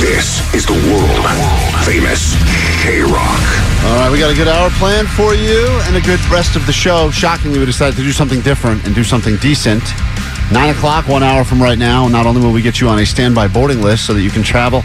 This 0.00 0.40
is 0.54 0.64
the 0.64 0.72
world 0.72 1.26
famous 1.84 2.34
K 2.82 3.02
Rock. 3.02 3.42
All 3.84 3.96
right, 4.00 4.10
we 4.10 4.18
got 4.18 4.32
a 4.32 4.34
good 4.34 4.48
hour 4.48 4.70
planned 4.70 5.08
for 5.08 5.34
you 5.34 5.66
and 5.84 5.96
a 5.96 6.00
good 6.00 6.20
rest 6.30 6.56
of 6.56 6.66
the 6.66 6.72
show. 6.72 7.10
Shockingly, 7.10 7.58
we 7.58 7.66
decided 7.66 7.96
to 7.96 8.02
do 8.02 8.12
something 8.12 8.40
different 8.40 8.86
and 8.86 8.94
do 8.94 9.04
something 9.04 9.36
decent. 9.36 9.82
Nine 10.50 10.70
o'clock, 10.70 11.08
one 11.08 11.22
hour 11.22 11.44
from 11.44 11.62
right 11.62 11.78
now. 11.78 12.08
Not 12.08 12.24
only 12.24 12.40
will 12.40 12.52
we 12.52 12.62
get 12.62 12.80
you 12.80 12.88
on 12.88 12.98
a 13.00 13.06
standby 13.06 13.48
boarding 13.48 13.82
list 13.82 14.06
so 14.06 14.14
that 14.14 14.22
you 14.22 14.30
can 14.30 14.42
travel 14.42 14.82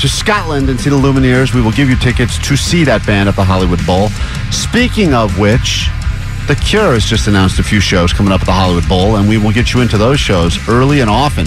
to 0.00 0.08
Scotland 0.08 0.70
and 0.70 0.78
see 0.78 0.90
the 0.90 0.96
Lumineers, 0.96 1.52
we 1.52 1.60
will 1.60 1.72
give 1.72 1.90
you 1.90 1.96
tickets 1.96 2.38
to 2.46 2.56
see 2.56 2.84
that 2.84 3.04
band 3.04 3.28
at 3.28 3.34
the 3.34 3.44
Hollywood 3.44 3.84
Bowl. 3.84 4.08
Speaking 4.52 5.14
of 5.14 5.36
which, 5.38 5.88
The 6.46 6.54
Cure 6.54 6.92
has 6.92 7.04
just 7.04 7.26
announced 7.26 7.58
a 7.58 7.64
few 7.64 7.80
shows 7.80 8.12
coming 8.12 8.32
up 8.32 8.42
at 8.42 8.46
the 8.46 8.52
Hollywood 8.52 8.88
Bowl, 8.88 9.16
and 9.16 9.28
we 9.28 9.36
will 9.36 9.52
get 9.52 9.74
you 9.74 9.80
into 9.80 9.98
those 9.98 10.20
shows 10.20 10.56
early 10.68 11.00
and 11.00 11.10
often. 11.10 11.46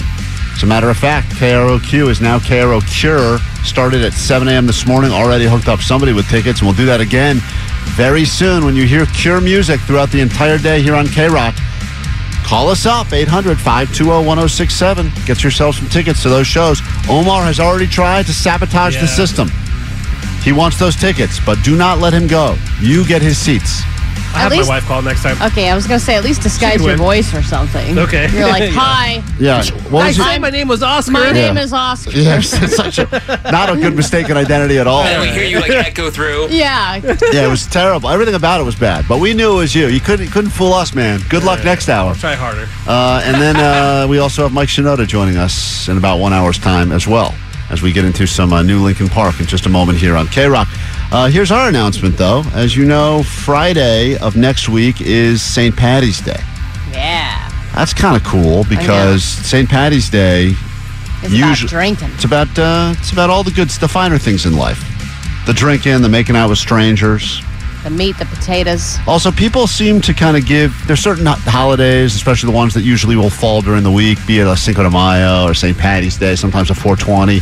As 0.54 0.62
a 0.62 0.66
matter 0.66 0.90
of 0.90 0.96
fact, 0.96 1.28
KROQ 1.32 2.08
is 2.08 2.20
now 2.20 2.38
KRO 2.38 2.80
Cure. 2.80 3.38
Started 3.64 4.02
at 4.02 4.12
7 4.12 4.48
a.m. 4.48 4.66
this 4.66 4.86
morning, 4.86 5.12
already 5.12 5.46
hooked 5.46 5.68
up 5.68 5.80
somebody 5.80 6.12
with 6.12 6.28
tickets, 6.28 6.60
and 6.60 6.68
we'll 6.68 6.76
do 6.76 6.86
that 6.86 7.00
again 7.00 7.40
very 7.96 8.24
soon 8.24 8.64
when 8.64 8.74
you 8.74 8.86
hear 8.86 9.06
Cure 9.06 9.40
music 9.40 9.80
throughout 9.80 10.10
the 10.10 10.20
entire 10.20 10.58
day 10.58 10.80
here 10.80 10.94
on 10.94 11.06
K 11.06 11.28
Rock. 11.28 11.54
Call 12.44 12.68
us 12.68 12.86
up, 12.86 13.12
800 13.12 13.58
520 13.58 14.26
1067. 14.26 15.10
Get 15.26 15.44
yourself 15.44 15.76
some 15.76 15.88
tickets 15.88 16.22
to 16.22 16.28
those 16.28 16.46
shows. 16.46 16.80
Omar 17.08 17.44
has 17.44 17.60
already 17.60 17.86
tried 17.86 18.26
to 18.26 18.32
sabotage 18.32 19.00
the 19.00 19.06
system. 19.06 19.48
He 20.42 20.52
wants 20.52 20.78
those 20.78 20.96
tickets, 20.96 21.38
but 21.44 21.62
do 21.62 21.76
not 21.76 21.98
let 21.98 22.12
him 22.12 22.26
go. 22.26 22.56
You 22.80 23.06
get 23.06 23.22
his 23.22 23.38
seats. 23.38 23.82
I 24.34 24.38
have 24.40 24.52
least- 24.52 24.68
my 24.68 24.76
wife 24.76 24.84
call 24.86 25.02
next 25.02 25.22
time. 25.22 25.36
Okay, 25.52 25.68
I 25.70 25.74
was 25.74 25.86
going 25.86 26.00
to 26.00 26.04
say, 26.04 26.14
at 26.16 26.24
least 26.24 26.40
disguise 26.42 26.82
your 26.82 26.96
voice 26.96 27.34
or 27.34 27.42
something. 27.42 27.98
Okay. 27.98 28.30
You're 28.32 28.48
like, 28.48 28.70
hi, 28.72 29.22
Yeah. 29.38 29.62
What 29.90 30.04
I 30.04 30.06
was 30.08 30.18
it? 30.18 30.22
said 30.22 30.38
my 30.40 30.50
name 30.50 30.68
was 30.68 30.82
Oscar. 30.82 31.12
my 31.12 31.26
Yeah. 31.26 31.32
name 31.32 31.58
is 31.58 31.72
Oscar. 31.72 32.12
Yes, 32.12 32.52
it's 32.62 32.76
such 32.76 32.98
a 32.98 33.06
not 33.52 33.68
a 33.70 33.76
good 33.76 33.94
mistaken 33.94 34.36
identity 34.38 34.78
at 34.78 34.86
all. 34.86 35.02
And 35.02 35.20
we 35.20 35.28
hear 35.28 35.44
you 35.44 35.60
like 35.60 35.70
echo 35.88 36.10
through. 36.10 36.48
Yeah. 36.48 36.96
Yeah, 37.32 37.44
it 37.46 37.50
was 37.50 37.66
terrible. 37.66 38.08
Everything 38.08 38.34
about 38.34 38.60
it 38.60 38.64
was 38.64 38.74
bad, 38.74 39.04
but 39.06 39.20
we 39.20 39.34
knew 39.34 39.52
it 39.52 39.56
was 39.56 39.74
you. 39.74 39.88
You 39.88 40.00
couldn't 40.00 40.28
couldn't 40.28 40.50
fool 40.50 40.72
us, 40.72 40.94
man. 40.94 41.20
Good 41.28 41.44
luck 41.44 41.62
next 41.64 41.88
hour. 41.90 42.14
Try 42.14 42.34
harder. 42.34 42.68
Uh, 42.86 43.20
and 43.24 43.36
then 43.40 43.56
uh, 43.56 44.06
we 44.08 44.18
also 44.18 44.42
have 44.44 44.52
Mike 44.52 44.68
Shinoda 44.70 45.06
joining 45.06 45.36
us 45.36 45.88
in 45.88 45.98
about 45.98 46.18
one 46.18 46.32
hour's 46.32 46.58
time 46.58 46.90
as 46.90 47.06
well, 47.06 47.34
as 47.70 47.82
we 47.82 47.92
get 47.92 48.04
into 48.06 48.26
some 48.26 48.52
uh, 48.52 48.62
new 48.62 48.80
Linkin 48.82 49.08
Park 49.08 49.40
in 49.40 49.46
just 49.46 49.66
a 49.66 49.68
moment 49.68 49.98
here 49.98 50.16
on 50.16 50.26
K 50.28 50.46
Rock. 50.46 50.68
Uh, 51.12 51.28
here's 51.28 51.50
our 51.50 51.68
announcement, 51.68 52.16
though. 52.16 52.42
As 52.54 52.74
you 52.74 52.86
know, 52.86 53.22
Friday 53.22 54.16
of 54.16 54.34
next 54.34 54.70
week 54.70 55.02
is 55.02 55.42
St. 55.42 55.76
Patty's 55.76 56.22
Day. 56.22 56.40
Yeah. 56.90 57.50
That's 57.74 57.92
kind 57.92 58.16
of 58.16 58.24
cool 58.24 58.64
because 58.64 59.22
St. 59.22 59.68
Patty's 59.68 60.08
Day 60.08 60.54
It's 61.22 61.36
about 61.36 61.58
drinking. 61.68 62.08
It's 62.14 62.24
about 62.24 62.58
uh, 62.58 62.94
it's 62.96 63.12
about 63.12 63.28
all 63.28 63.42
the 63.42 63.50
good, 63.50 63.68
the 63.68 63.88
finer 63.88 64.16
things 64.16 64.46
in 64.46 64.56
life. 64.56 64.82
The 65.44 65.52
drinking, 65.52 66.00
the 66.00 66.08
making 66.08 66.34
out 66.34 66.48
with 66.48 66.56
strangers. 66.56 67.42
The 67.84 67.90
meat, 67.90 68.16
the 68.16 68.24
potatoes. 68.24 68.96
Also, 69.06 69.30
people 69.30 69.66
seem 69.66 70.00
to 70.02 70.14
kind 70.14 70.38
of 70.38 70.46
give. 70.46 70.74
There's 70.86 71.00
certain 71.00 71.26
ho- 71.26 71.34
holidays, 71.34 72.14
especially 72.14 72.50
the 72.50 72.56
ones 72.56 72.72
that 72.72 72.84
usually 72.84 73.16
will 73.16 73.28
fall 73.28 73.60
during 73.60 73.82
the 73.82 73.90
week, 73.90 74.18
be 74.26 74.38
it 74.38 74.46
a 74.46 74.56
Cinco 74.56 74.82
de 74.82 74.90
Mayo 74.90 75.44
or 75.44 75.52
St. 75.52 75.76
Patty's 75.76 76.16
Day, 76.16 76.36
sometimes 76.36 76.70
a 76.70 76.74
420, 76.74 77.40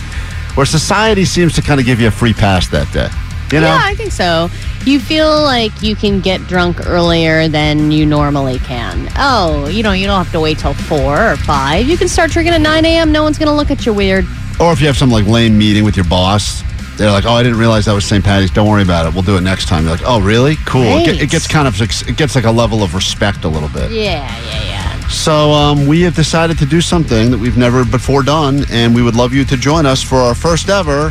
where 0.56 0.66
society 0.66 1.24
seems 1.24 1.54
to 1.54 1.62
kind 1.62 1.78
of 1.78 1.86
give 1.86 2.00
you 2.00 2.08
a 2.08 2.10
free 2.10 2.32
pass 2.32 2.66
that 2.66 2.92
day. 2.92 3.08
You 3.52 3.60
know? 3.60 3.66
Yeah, 3.66 3.80
I 3.82 3.94
think 3.94 4.12
so. 4.12 4.48
You 4.84 4.98
feel 5.00 5.42
like 5.42 5.82
you 5.82 5.94
can 5.96 6.20
get 6.20 6.40
drunk 6.46 6.86
earlier 6.86 7.48
than 7.48 7.90
you 7.90 8.06
normally 8.06 8.58
can. 8.60 9.08
Oh, 9.16 9.66
you 9.68 9.82
know, 9.82 9.92
you 9.92 10.06
don't 10.06 10.22
have 10.22 10.32
to 10.32 10.40
wait 10.40 10.58
till 10.58 10.72
four 10.74 11.32
or 11.32 11.36
five. 11.36 11.86
You 11.86 11.96
can 11.98 12.08
start 12.08 12.30
drinking 12.30 12.54
at 12.54 12.60
9 12.60 12.84
a.m. 12.84 13.12
No 13.12 13.22
one's 13.22 13.38
going 13.38 13.48
to 13.48 13.54
look 13.54 13.70
at 13.70 13.84
you 13.84 13.92
weird. 13.92 14.24
Or 14.60 14.72
if 14.72 14.80
you 14.80 14.86
have 14.86 14.96
some 14.96 15.10
like 15.10 15.26
lame 15.26 15.58
meeting 15.58 15.84
with 15.84 15.96
your 15.96 16.06
boss, 16.06 16.62
they're 16.96 17.10
like, 17.10 17.24
"Oh, 17.24 17.32
I 17.32 17.42
didn't 17.42 17.58
realize 17.58 17.86
that 17.86 17.94
was 17.94 18.04
St. 18.04 18.22
Patty's. 18.22 18.50
Don't 18.50 18.68
worry 18.68 18.82
about 18.82 19.06
it. 19.06 19.14
We'll 19.14 19.22
do 19.22 19.36
it 19.38 19.40
next 19.40 19.68
time." 19.68 19.84
You're 19.84 19.92
like, 19.96 20.04
"Oh, 20.04 20.20
really? 20.20 20.56
Cool." 20.66 20.82
It, 20.82 21.06
Right. 21.06 21.22
it 21.22 21.30
gets 21.30 21.46
kind 21.46 21.66
of 21.66 21.80
it 21.80 22.16
gets 22.18 22.34
like 22.34 22.44
a 22.44 22.50
level 22.50 22.82
of 22.82 22.94
respect 22.94 23.44
a 23.44 23.48
little 23.48 23.70
bit. 23.70 23.90
Yeah, 23.90 24.26
yeah, 24.46 24.64
yeah. 24.64 25.08
So 25.08 25.50
um, 25.52 25.86
we 25.86 26.02
have 26.02 26.14
decided 26.14 26.58
to 26.58 26.66
do 26.66 26.82
something 26.82 27.30
that 27.30 27.38
we've 27.38 27.56
never 27.56 27.86
before 27.86 28.22
done, 28.22 28.64
and 28.70 28.94
we 28.94 29.00
would 29.02 29.16
love 29.16 29.32
you 29.32 29.44
to 29.46 29.56
join 29.56 29.86
us 29.86 30.02
for 30.02 30.16
our 30.18 30.34
first 30.34 30.68
ever. 30.68 31.10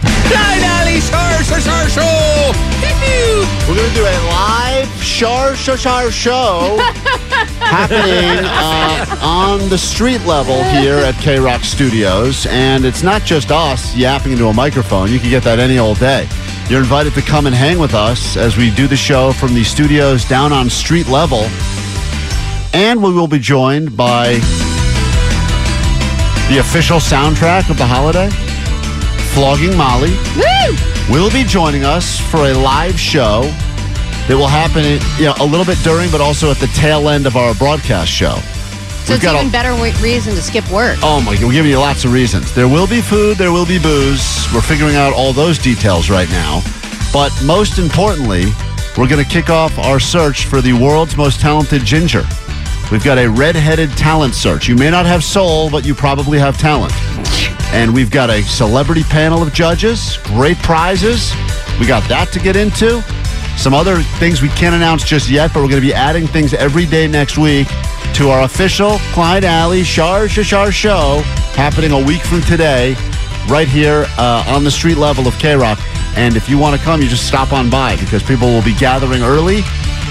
Klein 0.00 0.62
Alley 0.62 1.00
Shar 1.00 1.27
Shar 1.44 1.60
Shar 1.60 1.88
Show. 1.88 2.52
We're 3.68 3.76
going 3.76 3.88
to 3.88 3.94
do 3.94 4.04
a 4.04 4.18
live 4.28 4.88
Shar 5.02 5.54
Shar 5.54 5.76
Shar 5.76 6.10
show 6.10 6.78
happening 7.60 8.44
uh, 8.44 9.18
on 9.22 9.68
the 9.68 9.78
street 9.78 10.20
level 10.24 10.62
here 10.64 10.96
at 10.96 11.14
K 11.16 11.38
Rock 11.38 11.62
Studios, 11.62 12.46
and 12.46 12.84
it's 12.84 13.02
not 13.02 13.22
just 13.22 13.50
us 13.50 13.94
yapping 13.96 14.32
into 14.32 14.46
a 14.46 14.52
microphone. 14.54 15.10
You 15.12 15.18
can 15.18 15.30
get 15.30 15.42
that 15.44 15.58
any 15.58 15.78
old 15.78 15.98
day. 15.98 16.28
You're 16.68 16.80
invited 16.80 17.14
to 17.14 17.22
come 17.22 17.46
and 17.46 17.54
hang 17.54 17.78
with 17.78 17.94
us 17.94 18.36
as 18.36 18.56
we 18.56 18.70
do 18.70 18.86
the 18.86 18.96
show 18.96 19.32
from 19.32 19.54
the 19.54 19.64
studios 19.64 20.24
down 20.24 20.52
on 20.52 20.68
street 20.68 21.08
level, 21.08 21.46
and 22.72 23.02
we 23.02 23.12
will 23.12 23.28
be 23.28 23.38
joined 23.38 23.96
by 23.96 24.34
the 26.48 26.58
official 26.58 26.98
soundtrack 26.98 27.70
of 27.70 27.76
the 27.76 27.86
holiday, 27.86 28.28
Flogging 29.34 29.76
Molly 29.76 30.16
will 31.08 31.30
be 31.30 31.44
joining 31.44 31.84
us 31.84 32.18
for 32.18 32.38
a 32.48 32.54
live 32.54 32.98
show 32.98 33.42
that 34.26 34.36
will 34.36 34.48
happen 34.48 34.84
you 35.18 35.26
know, 35.26 35.34
a 35.40 35.46
little 35.46 35.64
bit 35.64 35.78
during, 35.84 36.10
but 36.10 36.20
also 36.20 36.50
at 36.50 36.58
the 36.58 36.66
tail 36.68 37.08
end 37.08 37.26
of 37.26 37.36
our 37.36 37.54
broadcast 37.54 38.10
show. 38.10 38.34
So 39.04 39.14
it's 39.14 39.24
even 39.24 39.50
better 39.50 39.72
wa- 39.74 39.94
reason 40.02 40.34
to 40.34 40.42
skip 40.42 40.68
work. 40.70 40.98
Oh 41.02 41.22
my! 41.22 41.32
We're 41.42 41.52
giving 41.52 41.70
you 41.70 41.78
lots 41.78 42.04
of 42.04 42.12
reasons. 42.12 42.52
There 42.54 42.68
will 42.68 42.86
be 42.86 43.00
food. 43.00 43.38
There 43.38 43.52
will 43.52 43.64
be 43.64 43.78
booze. 43.78 44.46
We're 44.52 44.60
figuring 44.60 44.96
out 44.96 45.14
all 45.14 45.32
those 45.32 45.56
details 45.58 46.10
right 46.10 46.28
now. 46.30 46.60
But 47.10 47.32
most 47.42 47.78
importantly, 47.78 48.46
we're 48.98 49.08
going 49.08 49.24
to 49.24 49.30
kick 49.30 49.48
off 49.48 49.78
our 49.78 49.98
search 49.98 50.44
for 50.44 50.60
the 50.60 50.74
world's 50.74 51.16
most 51.16 51.40
talented 51.40 51.84
ginger. 51.86 52.24
We've 52.92 53.04
got 53.04 53.16
a 53.18 53.28
red-headed 53.28 53.90
talent 53.96 54.34
search. 54.34 54.68
You 54.68 54.74
may 54.76 54.90
not 54.90 55.06
have 55.06 55.24
soul, 55.24 55.70
but 55.70 55.86
you 55.86 55.94
probably 55.94 56.38
have 56.38 56.58
talent. 56.58 56.92
And 57.72 57.94
we've 57.94 58.10
got 58.10 58.30
a 58.30 58.42
celebrity 58.42 59.02
panel 59.04 59.42
of 59.42 59.52
judges, 59.52 60.18
great 60.24 60.56
prizes. 60.58 61.32
We 61.78 61.86
got 61.86 62.08
that 62.08 62.30
to 62.32 62.40
get 62.40 62.56
into. 62.56 63.02
Some 63.56 63.74
other 63.74 64.00
things 64.18 64.40
we 64.40 64.48
can't 64.50 64.74
announce 64.74 65.04
just 65.04 65.28
yet, 65.28 65.52
but 65.52 65.60
we're 65.62 65.68
going 65.68 65.82
to 65.82 65.86
be 65.86 65.94
adding 65.94 66.26
things 66.26 66.54
every 66.54 66.86
day 66.86 67.06
next 67.06 67.36
week 67.38 67.68
to 68.14 68.30
our 68.30 68.42
official 68.42 68.98
Klein 69.12 69.44
Alley 69.44 69.84
Shar 69.84 70.26
Shashar 70.26 70.72
show 70.72 71.20
happening 71.54 71.92
a 71.92 72.04
week 72.04 72.22
from 72.22 72.40
today, 72.42 72.94
right 73.48 73.68
here 73.68 74.06
uh, 74.16 74.44
on 74.48 74.64
the 74.64 74.70
street 74.70 74.96
level 74.96 75.26
of 75.26 75.38
K 75.38 75.54
Rock. 75.54 75.78
And 76.16 76.36
if 76.36 76.48
you 76.48 76.56
want 76.58 76.78
to 76.78 76.84
come, 76.84 77.02
you 77.02 77.08
just 77.08 77.26
stop 77.26 77.52
on 77.52 77.68
by 77.68 77.96
because 77.96 78.22
people 78.22 78.48
will 78.48 78.64
be 78.64 78.74
gathering 78.74 79.22
early, 79.22 79.60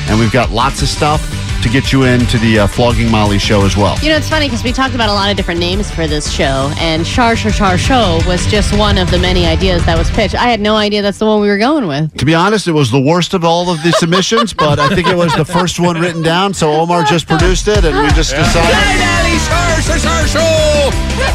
and 0.08 0.20
we've 0.20 0.32
got 0.32 0.52
lots 0.52 0.82
of 0.82 0.88
stuff 0.88 1.22
to 1.62 1.70
get 1.70 1.92
you 1.92 2.04
into 2.04 2.38
the 2.38 2.60
uh, 2.60 2.68
Flogging 2.68 3.10
Molly 3.10 3.40
show 3.40 3.66
as 3.66 3.76
well. 3.76 3.98
You 4.00 4.10
know, 4.10 4.18
it's 4.18 4.30
funny 4.30 4.48
because 4.48 4.64
we 4.64 4.72
talked 4.72 4.96
about 4.96 5.10
a 5.10 5.14
lot 5.14 5.30
of 5.30 5.38
different 5.38 5.60
names 5.60 5.90
for 5.92 6.08
this 6.08 6.32
show, 6.32 6.72
and 6.78 7.06
Char 7.06 7.36
Char 7.36 7.52
Char 7.52 7.78
Show 7.78 8.20
was 8.28 8.46
just 8.48 8.78
one 8.78 8.98
of 8.98 9.10
the 9.12 9.20
many 9.20 9.46
ideas 9.46 9.86
that 9.86 9.98
was 9.98 10.10
pitched. 10.12 10.36
I 10.36 10.50
had 10.50 10.60
no 10.62 10.76
idea 10.76 11.02
that's 11.02 11.18
the 11.20 11.26
one 11.26 11.42
we 11.42 11.48
were 11.48 11.58
going 11.58 11.88
with. 11.88 12.16
To 12.18 12.26
be 12.26 12.36
honest, 12.36 12.68
it 12.68 12.74
was 12.74 12.92
the 12.92 13.02
worst 13.02 13.34
of 13.34 13.44
all 13.44 13.70
of 13.70 13.82
the 13.84 13.92
submissions, 13.94 14.54
but 14.66 14.80
I 14.80 14.90
think 14.90 15.08
it 15.08 15.18
was 15.18 15.34
the 15.36 15.46
first 15.46 15.80
one 15.80 16.00
written 16.00 16.22
down. 16.22 16.54
So 16.54 16.72
Omar 16.72 17.04
just 17.04 17.28
produced 17.28 17.68
it, 17.68 17.84
and 17.84 17.98
we 17.98 18.08
just 18.14 18.32
decided. 18.36 18.72
Klein 18.72 19.00
Alley 19.02 19.38
Shar 19.40 19.82
Shar 19.82 20.00
Shar 20.00 20.28
Show. 20.28 20.77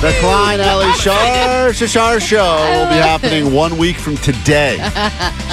The 0.00 0.14
Klein 0.20 0.60
Alley 0.60 0.92
Shar 0.94 1.72
Shar 1.72 2.20
Show 2.20 2.56
will 2.56 2.88
be 2.88 2.96
happening 2.96 3.52
one 3.52 3.78
week 3.78 3.96
from 3.96 4.16
today. 4.16 4.78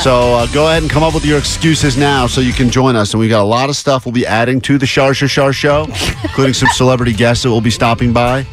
So 0.04 0.34
uh, 0.34 0.48
go 0.54 0.68
ahead 0.68 0.82
and 0.82 0.90
come 0.90 1.04
up 1.04 1.14
with 1.14 1.26
your 1.26 1.38
excuses 1.38 1.98
now 1.98 2.26
so 2.26 2.42
you 2.42 2.54
can 2.54 2.70
join 2.70 2.96
us. 2.96 3.14
And 3.14 3.20
we've 3.20 3.30
got 3.30 3.42
a 3.42 3.44
lot 3.44 3.70
of 3.70 3.76
stuff 3.76 4.06
we'll 4.06 4.14
be 4.14 4.26
adding 4.26 4.62
to 4.62 4.78
the 4.78 4.86
Shar 4.86 5.14
Shar 5.14 5.52
Show, 5.52 5.88
including 6.24 6.54
some 6.54 6.70
celebrity 6.70 7.14
guests 7.14 7.44
that 7.44 7.50
will 7.50 7.62
be 7.62 7.70
stopping 7.70 8.14
by 8.14 8.46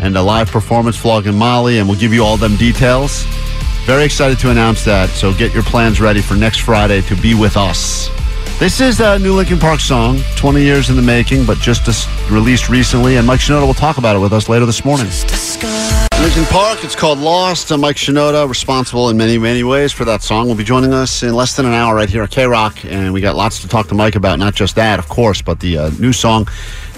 and 0.00 0.16
a 0.16 0.22
live 0.22 0.50
performance 0.50 0.96
Flogging 0.96 1.36
Molly, 1.36 1.78
and 1.78 1.88
we'll 1.88 1.98
give 1.98 2.12
you 2.12 2.24
all 2.24 2.36
them 2.36 2.56
details. 2.56 3.24
Very 3.84 4.04
excited 4.04 4.38
to 4.40 4.50
announce 4.50 4.84
that. 4.84 5.10
So 5.10 5.32
get 5.34 5.52
your 5.52 5.62
plans 5.62 6.00
ready 6.00 6.22
for 6.22 6.34
next 6.34 6.60
Friday 6.60 7.02
to 7.02 7.16
be 7.16 7.34
with 7.34 7.56
us. 7.56 8.08
This 8.60 8.80
is 8.80 9.00
a 9.00 9.18
new 9.18 9.34
Linkin 9.34 9.58
Park 9.58 9.80
song, 9.80 10.20
20 10.36 10.62
years 10.62 10.88
in 10.88 10.94
the 10.94 11.02
making, 11.02 11.44
but 11.44 11.58
just 11.58 11.84
dis- 11.84 12.06
released 12.30 12.68
recently. 12.68 13.16
And 13.16 13.26
Mike 13.26 13.40
Shinoda 13.40 13.66
will 13.66 13.74
talk 13.74 13.98
about 13.98 14.14
it 14.14 14.20
with 14.20 14.32
us 14.32 14.48
later 14.48 14.64
this 14.64 14.84
morning. 14.84 15.06
Linkin 16.20 16.44
Park, 16.44 16.84
it's 16.84 16.94
called 16.94 17.18
Lost. 17.18 17.70
I'm 17.72 17.80
Mike 17.80 17.96
Shinoda, 17.96 18.48
responsible 18.48 19.10
in 19.10 19.16
many, 19.16 19.36
many 19.38 19.64
ways 19.64 19.92
for 19.92 20.04
that 20.06 20.22
song. 20.22 20.46
Will 20.46 20.54
be 20.54 20.64
joining 20.64 20.94
us 20.94 21.24
in 21.24 21.34
less 21.34 21.56
than 21.56 21.66
an 21.66 21.72
hour 21.72 21.96
right 21.96 22.08
here 22.08 22.22
at 22.22 22.30
K 22.30 22.46
Rock. 22.46 22.84
And 22.84 23.12
we 23.12 23.20
got 23.20 23.34
lots 23.34 23.60
to 23.60 23.68
talk 23.68 23.88
to 23.88 23.94
Mike 23.94 24.14
about, 24.14 24.38
not 24.38 24.54
just 24.54 24.76
that, 24.76 25.00
of 25.00 25.08
course, 25.08 25.42
but 25.42 25.58
the 25.58 25.76
uh, 25.76 25.90
new 25.98 26.12
song 26.12 26.48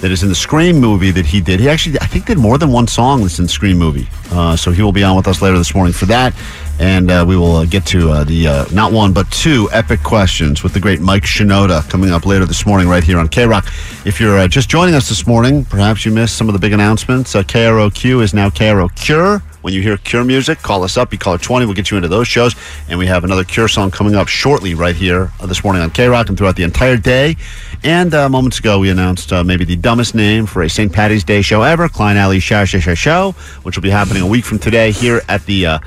that 0.01 0.11
is 0.11 0.23
in 0.23 0.29
the 0.29 0.35
Scream 0.35 0.77
movie 0.77 1.11
that 1.11 1.25
he 1.25 1.41
did. 1.41 1.59
He 1.59 1.69
actually, 1.71 1.99
I 2.01 2.07
think, 2.07 2.27
did 2.27 2.39
more 2.39 2.59
than 2.59 2.71
one 2.71 2.87
song 2.87 3.23
that's 3.23 3.39
in 3.39 3.47
the 3.47 3.51
Scream 3.51 3.79
movie. 3.79 4.07
Uh, 4.31 4.57
so 4.57 4.71
he 4.71 4.83
will 4.83 4.93
be 4.93 5.03
on 5.03 5.17
with 5.17 5.27
us 5.27 5.41
later 5.41 5.57
this 5.57 5.75
morning 5.75 5.95
for 5.95 6.05
that. 6.07 6.35
And 6.79 7.11
uh, 7.11 7.25
we 7.27 7.37
will 7.37 7.57
uh, 7.57 7.65
get 7.65 7.87
to 7.87 8.11
uh, 8.11 8.25
the 8.25 8.47
uh, 8.47 8.65
not 8.73 8.93
one, 8.93 9.15
but 9.15 9.31
two 9.31 9.69
epic 9.73 10.03
questions 10.03 10.63
with 10.63 10.75
the 10.75 10.81
great 10.81 11.01
Mike 11.01 11.23
Shinoda 11.23 11.89
coming 11.89 12.11
up 12.11 12.27
later 12.27 12.45
this 12.45 12.67
morning 12.67 12.87
right 12.87 13.03
here 13.03 13.19
on 13.19 13.29
K 13.29 13.47
Rock. 13.47 13.67
If 14.05 14.21
you're 14.21 14.39
uh, 14.39 14.47
just 14.47 14.69
joining 14.69 14.95
us 14.95 15.09
this 15.09 15.27
morning, 15.27 15.65
perhaps 15.65 16.05
you 16.05 16.13
missed 16.13 16.37
some 16.37 16.49
of 16.49 16.53
the 16.53 16.59
big 16.59 16.75
announcements. 16.75 17.35
Uh, 17.35 17.43
KROQ 17.43 18.23
is 18.23 18.35
now 18.35 18.51
KRO 18.51 18.95
Cure. 18.95 19.43
When 19.63 19.73
you 19.73 19.81
hear 19.81 19.97
Cure 19.97 20.23
music, 20.23 20.59
call 20.59 20.85
us 20.85 20.99
up. 20.99 21.13
You 21.13 21.19
call 21.19 21.35
it 21.35 21.43
20. 21.43 21.65
We'll 21.65 21.75
get 21.75 21.91
you 21.91 21.97
into 21.97 22.09
those 22.09 22.29
shows. 22.29 22.55
And 22.89 22.99
we 22.99 23.07
have 23.07 23.25
another 23.25 23.43
Cure 23.43 23.69
song 23.69 23.91
coming 23.91 24.15
up 24.15 24.29
shortly 24.29 24.75
right 24.75 24.95
here 24.95 25.33
this 25.45 25.65
morning 25.65 25.83
on 25.83 25.91
K 25.91 26.09
Rock 26.09 26.29
and 26.29 26.37
throughout 26.37 26.57
the 26.57 26.63
entire 26.63 26.99
day. 26.99 27.37
And 27.83 28.13
moments 28.13 28.59
ago, 28.59 28.79
we 28.79 28.91
announced 28.91 29.33
maybe 29.33 29.65
the 29.65 29.77
dumbest 29.77 30.15
name 30.15 30.47
for 30.47 30.63
a 30.63 30.69
St. 30.71 30.93
Patty's 30.93 31.25
Day 31.25 31.43
show 31.43 31.63
ever, 31.63 31.89
Klein 31.89 32.17
Alley 32.17 32.39
Show 32.39 32.65
Show 32.65 32.95
Show, 32.95 33.33
which 33.63 33.77
will 33.77 33.83
be 33.83 33.91
happening 33.91 34.23
a 34.23 34.27
week 34.27 34.45
from 34.45 34.59
today 34.61 34.93
here 34.93 35.23
at 35.29 35.45
the. 35.47 35.81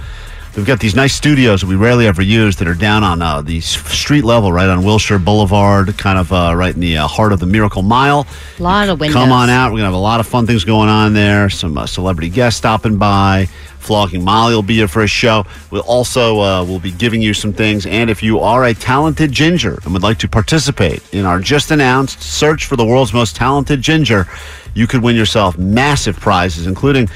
We've 0.60 0.68
got 0.68 0.82
these 0.82 0.94
nice 0.94 1.14
studios 1.14 1.62
that 1.62 1.68
we 1.68 1.78
rarely 1.78 2.06
ever 2.06 2.22
use 2.22 2.58
that 2.58 2.68
are 2.68 2.76
down 2.76 3.02
on 3.02 3.22
uh, 3.22 3.42
the 3.42 3.62
street 3.62 4.26
level, 4.26 4.52
right 4.52 4.68
on 4.68 4.84
Wilshire 4.84 5.18
Boulevard, 5.18 5.98
kind 5.98 6.20
of 6.20 6.34
uh, 6.34 6.54
right 6.54 6.76
in 6.76 6.82
the 6.82 6.98
uh, 6.98 7.08
heart 7.08 7.32
of 7.32 7.40
the 7.40 7.46
Miracle 7.46 7.82
Mile. 7.82 8.28
A 8.60 8.62
lot 8.62 8.90
of 8.90 9.00
windows. 9.00 9.14
Come 9.14 9.32
on 9.32 9.50
out. 9.50 9.68
We're 9.68 9.78
going 9.78 9.84
to 9.84 9.86
have 9.86 9.94
a 9.94 9.98
lot 9.98 10.20
of 10.20 10.28
fun 10.28 10.46
things 10.46 10.66
going 10.66 10.90
on 10.90 11.14
there. 11.14 11.50
Some 11.50 11.78
uh, 11.78 11.88
celebrity 11.88 12.28
guests 12.28 12.58
stopping 12.58 12.98
by. 12.98 13.46
Flogging 13.80 14.22
Molly 14.26 14.54
will 14.54 14.62
be 14.62 14.76
here 14.76 14.90
for 14.90 15.02
a 15.02 15.08
show. 15.08 15.46
We'll 15.72 15.82
also 15.84 16.42
uh, 16.42 16.66
we'll 16.66 16.82
be 16.82 16.92
giving 16.92 17.22
you 17.22 17.34
some 17.34 17.54
things. 17.54 17.86
And 17.86 18.10
if 18.10 18.22
you 18.22 18.42
are 18.42 18.66
a 18.66 18.74
talented 18.74 19.32
ginger 19.32 19.80
and 19.86 19.94
would 19.94 20.04
like 20.04 20.20
to 20.20 20.28
participate 20.28 21.02
in 21.14 21.26
our 21.26 21.40
just 21.40 21.72
announced 21.72 22.22
search 22.22 22.66
for 22.66 22.76
the 22.76 22.86
world's 22.86 23.14
most 23.14 23.38
talented 23.38 23.82
ginger, 23.82 24.28
you 24.74 24.88
could 24.88 25.04
win 25.04 25.16
yourself 25.16 25.58
massive 25.58 26.20
prizes, 26.20 26.68
including 26.68 27.08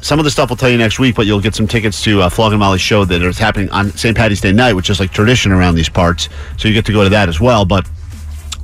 some 0.00 0.18
of 0.18 0.24
the 0.24 0.30
stuff 0.30 0.50
we'll 0.50 0.56
tell 0.56 0.70
you 0.70 0.78
next 0.78 0.98
week, 0.98 1.14
but 1.14 1.26
you'll 1.26 1.40
get 1.40 1.54
some 1.54 1.66
tickets 1.66 2.02
to 2.04 2.22
uh, 2.22 2.28
Flogging 2.28 2.58
Molly's 2.58 2.80
show 2.80 3.04
that 3.04 3.22
is 3.22 3.38
happening 3.38 3.70
on 3.70 3.90
St. 3.92 4.16
Patty's 4.16 4.40
Day 4.40 4.52
night, 4.52 4.72
which 4.72 4.90
is 4.90 5.00
like 5.00 5.12
tradition 5.12 5.52
around 5.52 5.74
these 5.74 5.88
parts. 5.88 6.28
So 6.56 6.68
you 6.68 6.74
get 6.74 6.86
to 6.86 6.92
go 6.92 7.04
to 7.04 7.10
that 7.10 7.28
as 7.28 7.40
well. 7.40 7.64
But 7.64 7.88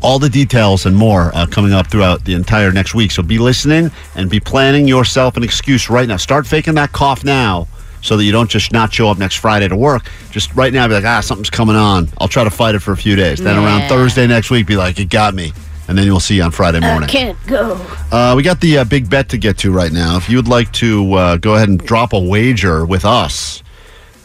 all 0.02 0.18
the 0.18 0.28
details 0.28 0.86
and 0.86 0.94
more 0.94 1.34
uh, 1.34 1.46
coming 1.46 1.72
up 1.72 1.88
throughout 1.88 2.24
the 2.24 2.34
entire 2.34 2.70
next 2.72 2.94
week. 2.94 3.10
So 3.10 3.22
be 3.22 3.38
listening 3.38 3.90
and 4.14 4.30
be 4.30 4.40
planning 4.40 4.86
yourself 4.86 5.36
an 5.36 5.42
excuse 5.42 5.90
right 5.90 6.06
now. 6.06 6.16
Start 6.16 6.46
faking 6.46 6.74
that 6.74 6.92
cough 6.92 7.24
now 7.24 7.66
so 8.02 8.16
that 8.16 8.24
you 8.24 8.32
don't 8.32 8.50
just 8.50 8.72
not 8.72 8.92
show 8.92 9.08
up 9.08 9.18
next 9.18 9.36
Friday 9.36 9.66
to 9.68 9.76
work. 9.76 10.08
Just 10.30 10.54
right 10.54 10.72
now 10.72 10.86
be 10.86 10.94
like, 10.94 11.04
ah, 11.04 11.20
something's 11.20 11.50
coming 11.50 11.76
on. 11.76 12.08
I'll 12.18 12.28
try 12.28 12.44
to 12.44 12.50
fight 12.50 12.74
it 12.74 12.80
for 12.80 12.92
a 12.92 12.96
few 12.96 13.16
days. 13.16 13.40
Then 13.40 13.56
around 13.56 13.88
Thursday 13.88 14.26
next 14.26 14.50
week, 14.50 14.66
be 14.66 14.76
like, 14.76 15.00
it 15.00 15.10
got 15.10 15.34
me. 15.34 15.52
And 15.88 15.96
then 15.96 16.04
you'll 16.04 16.20
see 16.20 16.36
you 16.36 16.42
on 16.42 16.50
Friday 16.50 16.80
morning. 16.80 17.08
I 17.08 17.12
can't 17.12 17.46
go. 17.46 17.74
Uh, 18.10 18.34
we 18.36 18.42
got 18.42 18.60
the 18.60 18.78
uh, 18.78 18.84
big 18.84 19.08
bet 19.08 19.28
to 19.30 19.38
get 19.38 19.58
to 19.58 19.70
right 19.70 19.92
now. 19.92 20.16
If 20.16 20.28
you 20.28 20.36
would 20.36 20.48
like 20.48 20.72
to 20.72 21.12
uh, 21.14 21.36
go 21.36 21.54
ahead 21.54 21.68
and 21.68 21.78
drop 21.78 22.12
a 22.12 22.18
wager 22.18 22.84
with 22.84 23.04
us, 23.04 23.62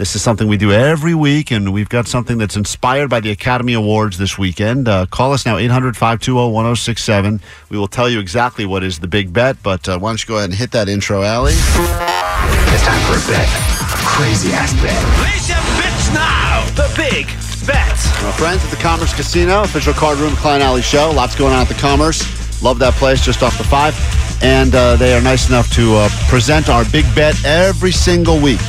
this 0.02 0.16
is 0.16 0.24
something 0.24 0.48
we 0.48 0.58
do 0.58 0.72
every 0.72 1.14
week, 1.14 1.52
and 1.52 1.72
we've 1.72 1.88
got 1.88 2.08
something 2.08 2.40
that's 2.40 2.56
inspired 2.56 3.08
by 3.08 3.20
the 3.20 3.30
Academy 3.30 3.74
Awards 3.74 4.18
this 4.18 4.36
weekend. 4.36 4.88
Uh, 4.88 5.06
call 5.06 5.32
us 5.32 5.46
now, 5.46 5.58
800 5.58 5.96
520 5.96 6.52
1067. 6.52 7.40
We 7.70 7.78
will 7.78 7.88
tell 7.88 8.10
you 8.10 8.20
exactly 8.20 8.66
what 8.66 8.84
is 8.84 8.98
the 8.98 9.08
big 9.08 9.32
bet, 9.32 9.62
but 9.62 9.88
uh, 9.88 10.00
why 10.00 10.10
don't 10.10 10.24
you 10.24 10.28
go 10.28 10.38
ahead 10.38 10.50
and 10.50 10.58
hit 10.58 10.72
that 10.72 10.90
intro, 10.90 11.22
Allie? 11.22 11.54
It's 11.54 12.84
time 12.84 13.02
for 13.06 13.14
a 13.14 13.28
bet. 13.30 13.48
A 13.48 13.98
crazy 14.18 14.52
ass 14.54 14.74
bet. 14.82 14.98
Place 15.22 15.48
your 15.48 15.62
bets 15.78 16.12
now. 16.16 16.66
The 16.74 16.92
big 16.98 17.51
bets. 17.66 18.08
Our 18.24 18.32
friends 18.34 18.64
at 18.64 18.72
the 18.72 18.78
Commerce 18.78 19.14
Casino, 19.14 19.64
official 19.64 19.94
card 19.94 20.18
room, 20.20 20.36
Klein 20.36 20.62
Alley 20.62 20.82
Show. 20.82 21.12
Lots 21.12 21.36
going 21.36 21.54
on 21.54 21.62
at 21.62 21.68
the 21.68 21.74
Commerce. 21.76 22.22
Love 22.62 22.80
that 22.80 22.94
place 22.96 23.24
just 23.24 23.44
off 23.44 23.58
the 23.58 23.64
five. 23.64 23.96
And 24.44 24.74
uh, 24.74 24.96
they 24.96 25.14
are 25.16 25.22
nice 25.22 25.50
enough 25.50 25.72
to 25.74 25.96
uh, 25.96 26.10
present 26.28 26.70
our 26.70 26.84
big 26.92 27.06
bet 27.16 27.44
every 27.46 27.92
single 27.92 28.40
week. 28.40 28.62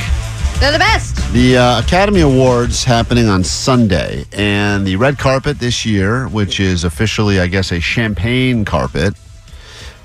They're 0.59 0.71
the 0.71 0.79
best. 0.79 1.15
The 1.33 1.57
uh, 1.57 1.79
Academy 1.81 2.21
Awards 2.21 2.83
happening 2.83 3.27
on 3.27 3.43
Sunday, 3.43 4.25
and 4.31 4.85
the 4.85 4.95
red 4.95 5.17
carpet 5.17 5.59
this 5.59 5.85
year, 5.85 6.27
which 6.27 6.59
is 6.59 6.83
officially, 6.83 7.39
I 7.39 7.47
guess, 7.47 7.71
a 7.71 7.79
champagne 7.79 8.63
carpet 8.63 9.17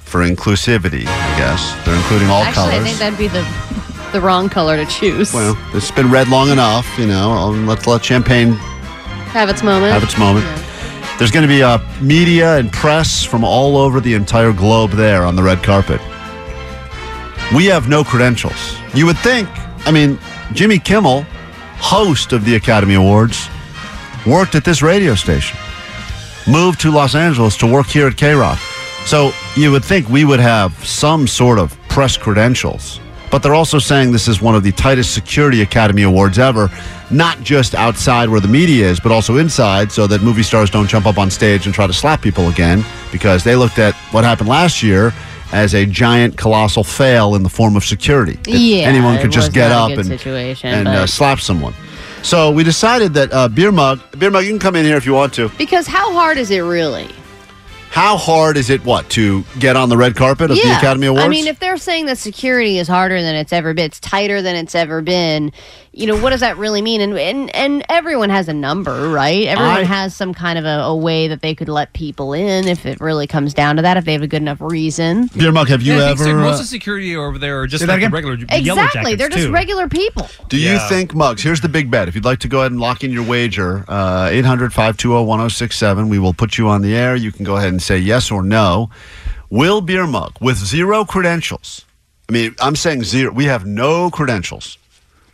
for 0.00 0.22
inclusivity. 0.22 1.02
I 1.02 1.38
guess 1.38 1.74
they're 1.84 1.94
including 1.94 2.28
all 2.28 2.42
Actually, 2.42 2.70
colors. 2.70 2.80
I 2.80 2.82
think 2.82 2.98
that'd 2.98 3.18
be 3.18 3.28
the 3.28 3.46
the 4.12 4.20
wrong 4.22 4.48
color 4.48 4.76
to 4.76 4.86
choose. 4.86 5.34
well, 5.34 5.56
it's 5.74 5.90
been 5.90 6.10
red 6.10 6.28
long 6.28 6.48
enough, 6.48 6.86
you 6.98 7.06
know. 7.06 7.30
Um, 7.30 7.66
let's 7.66 7.86
let 7.86 8.04
champagne 8.04 8.58
have 9.38 9.48
its 9.48 9.62
moment. 9.62 9.92
have 9.92 10.02
its 10.02 10.18
moment. 10.18 10.44
There's 11.16 11.30
going 11.30 11.46
to 11.46 11.48
be 11.48 11.62
uh, 11.62 11.78
media 12.00 12.58
and 12.58 12.72
press 12.72 13.22
from 13.22 13.44
all 13.44 13.76
over 13.76 14.00
the 14.00 14.14
entire 14.14 14.52
globe 14.52 14.90
there 14.90 15.24
on 15.24 15.36
the 15.36 15.42
red 15.42 15.62
carpet. 15.62 16.00
We 17.54 17.66
have 17.66 17.88
no 17.88 18.02
credentials. 18.02 18.76
You 18.94 19.06
would 19.06 19.18
think, 19.18 19.48
I 19.86 19.92
mean, 19.92 20.18
Jimmy 20.52 20.80
Kimmel, 20.80 21.22
host 21.76 22.32
of 22.32 22.44
the 22.44 22.56
Academy 22.56 22.94
Awards, 22.94 23.48
worked 24.26 24.56
at 24.56 24.64
this 24.64 24.82
radio 24.82 25.14
station, 25.14 25.56
moved 26.48 26.80
to 26.80 26.90
Los 26.90 27.14
Angeles 27.14 27.56
to 27.58 27.72
work 27.72 27.86
here 27.86 28.08
at 28.08 28.16
K 28.16 28.34
Rock. 28.34 28.58
So 29.06 29.30
you 29.56 29.70
would 29.70 29.84
think 29.84 30.08
we 30.08 30.24
would 30.24 30.40
have 30.40 30.72
some 30.84 31.28
sort 31.28 31.60
of 31.60 31.78
press 31.88 32.16
credentials. 32.16 33.00
But 33.30 33.42
they're 33.42 33.54
also 33.54 33.78
saying 33.78 34.12
this 34.12 34.28
is 34.28 34.40
one 34.40 34.54
of 34.54 34.62
the 34.62 34.72
tightest 34.72 35.12
security 35.12 35.62
Academy 35.62 36.02
Awards 36.02 36.38
ever, 36.38 36.70
not 37.10 37.40
just 37.42 37.74
outside 37.74 38.28
where 38.28 38.40
the 38.40 38.48
media 38.48 38.88
is, 38.88 39.00
but 39.00 39.12
also 39.12 39.36
inside, 39.36 39.92
so 39.92 40.06
that 40.06 40.22
movie 40.22 40.42
stars 40.42 40.70
don't 40.70 40.88
jump 40.88 41.06
up 41.06 41.18
on 41.18 41.30
stage 41.30 41.66
and 41.66 41.74
try 41.74 41.86
to 41.86 41.92
slap 41.92 42.22
people 42.22 42.48
again, 42.48 42.84
because 43.12 43.44
they 43.44 43.54
looked 43.54 43.78
at 43.78 43.94
what 44.12 44.24
happened 44.24 44.48
last 44.48 44.82
year 44.82 45.12
as 45.52 45.74
a 45.74 45.86
giant, 45.86 46.36
colossal 46.36 46.84
fail 46.84 47.34
in 47.34 47.42
the 47.42 47.48
form 47.48 47.76
of 47.76 47.84
security. 47.84 48.38
Yeah, 48.46 48.86
anyone 48.86 49.18
could 49.18 49.32
just 49.32 49.52
get 49.52 49.72
up 49.72 49.90
and, 49.90 50.10
and 50.64 50.88
uh, 50.88 51.06
slap 51.06 51.40
someone. 51.40 51.74
So 52.22 52.50
we 52.50 52.64
decided 52.64 53.14
that 53.14 53.32
uh, 53.32 53.48
Beer 53.48 53.72
Mug, 53.72 54.00
Beer 54.18 54.30
Mug, 54.30 54.44
you 54.44 54.50
can 54.50 54.58
come 54.58 54.76
in 54.76 54.84
here 54.84 54.96
if 54.96 55.06
you 55.06 55.14
want 55.14 55.32
to. 55.34 55.48
Because 55.50 55.86
how 55.86 56.12
hard 56.12 56.36
is 56.36 56.50
it 56.50 56.60
really? 56.60 57.08
How 57.98 58.16
hard 58.16 58.56
is 58.56 58.70
it, 58.70 58.84
what, 58.84 59.10
to 59.10 59.42
get 59.58 59.74
on 59.74 59.88
the 59.88 59.96
red 59.96 60.14
carpet 60.14 60.52
of 60.52 60.56
the 60.56 60.76
Academy 60.76 61.08
Awards? 61.08 61.24
I 61.24 61.28
mean, 61.28 61.48
if 61.48 61.58
they're 61.58 61.76
saying 61.76 62.06
that 62.06 62.16
security 62.16 62.78
is 62.78 62.86
harder 62.86 63.20
than 63.20 63.34
it's 63.34 63.52
ever 63.52 63.74
been, 63.74 63.86
it's 63.86 63.98
tighter 63.98 64.40
than 64.40 64.54
it's 64.54 64.76
ever 64.76 65.02
been. 65.02 65.50
You 65.98 66.06
know, 66.06 66.16
what 66.22 66.30
does 66.30 66.40
that 66.40 66.56
really 66.58 66.80
mean? 66.80 67.00
And 67.00 67.18
and, 67.18 67.54
and 67.56 67.84
everyone 67.88 68.30
has 68.30 68.48
a 68.48 68.52
number, 68.52 69.08
right? 69.10 69.48
Everyone 69.48 69.78
I- 69.78 69.82
has 69.82 70.14
some 70.14 70.32
kind 70.32 70.56
of 70.56 70.64
a, 70.64 70.82
a 70.84 70.96
way 70.96 71.26
that 71.26 71.42
they 71.42 71.56
could 71.56 71.68
let 71.68 71.92
people 71.92 72.32
in 72.32 72.68
if 72.68 72.86
it 72.86 73.00
really 73.00 73.26
comes 73.26 73.52
down 73.52 73.74
to 73.76 73.82
that. 73.82 73.96
If 73.96 74.04
they 74.04 74.12
have 74.12 74.22
a 74.22 74.28
good 74.28 74.40
enough 74.42 74.60
reason. 74.60 75.28
Beer 75.36 75.50
Mug, 75.50 75.68
have 75.68 75.82
you 75.82 75.94
Yeah, 75.94 76.04
I 76.04 76.06
think 76.10 76.18
so. 76.20 76.30
ever? 76.30 76.38
most 76.38 76.58
uh, 76.58 76.60
of 76.60 76.66
security 76.66 77.16
over 77.16 77.36
there 77.36 77.60
are 77.60 77.66
just 77.66 77.82
like 77.82 77.88
the 77.88 77.94
again? 78.06 78.10
regular 78.12 78.36
yellow 78.36 78.80
Exactly, 78.80 79.02
jackets 79.02 79.18
they're 79.18 79.28
just 79.28 79.46
too. 79.46 79.52
regular 79.52 79.88
people. 79.88 80.28
Do 80.48 80.56
you 80.56 80.70
Yeah. 80.70 80.88
think, 80.88 81.14
Mugs? 81.16 81.42
here's 81.42 81.60
the 81.62 81.68
big 81.68 81.90
bet. 81.90 82.06
If 82.06 82.14
you'd 82.14 82.24
like 82.24 82.38
to 82.40 82.48
go 82.48 82.60
ahead 82.60 82.70
and 82.70 82.80
lock 82.80 83.02
in 83.02 83.10
your 83.10 83.24
wager, 83.24 83.84
uh, 83.88 84.28
800 84.30 84.72
520 84.72 85.24
1067, 85.26 86.08
we 86.08 86.20
will 86.20 86.32
put 86.32 86.58
you 86.58 86.68
on 86.68 86.80
the 86.82 86.94
air. 86.94 87.16
You 87.16 87.32
can 87.32 87.44
go 87.44 87.56
ahead 87.56 87.70
and 87.70 87.82
say 87.82 87.98
yes 87.98 88.30
or 88.30 88.44
no. 88.44 88.88
Will 89.50 89.80
Beer 89.80 90.06
Mug, 90.06 90.34
with 90.40 90.58
zero 90.58 91.04
credentials, 91.04 91.84
I 92.28 92.32
mean, 92.34 92.54
I'm 92.60 92.76
saying 92.76 93.02
zero, 93.02 93.32
we 93.32 93.46
have 93.46 93.66
no 93.66 94.10
credentials. 94.10 94.78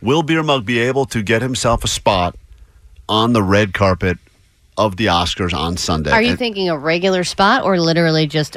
Will 0.05 0.21
Beer 0.21 0.43
Mug 0.43 0.67
be 0.67 0.77
able 0.77 1.05
to 1.05 1.23
get 1.23 1.41
himself 1.41 1.83
a 1.83 1.87
spot 1.87 2.35
on 3.09 3.33
the 3.33 3.41
red 3.41 3.73
carpet 3.73 4.19
of 4.77 4.97
the 4.97 5.07
Oscars 5.07 5.51
on 5.51 5.77
Sunday? 5.77 6.11
Are 6.11 6.21
you 6.21 6.29
And- 6.31 6.39
thinking 6.39 6.69
a 6.69 6.77
regular 6.77 7.23
spot 7.23 7.63
or 7.63 7.79
literally 7.79 8.27
just 8.27 8.55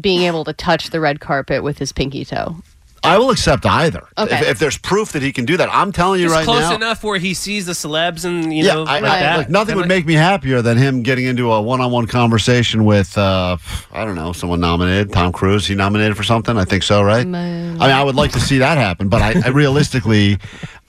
being 0.00 0.22
able 0.22 0.44
to 0.44 0.52
touch 0.52 0.90
the 0.90 0.98
red 0.98 1.20
carpet 1.20 1.62
with 1.62 1.78
his 1.78 1.92
pinky 1.92 2.24
toe? 2.24 2.56
I 3.04 3.18
will 3.18 3.30
accept 3.30 3.64
either. 3.64 4.06
Okay. 4.18 4.34
If, 4.40 4.48
if 4.48 4.58
there's 4.58 4.76
proof 4.78 5.12
that 5.12 5.22
he 5.22 5.32
can 5.32 5.44
do 5.44 5.56
that, 5.56 5.68
I'm 5.72 5.92
telling 5.92 6.20
you 6.20 6.26
Just 6.26 6.36
right 6.36 6.44
close 6.44 6.60
now. 6.60 6.66
Close 6.68 6.76
enough 6.76 7.04
where 7.04 7.18
he 7.18 7.32
sees 7.34 7.66
the 7.66 7.72
celebs 7.72 8.24
and 8.24 8.52
you 8.54 8.64
yeah, 8.64 8.74
know 8.74 8.80
I, 8.84 9.00
like 9.00 9.04
I- 9.04 9.20
that. 9.20 9.36
like, 9.38 9.50
nothing 9.50 9.76
would 9.76 9.82
Like- 9.82 9.88
make 9.88 10.06
me 10.06 10.14
happier 10.14 10.62
than 10.62 10.76
him 10.76 11.02
getting 11.02 11.24
into 11.26 11.52
a 11.52 11.62
one-on-one 11.62 12.06
conversation 12.06 12.84
with, 12.84 13.16
uh, 13.16 13.56
I 13.92 14.04
don't 14.04 14.14
know, 14.16 14.32
someone 14.32 14.60
nominated. 14.60 15.12
Tom 15.12 15.32
Cruise, 15.32 15.66
he 15.66 15.74
nominated 15.74 16.16
for 16.16 16.22
something. 16.24 16.56
I 16.58 16.64
think 16.64 16.82
so, 16.82 17.02
right? 17.02 17.20
I 17.20 17.24
mean, 17.24 17.80
I 17.80 18.02
would 18.02 18.16
like 18.16 18.32
to 18.32 18.40
see 18.40 18.58
that 18.58 18.78
happen, 18.78 19.08
but 19.08 19.22
I, 19.22 19.40
I 19.44 19.48
realistically, 19.48 20.38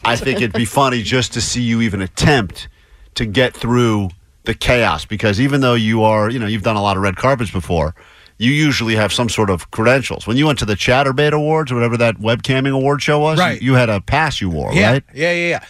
I 0.04 0.16
think 0.16 0.38
it'd 0.38 0.54
be 0.54 0.66
funny 0.66 1.04
just 1.04 1.34
to 1.34 1.42
see 1.42 1.62
you 1.62 1.82
even 1.82 2.01
attempt 2.01 2.68
to 3.16 3.25
get 3.25 3.56
through 3.56 4.10
the 4.46 4.54
chaos 4.54 5.06
because 5.06 5.39
even 5.39 5.62
though 5.62 5.75
you 5.75 6.01
are, 6.04 6.30
you 6.30 6.39
know, 6.39 6.48
you've 6.48 6.63
done 6.63 6.75
a 6.78 6.82
lot 6.82 6.98
of 6.98 7.04
red 7.04 7.18
carpets 7.18 7.51
before. 7.51 7.94
You 8.39 8.51
usually 8.51 8.96
have 8.96 9.12
some 9.13 9.29
sort 9.29 9.50
of 9.51 9.69
credentials. 9.69 10.25
When 10.25 10.38
you 10.38 10.48
went 10.48 10.58
to 10.60 10.65
the 10.65 10.75
Chatterbait 10.75 11.34
Awards 11.34 11.72
or 11.72 11.75
whatever 11.75 11.98
that 11.98 12.15
webcamming 12.17 12.74
award 12.74 13.03
show 13.03 13.19
was, 13.19 13.38
Right. 13.38 13.62
you, 13.62 13.74
you 13.74 13.77
had 13.77 13.89
a 13.89 14.00
pass 14.01 14.39
you 14.41 14.50
wore, 14.50 14.74
Yeah, 14.74 14.91
right? 14.93 15.03
yeah, 15.13 15.31
yeah, 15.34 15.48
yeah. 15.50 15.63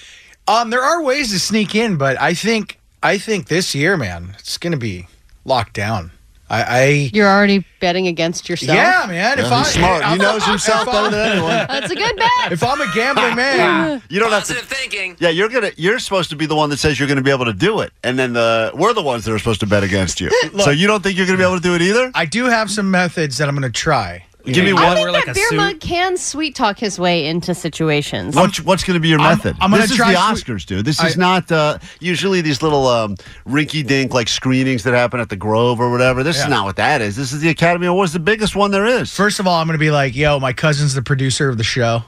Um, 0.47 0.69
there 0.69 0.81
are 0.83 1.03
ways 1.03 1.31
to 1.31 1.39
sneak 1.39 1.73
in, 1.75 1.97
but 1.97 2.19
I 2.21 2.33
think 2.33 2.79
I 3.03 3.17
think 3.17 3.47
this 3.47 3.73
year, 3.75 3.97
man, 3.97 4.35
it's 4.39 4.57
going 4.57 4.71
to 4.71 4.77
be 4.77 5.07
locked 5.45 5.73
down. 5.73 6.11
I, 6.49 6.63
I 6.63 7.11
You're 7.13 7.27
already 7.29 7.63
betting 7.79 8.07
against 8.07 8.49
yourself. 8.49 8.75
yeah, 8.75 9.05
man. 9.07 9.37
If 9.39 9.45
Yeah, 9.45 9.53
I, 9.53 9.57
he's 9.59 9.67
smart. 9.67 10.03
He 10.03 10.09
I'm- 10.09 10.17
knows 10.17 10.43
himself 10.45 10.81
if 10.81 10.85
better 10.87 10.97
I'm- 10.97 11.11
than 11.11 11.31
anyone. 11.31 11.49
That's 11.49 11.91
a 11.91 11.95
good 11.95 12.15
bet. 12.15 12.51
If 12.51 12.63
I'm 12.63 12.81
a 12.81 12.91
gambling 12.93 13.35
man, 13.43 14.01
You 14.09 14.19
don't 14.19 14.31
have 14.31 14.45
to. 14.45 14.53
Positive 14.53 14.69
thinking. 14.77 15.15
Yeah, 15.19 15.29
you're 15.29 15.49
gonna. 15.49 15.71
You're 15.77 15.99
supposed 15.99 16.29
to 16.31 16.35
be 16.35 16.45
the 16.47 16.55
one 16.55 16.69
that 16.71 16.77
says 16.77 16.99
you're 16.99 17.07
gonna 17.07 17.21
be 17.21 17.31
able 17.31 17.45
to 17.45 17.53
do 17.53 17.81
it, 17.81 17.93
and 18.03 18.17
then 18.17 18.33
the 18.33 18.71
we're 18.73 18.93
the 18.93 19.03
ones 19.03 19.25
that 19.25 19.33
are 19.33 19.37
supposed 19.39 19.59
to 19.59 19.67
bet 19.67 19.83
against 19.83 20.19
you. 20.19 20.29
so 20.59 20.71
you 20.71 20.87
don't 20.87 21.03
think 21.03 21.17
you're 21.17 21.27
gonna 21.27 21.37
be 21.37 21.43
able 21.43 21.57
to 21.57 21.61
do 21.61 21.75
it 21.75 21.81
either? 21.81 22.11
I 22.15 22.25
do 22.25 22.45
have 22.45 22.71
some 22.71 22.89
methods 22.89 23.37
that 23.37 23.47
I'm 23.47 23.55
going 23.55 23.71
to 23.71 23.77
try. 23.79 24.25
Give 24.45 24.63
me 24.63 24.69
you 24.69 24.77
I 24.77 24.83
one. 24.87 24.97
wear 24.97 25.11
think 25.11 25.13
like 25.13 25.25
that 25.25 25.31
a 25.31 25.33
beer 25.35 25.49
suit. 25.49 25.55
mug 25.57 25.79
can 25.81 26.15
sweet 26.17 26.55
talk 26.55 26.79
his 26.79 26.97
way 26.97 27.27
into 27.27 27.53
situations. 27.53 28.35
What's, 28.35 28.61
what's 28.61 28.83
going 28.85 28.95
to 28.95 28.99
be 29.01 29.09
your 29.09 29.19
I'm- 29.19 29.37
method? 29.37 29.57
I'm 29.59 29.69
gonna 29.69 29.81
this 29.83 29.91
is 29.91 29.97
try 29.97 30.13
the 30.13 30.35
sweet- 30.35 30.45
Oscars, 30.57 30.65
dude. 30.65 30.85
This 30.85 31.03
is 31.03 31.17
I- 31.17 31.19
not 31.19 31.51
uh, 31.51 31.77
usually 31.99 32.39
these 32.41 32.61
little 32.61 32.87
um, 32.87 33.15
rinky-dink 33.45 34.13
like 34.13 34.27
screenings 34.29 34.83
that 34.83 34.93
happen 34.93 35.19
at 35.19 35.29
the 35.29 35.35
Grove 35.35 35.79
or 35.81 35.91
whatever. 35.91 36.23
This 36.23 36.37
Yeah. 36.37 36.43
is 36.45 36.49
not 36.49 36.65
what 36.65 36.77
that 36.77 37.01
is. 37.01 37.15
This 37.17 37.33
is 37.33 37.41
the 37.41 37.49
Academy 37.49 37.85
Awards, 37.87 38.13
the 38.13 38.19
biggest 38.19 38.55
one 38.55 38.71
there 38.71 38.85
is. 38.85 39.13
First 39.13 39.39
of 39.39 39.45
all, 39.45 39.59
I'm 39.59 39.67
going 39.67 39.77
to 39.77 39.79
be 39.79 39.91
like, 39.91 40.15
"Yo, 40.15 40.39
my 40.39 40.53
cousin's 40.53 40.93
the 40.93 41.01
producer 41.01 41.49
of 41.49 41.57
the 41.57 41.63
show. 41.65 42.03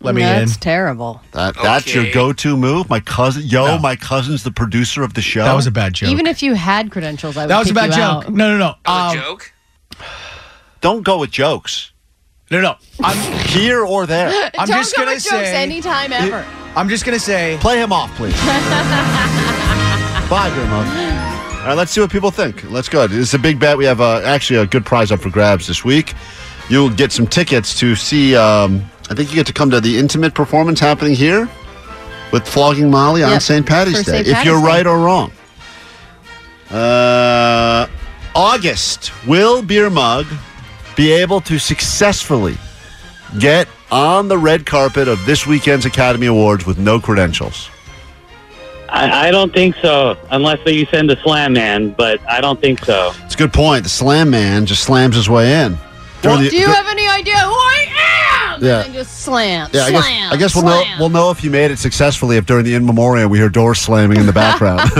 Let 0.00 0.14
me 0.16 0.22
in." 0.22 0.28
That's 0.28 0.56
terrible. 0.56 1.22
that, 1.32 1.54
That's 1.62 1.94
your 1.94 2.02
Okay. 2.04 2.12
go-to 2.12 2.56
move. 2.56 2.90
My 2.90 3.00
cousin, 3.00 3.44
yo, 3.46 3.66
No. 3.66 3.78
my 3.78 3.94
cousin's 3.96 4.42
the 4.42 4.50
producer 4.52 5.02
of 5.04 5.14
the 5.14 5.22
show. 5.22 5.44
That 5.44 5.54
was 5.56 5.66
a 5.68 5.70
bad 5.70 5.94
joke. 5.94 6.10
Even 6.10 6.26
if 6.26 6.42
you 6.42 6.54
had 6.54 6.90
credentials, 6.90 7.36
I 7.36 7.42
would 7.42 7.50
that 7.50 7.58
was 7.58 7.68
a 7.70 7.70
kick 7.70 7.74
bad 7.76 7.86
you 7.90 7.92
joke. 7.96 8.24
out. 8.26 8.32
No, 8.34 8.50
no, 8.50 8.58
no. 8.58 8.74
Oh, 8.86 9.08
Um, 9.10 9.16
joke. 9.16 9.52
Don't 10.80 11.02
go 11.02 11.18
with 11.18 11.30
jokes 11.30 11.92
no, 12.50 12.60
no. 12.62 12.76
I'm, 13.02 13.48
here 13.48 13.84
or 13.84 14.06
there. 14.06 14.28
I'm 14.58 14.66
Don't 14.66 14.78
just 14.78 14.96
go 14.96 15.02
gonna 15.02 15.16
with 15.16 15.24
jokes 15.24 15.48
say. 15.48 15.62
anytime 15.62 16.12
ever. 16.12 16.46
I'm 16.74 16.88
just 16.88 17.04
gonna 17.04 17.18
say. 17.18 17.58
Play 17.60 17.78
him 17.78 17.92
off, 17.92 18.14
please. 18.16 18.32
Bye, 20.30 20.50
Grimmo. 20.50 20.78
All 21.60 21.66
right, 21.66 21.74
let's 21.74 21.90
see 21.92 22.00
what 22.00 22.10
people 22.10 22.30
think. 22.30 22.70
Let's 22.70 22.88
go. 22.88 23.06
This 23.06 23.18
is 23.18 23.34
a 23.34 23.38
big 23.38 23.58
bet. 23.60 23.76
We 23.76 23.84
have 23.84 24.00
uh, 24.00 24.22
actually 24.24 24.60
a 24.60 24.66
good 24.66 24.86
prize 24.86 25.12
up 25.12 25.20
for 25.20 25.28
grabs 25.30 25.66
this 25.66 25.84
week. 25.84 26.14
You'll 26.70 26.90
get 26.90 27.12
some 27.12 27.26
tickets 27.26 27.78
to 27.80 27.94
see. 27.94 28.34
Um, 28.36 28.84
I 29.10 29.14
think 29.14 29.30
you 29.30 29.34
get 29.34 29.46
to 29.48 29.52
come 29.52 29.70
to 29.70 29.80
the 29.80 29.98
intimate 29.98 30.34
performance 30.34 30.80
happening 30.80 31.14
here 31.14 31.48
with 32.32 32.46
Flogging 32.46 32.90
Molly 32.90 33.22
on 33.22 33.32
Yep, 33.32 33.42
St. 33.42 33.66
Patty's 33.66 33.98
for 34.04 34.10
Day. 34.12 34.24
St. 34.24 34.38
If 34.38 34.44
you're 34.44 34.60
Day. 34.60 34.66
right 34.66 34.86
or 34.86 34.98
wrong. 34.98 35.32
Uh, 36.70 37.86
August 38.34 39.10
will 39.26 39.62
Beer 39.62 39.88
Mug 39.90 40.26
be 40.98 41.12
able 41.12 41.40
to 41.40 41.60
successfully 41.60 42.56
get 43.38 43.68
on 43.92 44.26
the 44.26 44.36
red 44.36 44.66
carpet 44.66 45.06
of 45.06 45.24
this 45.26 45.46
weekend's 45.46 45.86
Academy 45.86 46.26
Awards 46.26 46.66
with 46.66 46.76
no 46.76 46.98
credentials? 46.98 47.70
I, 48.88 49.28
I 49.28 49.30
don't 49.30 49.54
think 49.54 49.76
so, 49.76 50.16
unless 50.32 50.58
you 50.66 50.86
send 50.86 51.08
a 51.12 51.20
slam 51.22 51.52
man. 51.52 51.90
But 51.90 52.20
I 52.28 52.40
don't 52.40 52.60
think 52.60 52.84
so. 52.84 53.12
It's 53.24 53.36
a 53.36 53.38
good 53.38 53.52
point. 53.52 53.84
The 53.84 53.90
slam 53.90 54.28
man 54.30 54.66
just 54.66 54.82
slams 54.82 55.14
his 55.14 55.30
way 55.30 55.62
in. 55.64 55.78
During 56.20 56.42
the- 56.42 56.50
Do 56.50 56.56
you 56.56 56.66
dur- 56.66 56.72
have 56.72 56.88
any 56.88 57.06
idea 57.06 57.36
who 57.38 57.52
I 57.52 57.86
am? 58.56 58.64
Yeah. 58.64 58.84
And 58.84 58.92
just 58.92 59.20
slam. 59.20 59.70
yeah, 59.72 59.82
I 59.84 59.90
guess, 59.92 60.04
I 60.04 60.36
guess 60.36 60.54
we'll 60.56 60.64
know 60.64 60.82
we'll 60.98 61.10
know 61.10 61.30
if 61.30 61.44
you 61.44 61.50
made 61.50 61.70
it 61.70 61.78
successfully 61.78 62.38
if 62.38 62.44
during 62.46 62.64
the 62.64 62.74
in 62.74 62.84
memoriam 62.84 63.30
we 63.30 63.38
hear 63.38 63.48
doors 63.48 63.78
slamming 63.78 64.18
in 64.18 64.26
the 64.26 64.32
background. 64.32 64.80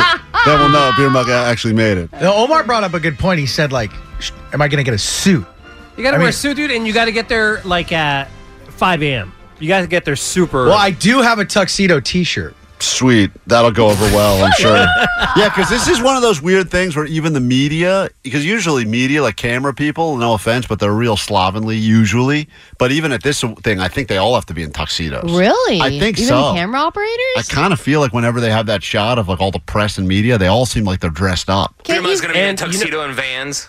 then 0.47 0.61
we'll 0.61 0.69
know 0.69 0.91
if 0.91 0.97
Beer 0.97 1.11
Mug 1.11 1.29
actually 1.29 1.75
made 1.75 1.99
it. 1.99 2.13
No, 2.13 2.35
Omar 2.35 2.63
brought 2.63 2.85
up 2.85 2.95
a 2.95 3.01
good 3.01 3.19
point. 3.19 3.41
He 3.41 3.47
said, 3.47 3.73
like, 3.73 3.91
am 4.53 4.63
I 4.63 4.69
going 4.69 4.79
to 4.79 4.85
get 4.85 4.95
a 4.95 4.99
suit? 4.99 5.45
You 5.99 6.05
got 6.05 6.13
to 6.13 6.17
I 6.17 6.19
wear 6.19 6.27
mean- 6.27 6.29
a 6.29 6.33
suit, 6.33 6.55
dude, 6.57 6.71
and 6.71 6.87
you 6.87 6.93
got 6.95 7.07
to 7.07 7.13
get 7.13 7.29
there 7.29 7.61
like 7.65 7.93
at 7.93 8.29
5 8.69 9.03
a.m. 9.03 9.33
You 9.59 9.67
got 9.69 9.81
to 9.81 9.87
get 9.89 10.05
there 10.05 10.15
super. 10.17 10.67
Well, 10.67 10.79
I 10.79 10.93
do 10.93 11.21
have 11.21 11.41
a 11.41 11.45
tuxedo 11.45 11.99
T-shirt. 12.01 12.55
Sweet. 12.79 13.33
That'll 13.49 13.73
go 13.73 13.89
over 13.89 14.05
well, 14.15 14.45
I'm 14.45 14.53
sure. 14.53 14.77
yeah, 15.37 15.49
because 15.49 15.69
this 15.69 15.89
is 15.89 16.01
one 16.01 16.15
of 16.15 16.23
those 16.23 16.41
weird 16.41 16.71
things 16.71 16.95
where 16.95 17.07
even 17.07 17.33
the 17.33 17.41
media, 17.41 18.09
because 18.23 18.47
usually 18.47 18.85
media, 18.85 19.21
like 19.21 19.35
camera 19.35 19.75
people, 19.75 20.17
no 20.17 20.35
offense, 20.35 20.65
but 20.69 20.79
they're 20.79 20.93
real 20.93 21.17
slovenly 21.17 21.77
usually. 21.77 22.49
But 22.79 22.93
even 22.93 23.11
at 23.11 23.25
this 23.25 23.43
thing, 23.65 23.81
I 23.81 23.89
think 23.89 24.07
they 24.07 24.19
all 24.19 24.37
have 24.37 24.47
to 24.47 24.55
be 24.55 24.63
in 24.63 24.71
tuxedos. 24.71 25.25
Really? 25.33 25.81
I 25.81 25.91
think 25.99 26.19
Even 26.19 26.29
so. 26.29 26.53
camera 26.55 26.79
operators? 26.79 27.19
I 27.37 27.43
kind 27.49 27.73
of 27.73 27.81
feel 27.81 27.99
like 27.99 28.13
whenever 28.13 28.41
they 28.41 28.51
have 28.53 28.67
that 28.67 28.85
shot 28.85 29.19
of 29.19 29.27
like 29.29 29.41
all 29.41 29.51
the 29.51 29.59
press 29.59 29.99
and 29.99 30.07
media, 30.07 30.39
they 30.39 30.47
all 30.47 30.65
seem 30.65 30.85
like 30.85 31.01
they're 31.01 31.11
dressed 31.11 31.51
up. 31.51 31.75
Can't 31.83 31.99
Grandma's 32.03 32.21
gonna 32.21 32.35
be 32.35 32.39
in 32.39 32.45
a 32.45 32.49
and 32.51 32.61
you 32.61 32.67
know- 32.67 32.73
tuxedo 32.73 33.01
and 33.03 33.15
Vans. 33.15 33.69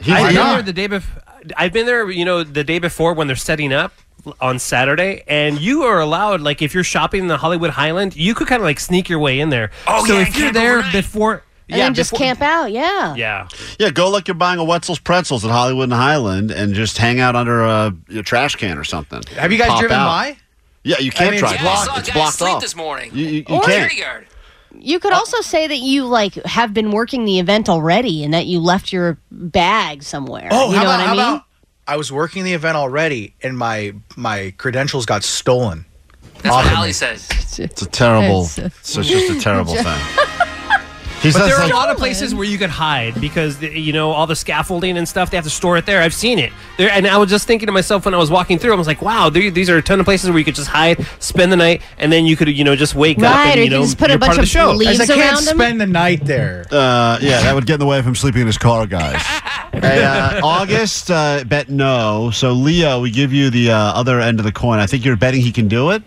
He's 0.00 0.14
I've 0.14 0.26
been 0.26 0.34
not. 0.34 0.52
there 0.54 0.62
the 0.62 0.72
day 0.72 0.86
before. 0.86 1.22
I've 1.56 1.72
been 1.72 1.86
there, 1.86 2.10
you 2.10 2.24
know, 2.24 2.42
the 2.42 2.64
day 2.64 2.78
before 2.78 3.12
when 3.14 3.26
they're 3.26 3.36
setting 3.36 3.72
up 3.72 3.92
on 4.40 4.58
Saturday, 4.58 5.22
and 5.28 5.60
you 5.60 5.82
are 5.82 6.00
allowed, 6.00 6.40
like, 6.40 6.62
if 6.62 6.72
you're 6.74 6.82
shopping 6.84 7.20
in 7.20 7.26
the 7.28 7.36
Hollywood 7.36 7.70
Highland, 7.70 8.16
you 8.16 8.34
could 8.34 8.48
kind 8.48 8.60
of 8.62 8.64
like 8.64 8.80
sneak 8.80 9.08
your 9.10 9.18
way 9.18 9.38
in 9.40 9.50
there. 9.50 9.70
Oh, 9.86 10.06
so 10.06 10.14
yeah, 10.14 10.22
if 10.22 10.38
you're 10.38 10.52
there 10.52 10.72
overnight. 10.78 10.92
before, 10.92 11.32
and 11.68 11.78
yeah, 11.78 11.84
then 11.84 11.94
just 11.94 12.10
before- 12.12 12.24
camp 12.26 12.40
out, 12.40 12.72
yeah. 12.72 13.14
Yeah, 13.14 13.48
Yeah, 13.78 13.90
go 13.90 14.08
like 14.08 14.26
you're 14.26 14.34
buying 14.34 14.58
a 14.58 14.64
Wetzel's 14.64 14.98
pretzels 14.98 15.44
at 15.44 15.50
Hollywood 15.50 15.84
and 15.84 15.92
Highland 15.92 16.50
and 16.50 16.72
just 16.74 16.96
hang 16.96 17.20
out 17.20 17.36
under 17.36 17.62
a, 17.62 17.94
a 18.16 18.22
trash 18.22 18.56
can 18.56 18.78
or 18.78 18.84
something. 18.84 19.22
Have 19.36 19.52
you 19.52 19.58
guys 19.58 19.68
Pop 19.68 19.80
driven 19.80 19.98
out. 19.98 20.06
by? 20.06 20.36
Yeah, 20.84 20.98
you 20.98 21.10
can't 21.10 21.30
mean, 21.32 21.40
drive. 21.40 21.54
it's 21.54 21.62
Yeah, 21.62 21.68
I 21.68 21.72
blocked- 21.74 21.86
saw 21.86 21.96
a 21.96 21.98
It's 22.00 22.08
guy 22.08 22.14
blocked 22.14 22.34
asleep 22.36 22.54
off. 22.54 22.62
this 22.62 22.76
morning. 22.76 23.10
You, 23.14 23.26
you, 23.26 23.44
you 23.48 23.54
Or- 23.56 23.62
can't. 23.62 23.92
Security 24.74 24.80
guard. 24.80 24.90
You 24.90 25.00
could 25.00 25.12
also 25.12 25.40
say 25.40 25.66
that 25.66 25.78
you 25.78 26.04
like 26.06 26.34
have 26.44 26.74
been 26.74 26.90
working 26.90 27.24
the 27.24 27.38
event 27.38 27.68
already 27.68 28.24
and 28.24 28.34
that 28.34 28.46
you 28.46 28.60
left 28.60 28.92
your 28.92 29.18
bag 29.30 30.02
somewhere. 30.02 30.48
Oh, 30.50 30.70
you 30.70 30.76
how 30.76 30.82
know 30.84 30.88
about, 30.90 30.98
what 30.98 31.00
I 31.00 31.04
how 31.06 31.12
mean? 31.14 31.20
about? 31.22 31.44
I 31.86 31.96
was 31.96 32.10
working 32.10 32.44
the 32.44 32.54
event 32.54 32.76
already, 32.76 33.34
and 33.42 33.58
my 33.58 33.94
my 34.16 34.54
credentials 34.56 35.04
got 35.06 35.22
stolen. 35.22 35.84
That's 36.42 36.54
what 36.54 36.66
of 36.66 36.72
Ali 36.78 36.92
says. 36.92 37.28
It's 37.58 37.82
a 37.82 37.86
terrible. 37.86 38.42
It's- 38.44 38.96
It's, 38.98 39.08
just 39.08 39.30
a 39.30 39.40
terrible 39.40 39.74
thing. 39.82 39.84
He 41.24 41.32
but 41.32 41.38
says 41.38 41.46
there 41.48 41.56
are 41.56 41.64
like, 41.64 41.72
a 41.72 41.76
lot 41.76 41.90
of 41.90 41.96
places 41.96 42.34
where 42.34 42.44
you 42.46 42.58
could 42.58 42.70
hide 42.70 43.20
because 43.20 43.58
the- 43.58 43.76
you 43.78 43.92
know 43.92 44.10
all 44.12 44.26
the 44.26 44.36
scaffolding 44.36 44.96
and 44.96 45.08
stuff. 45.08 45.30
They 45.30 45.36
have 45.36 45.44
to 45.44 45.50
store 45.50 45.76
it 45.76 45.86
there. 45.86 46.00
I've 46.02 46.14
seen 46.14 46.38
it 46.38 46.52
there, 46.78 46.90
and 46.90 47.06
I 47.06 47.16
was 47.16 47.30
just 47.30 47.46
thinking 47.46 47.66
to 47.66 47.72
myself 47.72 48.04
when 48.04 48.14
I 48.14 48.18
was 48.18 48.30
walking 48.30 48.58
through, 48.58 48.72
I 48.72 48.76
was 48.76 48.86
like, 48.86 49.02
"Wow, 49.02 49.30
there, 49.30 49.50
these 49.50 49.68
are 49.70 49.76
a 49.78 49.82
ton 49.82 49.98
of 50.00 50.04
places 50.04 50.30
where 50.30 50.38
you 50.38 50.44
could 50.44 50.54
just 50.54 50.68
hide, 50.68 51.04
spend 51.18 51.50
the 51.50 51.56
night, 51.56 51.82
and 51.98 52.12
then 52.12 52.26
you 52.26 52.36
could 52.36 52.48
you 52.48 52.62
know 52.64 52.76
just 52.76 52.94
wake 52.94 53.18
up 53.18 53.24
Right, 53.34 53.46
and 53.52 53.58
you 53.58 53.64
you 53.64 53.70
know 53.70 53.82
just 53.82 53.98
put 53.98 54.10
a 54.10 54.18
bunch 54.18 54.30
part 54.30 54.32
of 54.32 54.36
the 54.36 54.42
of 54.42 54.48
show." 54.48 54.72
leaves 54.72 55.00
As 55.00 55.10
I 55.10 55.14
can't 55.14 55.20
around 55.38 55.48
'em? 55.48 55.56
spend 55.56 55.80
the 55.80 55.86
night 55.86 56.24
there. 56.24 56.66
uh, 56.70 57.18
yeah, 57.20 57.40
that 57.42 57.54
would 57.54 57.66
get 57.66 57.74
in 57.74 57.80
the 57.80 57.86
way 57.86 57.98
of 57.98 58.06
him 58.06 58.14
sleeping 58.14 58.42
in 58.42 58.46
his 58.46 58.58
car, 58.58 58.86
guys. 58.86 59.20
hey, 59.72 60.04
uh, 60.04 60.40
August 60.44 61.10
uh, 61.10 61.42
bet 61.44 61.68
no. 61.70 62.30
So 62.32 62.52
Leo, 62.52 63.00
we 63.00 63.10
give 63.10 63.32
you 63.32 63.50
the 63.50 63.70
uh, 63.72 63.76
other 63.76 64.20
end 64.20 64.38
of 64.40 64.44
the 64.44 64.52
coin. 64.52 64.78
I 64.78 64.86
think 64.86 65.04
you're 65.04 65.16
betting 65.16 65.40
he 65.40 65.52
can 65.52 65.68
do 65.68 65.90
it. 65.90 66.02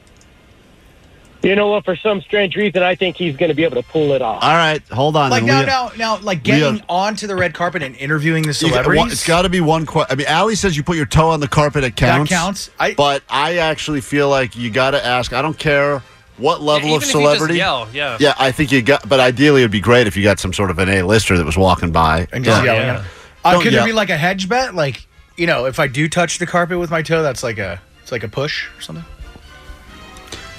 You 1.47 1.55
know 1.55 1.67
what? 1.67 1.85
For 1.85 1.95
some 1.95 2.21
strange 2.21 2.55
reason, 2.55 2.83
I 2.83 2.95
think 2.95 3.15
he's 3.15 3.37
going 3.37 3.49
to 3.49 3.55
be 3.55 3.63
able 3.63 3.81
to 3.81 3.87
pull 3.87 4.11
it 4.11 4.21
off. 4.21 4.43
All 4.43 4.53
right, 4.53 4.81
hold 4.89 5.15
on. 5.15 5.31
Like 5.31 5.43
now, 5.43 5.59
Leo. 5.59 5.65
now, 5.67 5.91
now, 5.97 6.17
like 6.19 6.43
getting 6.43 6.75
Leo- 6.75 6.83
onto 6.89 7.25
the 7.25 7.35
red 7.35 7.53
carpet 7.53 7.81
and 7.83 7.95
interviewing 7.95 8.43
the 8.43 8.49
You 8.49 8.53
celebrities. 8.53 9.13
it's 9.13 9.25
got 9.27 9.43
to 9.43 9.49
be 9.49 9.61
one 9.61 9.85
question. 9.85 10.11
I 10.11 10.15
mean, 10.15 10.27
Ali 10.27 10.55
says 10.55 10.75
you 10.75 10.83
put 10.83 10.97
your 10.97 11.05
toe 11.05 11.29
on 11.29 11.39
the 11.39 11.47
carpet. 11.47 11.83
It 11.85 11.95
counts. 11.95 12.29
That 12.29 12.35
counts. 12.35 12.69
I- 12.79 12.93
but 12.95 13.23
I 13.29 13.57
actually 13.57 14.01
feel 14.01 14.29
like 14.29 14.55
you 14.57 14.69
got 14.69 14.91
to 14.91 15.05
ask. 15.05 15.31
I 15.31 15.41
don't 15.41 15.57
care 15.57 16.03
what 16.37 16.61
level 16.61 16.89
Yeah, 16.89 16.95
of 16.97 17.01
even 17.03 17.09
if 17.09 17.15
you 17.15 17.21
just 17.21 17.35
celebrity. 17.37 17.55
yell, 17.57 17.87
yeah. 17.93 18.17
Yeah, 18.19 18.33
I 18.37 18.51
think 18.51 18.71
you 18.73 18.81
got. 18.81 19.07
But 19.07 19.19
ideally, 19.21 19.61
it'd 19.61 19.71
be 19.71 19.79
great 19.79 20.05
if 20.05 20.17
you 20.17 20.23
got 20.23 20.39
some 20.39 20.51
sort 20.53 20.69
of 20.69 20.77
an 20.79 20.89
A-lister 20.89 21.37
that 21.37 21.45
was 21.45 21.57
walking 21.57 21.91
by. 21.91 22.27
and 22.33 22.43
just 22.43 22.63
Yeah. 22.63 22.73
yelling. 22.73 22.87
yeah. 22.87 23.03
Uh, 23.45 23.53
could 23.61 23.71
yell. 23.71 23.83
there 23.83 23.85
be 23.85 23.93
like 23.93 24.09
a 24.09 24.17
hedge 24.17 24.49
bet? 24.49 24.75
Like 24.75 25.07
you 25.37 25.47
know, 25.47 25.65
if 25.65 25.79
I 25.79 25.87
do 25.87 26.09
touch 26.09 26.39
the 26.39 26.45
carpet 26.45 26.77
with 26.77 26.91
my 26.91 27.01
toe, 27.01 27.23
that's 27.23 27.41
like 27.41 27.57
a 27.57 27.79
it's 28.03 28.11
like 28.11 28.23
a 28.23 28.27
push 28.27 28.65
or 28.77 28.81
something. 28.81 29.05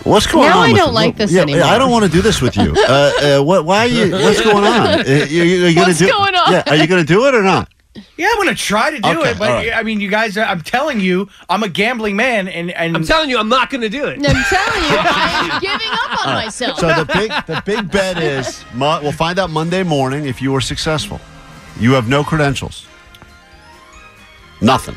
What's 0.04 0.26
going 0.26 0.46
Now 0.46 0.60
on? 0.60 0.60
Now 0.60 0.62
I 0.62 0.68
with 0.72 0.76
don't 0.76 0.88
it? 0.90 0.92
like 0.92 1.16
this 1.16 1.32
yeah, 1.32 1.42
anymore. 1.42 1.64
I 1.64 1.78
don't 1.78 1.90
want 1.90 2.04
to 2.04 2.10
do 2.10 2.22
this 2.22 2.40
with 2.40 2.56
you. 2.56 2.74
Uh, 2.76 3.12
uh, 3.38 3.42
what? 3.42 3.64
Why 3.64 3.80
are 3.80 3.86
you? 3.86 4.12
What's 4.24 4.40
going 4.40 4.64
on? 4.64 5.00
Uh, 5.00 5.04
you, 5.28 5.42
you, 5.42 5.64
are 5.64 5.68
you 5.68 5.74
gonna 5.74 5.88
What's 5.88 5.98
do, 5.98 6.08
going 6.08 6.34
on? 6.34 6.52
Yeah, 6.52 6.62
are 6.66 6.76
you 6.76 6.86
going 6.86 7.04
to 7.04 7.06
do 7.06 7.26
it 7.26 7.34
or 7.34 7.42
not? 7.42 7.68
Yeah, 8.16 8.28
I'm 8.30 8.36
gonna 8.38 8.54
try 8.54 8.90
to 8.90 9.00
do 9.00 9.08
Okay, 9.20 9.30
it, 9.30 9.38
but 9.38 9.50
all 9.50 9.56
right. 9.56 9.72
I 9.72 9.82
mean, 9.82 10.00
you 10.00 10.08
guys, 10.08 10.36
I'm 10.36 10.60
telling 10.60 11.00
you, 11.00 11.28
I'm 11.48 11.62
a 11.62 11.68
gambling 11.68 12.16
man, 12.16 12.46
and 12.48 12.70
and 12.70 12.96
I'm 12.96 13.04
telling 13.04 13.28
you, 13.28 13.38
I'm 13.38 13.48
not 13.48 13.70
going 13.70 13.80
to 13.80 13.88
do 13.88 14.04
it. 14.06 14.18
I'm 14.18 14.22
telling 14.22 14.82
you, 14.84 14.98
I'm 15.00 15.60
giving 15.60 15.88
up 15.90 16.26
on 16.26 16.34
myself. 16.34 16.78
So 16.78 16.88
the 16.88 17.04
big 17.12 17.30
the 17.46 17.62
big 17.64 17.90
bet 17.90 18.18
is 18.22 18.64
we'll 18.78 19.12
find 19.12 19.38
out 19.38 19.50
Monday 19.50 19.82
morning 19.82 20.26
if 20.26 20.40
you 20.40 20.52
were 20.52 20.60
successful. 20.60 21.20
You 21.80 21.92
have 21.92 22.08
no 22.08 22.22
credentials. 22.24 22.86
Nothing. 24.60 24.96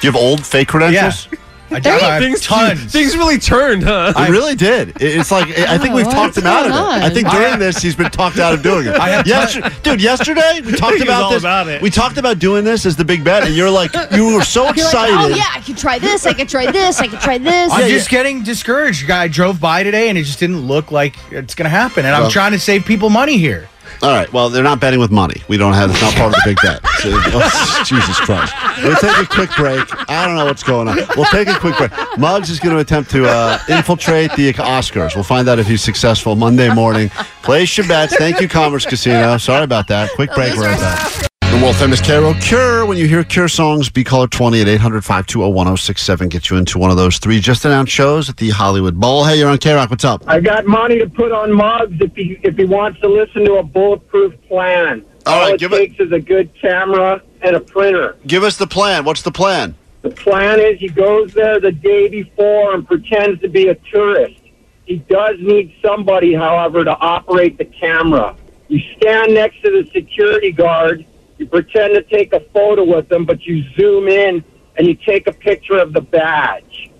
Do 0.00 0.06
you 0.06 0.12
have 0.12 0.20
old 0.20 0.44
fake 0.44 0.68
credentials? 0.68 1.28
I, 1.32 1.36
I 1.70 1.80
have 1.88 2.22
things, 2.22 2.40
tons. 2.40 2.92
things 2.92 3.16
really 3.16 3.38
turned, 3.38 3.82
huh? 3.84 4.12
I 4.16 4.28
really 4.28 4.54
did. 4.54 4.90
It- 5.00 5.20
It's 5.20 5.30
like 5.30 5.48
I 5.58 5.78
think 5.78 5.94
we've 5.94 6.06
Oh, 6.06 6.10
talked 6.10 6.36
him 6.36 6.46
out 6.46 6.66
of 6.66 6.72
it. 6.72 6.74
going 6.74 7.02
I 7.02 7.10
think 7.10 7.30
during 7.30 7.58
this 7.58 7.78
he's 7.78 7.94
been 7.94 8.10
talked 8.10 8.38
out 8.38 8.52
of 8.54 8.62
doing 8.62 8.86
it. 8.86 8.94
I 9.00 9.08
have 9.10 9.26
Yester- 9.26 9.70
dude. 9.82 10.00
Yesterday 10.02 10.60
we 10.64 10.72
talked 10.76 10.94
He 10.94 11.00
was 11.00 11.02
about 11.02 11.22
all 11.22 11.30
this. 11.30 11.42
about 11.42 11.68
it. 11.68 11.80
We 11.82 11.90
talked 11.90 12.18
about 12.18 12.38
doing 12.38 12.64
this 12.64 12.86
as 12.86 12.96
the 12.96 13.04
big 13.04 13.22
bet, 13.24 13.44
and 13.44 13.54
you're 13.54 13.70
like, 13.70 13.92
you 14.12 14.34
were 14.34 14.42
so 14.42 14.64
You're 14.64 14.72
like, 14.72 14.78
oh, 14.78 14.88
excited. 14.88 15.14
oh 15.16 15.28
yeah, 15.28 15.46
I 15.54 15.60
could 15.60 15.76
try 15.78 15.98
this. 15.98 16.26
I 16.26 16.32
could 16.32 16.48
try 16.48 16.70
this. 16.70 17.00
I 17.00 17.06
could 17.06 17.20
try 17.20 17.38
this. 17.38 17.72
I'm 17.72 17.80
Yeah, 17.82 17.88
just 17.88 18.08
getting 18.10 18.42
discouraged. 18.42 19.10
I 19.10 19.28
drove 19.28 19.60
by 19.60 19.82
today 19.82 20.08
and 20.08 20.16
it 20.18 20.22
just 20.24 20.38
didn't 20.40 20.60
look 20.66 20.90
like 20.90 21.14
it's 21.30 21.54
going 21.54 21.64
to 21.64 21.70
happen. 21.70 22.04
And 22.04 22.12
Well- 22.14 22.24
I'm 22.24 22.30
trying 22.30 22.52
to 22.52 22.58
save 22.58 22.84
people 22.84 23.10
money 23.10 23.38
here. 23.38 23.68
All 24.02 24.10
right. 24.10 24.32
Well, 24.32 24.48
they're 24.48 24.64
not 24.64 24.80
betting 24.80 24.98
with 24.98 25.10
money. 25.10 25.42
We 25.48 25.56
don't 25.56 25.74
have. 25.74 25.90
It's 25.90 26.00
not 26.00 26.14
part 26.14 26.28
of 26.28 26.34
the 26.34 26.42
big 26.44 26.56
bet. 26.62 26.80
So, 27.00 27.10
oh, 27.12 27.82
Jesus 27.86 28.18
Christ. 28.20 28.54
We'll 28.82 28.96
take 28.96 29.16
a 29.18 29.26
quick 29.26 29.50
break. 29.56 29.84
I 30.08 30.26
don't 30.26 30.36
know 30.36 30.46
what's 30.46 30.62
going 30.62 30.88
on. 30.88 30.96
We'll 31.16 31.26
take 31.26 31.48
a 31.48 31.58
quick 31.58 31.76
break. 31.76 31.92
Muggs 32.18 32.48
is 32.50 32.60
going 32.60 32.74
to 32.74 32.80
attempt 32.80 33.10
to 33.10 33.26
uh, 33.26 33.58
infiltrate 33.68 34.32
the 34.36 34.52
Oscars. 34.54 35.14
We'll 35.14 35.24
find 35.24 35.48
out 35.48 35.58
if 35.58 35.66
he's 35.66 35.82
successful 35.82 36.34
Monday 36.34 36.72
morning. 36.72 37.10
Place 37.42 37.76
your 37.76 37.86
bets. 37.86 38.16
Thank 38.16 38.40
you, 38.40 38.48
Commerce 38.48 38.86
Casino. 38.86 39.36
Sorry 39.36 39.64
about 39.64 39.88
that. 39.88 40.10
Quick 40.12 40.32
break. 40.34 40.54
We're 40.56 40.64
right 40.64 40.80
back. 40.80 41.29
The 41.50 41.58
world 41.64 41.76
famous 41.76 42.00
Caro 42.00 42.32
Cure. 42.34 42.86
When 42.86 42.96
you 42.96 43.08
hear 43.08 43.24
Cure 43.24 43.48
songs, 43.48 43.90
be 43.90 44.04
caller 44.04 44.28
20 44.28 44.60
at 44.62 44.68
800 44.68 45.04
520 45.04 45.52
1067. 45.52 46.28
Get 46.28 46.48
you 46.48 46.56
into 46.56 46.78
one 46.78 46.90
of 46.92 46.96
those 46.96 47.18
three 47.18 47.40
just 47.40 47.64
announced 47.64 47.92
shows 47.92 48.30
at 48.30 48.36
the 48.36 48.50
Hollywood 48.50 48.98
Bowl. 48.98 49.24
Hey, 49.24 49.38
you're 49.38 49.48
on 49.48 49.58
K 49.58 49.74
Rock. 49.74 49.90
What's 49.90 50.04
up? 50.04 50.22
I 50.28 50.38
got 50.40 50.66
money 50.66 50.98
to 51.00 51.08
put 51.08 51.32
on 51.32 51.52
Muggs 51.52 52.00
if 52.00 52.14
he 52.14 52.38
if 52.44 52.56
he 52.56 52.64
wants 52.64 53.00
to 53.00 53.08
listen 53.08 53.44
to 53.46 53.54
a 53.54 53.62
bulletproof 53.64 54.32
plan. 54.46 55.04
All 55.26 55.40
right, 55.40 55.54
it 55.54 55.60
give 55.60 55.72
it- 55.72 55.78
takes 55.78 56.00
is 56.00 56.12
a 56.12 56.20
good 56.20 56.50
camera 56.60 57.20
and 57.42 57.56
a 57.56 57.60
printer. 57.60 58.16
Give 58.26 58.44
us 58.44 58.56
the 58.56 58.66
plan. 58.68 59.04
What's 59.04 59.22
the 59.22 59.32
plan? 59.32 59.74
The 60.02 60.10
plan 60.10 60.60
is 60.60 60.78
he 60.78 60.88
goes 60.88 61.34
there 61.34 61.58
the 61.60 61.72
day 61.72 62.08
before 62.08 62.74
and 62.74 62.86
pretends 62.86 63.40
to 63.42 63.48
be 63.48 63.68
a 63.68 63.74
tourist. 63.74 64.40
He 64.86 64.96
does 64.96 65.36
need 65.40 65.74
somebody, 65.84 66.32
however, 66.32 66.84
to 66.84 66.96
operate 66.96 67.58
the 67.58 67.64
camera. 67.66 68.34
You 68.68 68.80
stand 68.96 69.34
next 69.34 69.60
to 69.62 69.70
the 69.70 69.90
security 69.92 70.52
guard, 70.52 71.04
you 71.40 71.46
pretend 71.46 71.94
to 71.94 72.02
take 72.02 72.34
a 72.34 72.40
photo 72.52 72.84
with 72.84 73.08
them, 73.08 73.24
but 73.24 73.46
you 73.46 73.64
zoom 73.70 74.08
in 74.08 74.44
and 74.76 74.86
you 74.86 74.94
take 74.94 75.26
a 75.26 75.32
picture 75.32 75.78
of 75.78 75.94
the 75.94 76.02
badge. 76.02 76.90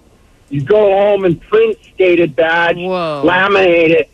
You 0.48 0.62
go 0.62 0.90
home 0.98 1.26
and 1.26 1.38
print 1.38 1.76
stated 1.92 2.34
badge, 2.34 2.76
Whoa. 2.76 3.22
laminate 3.22 3.90
it, 3.90 4.10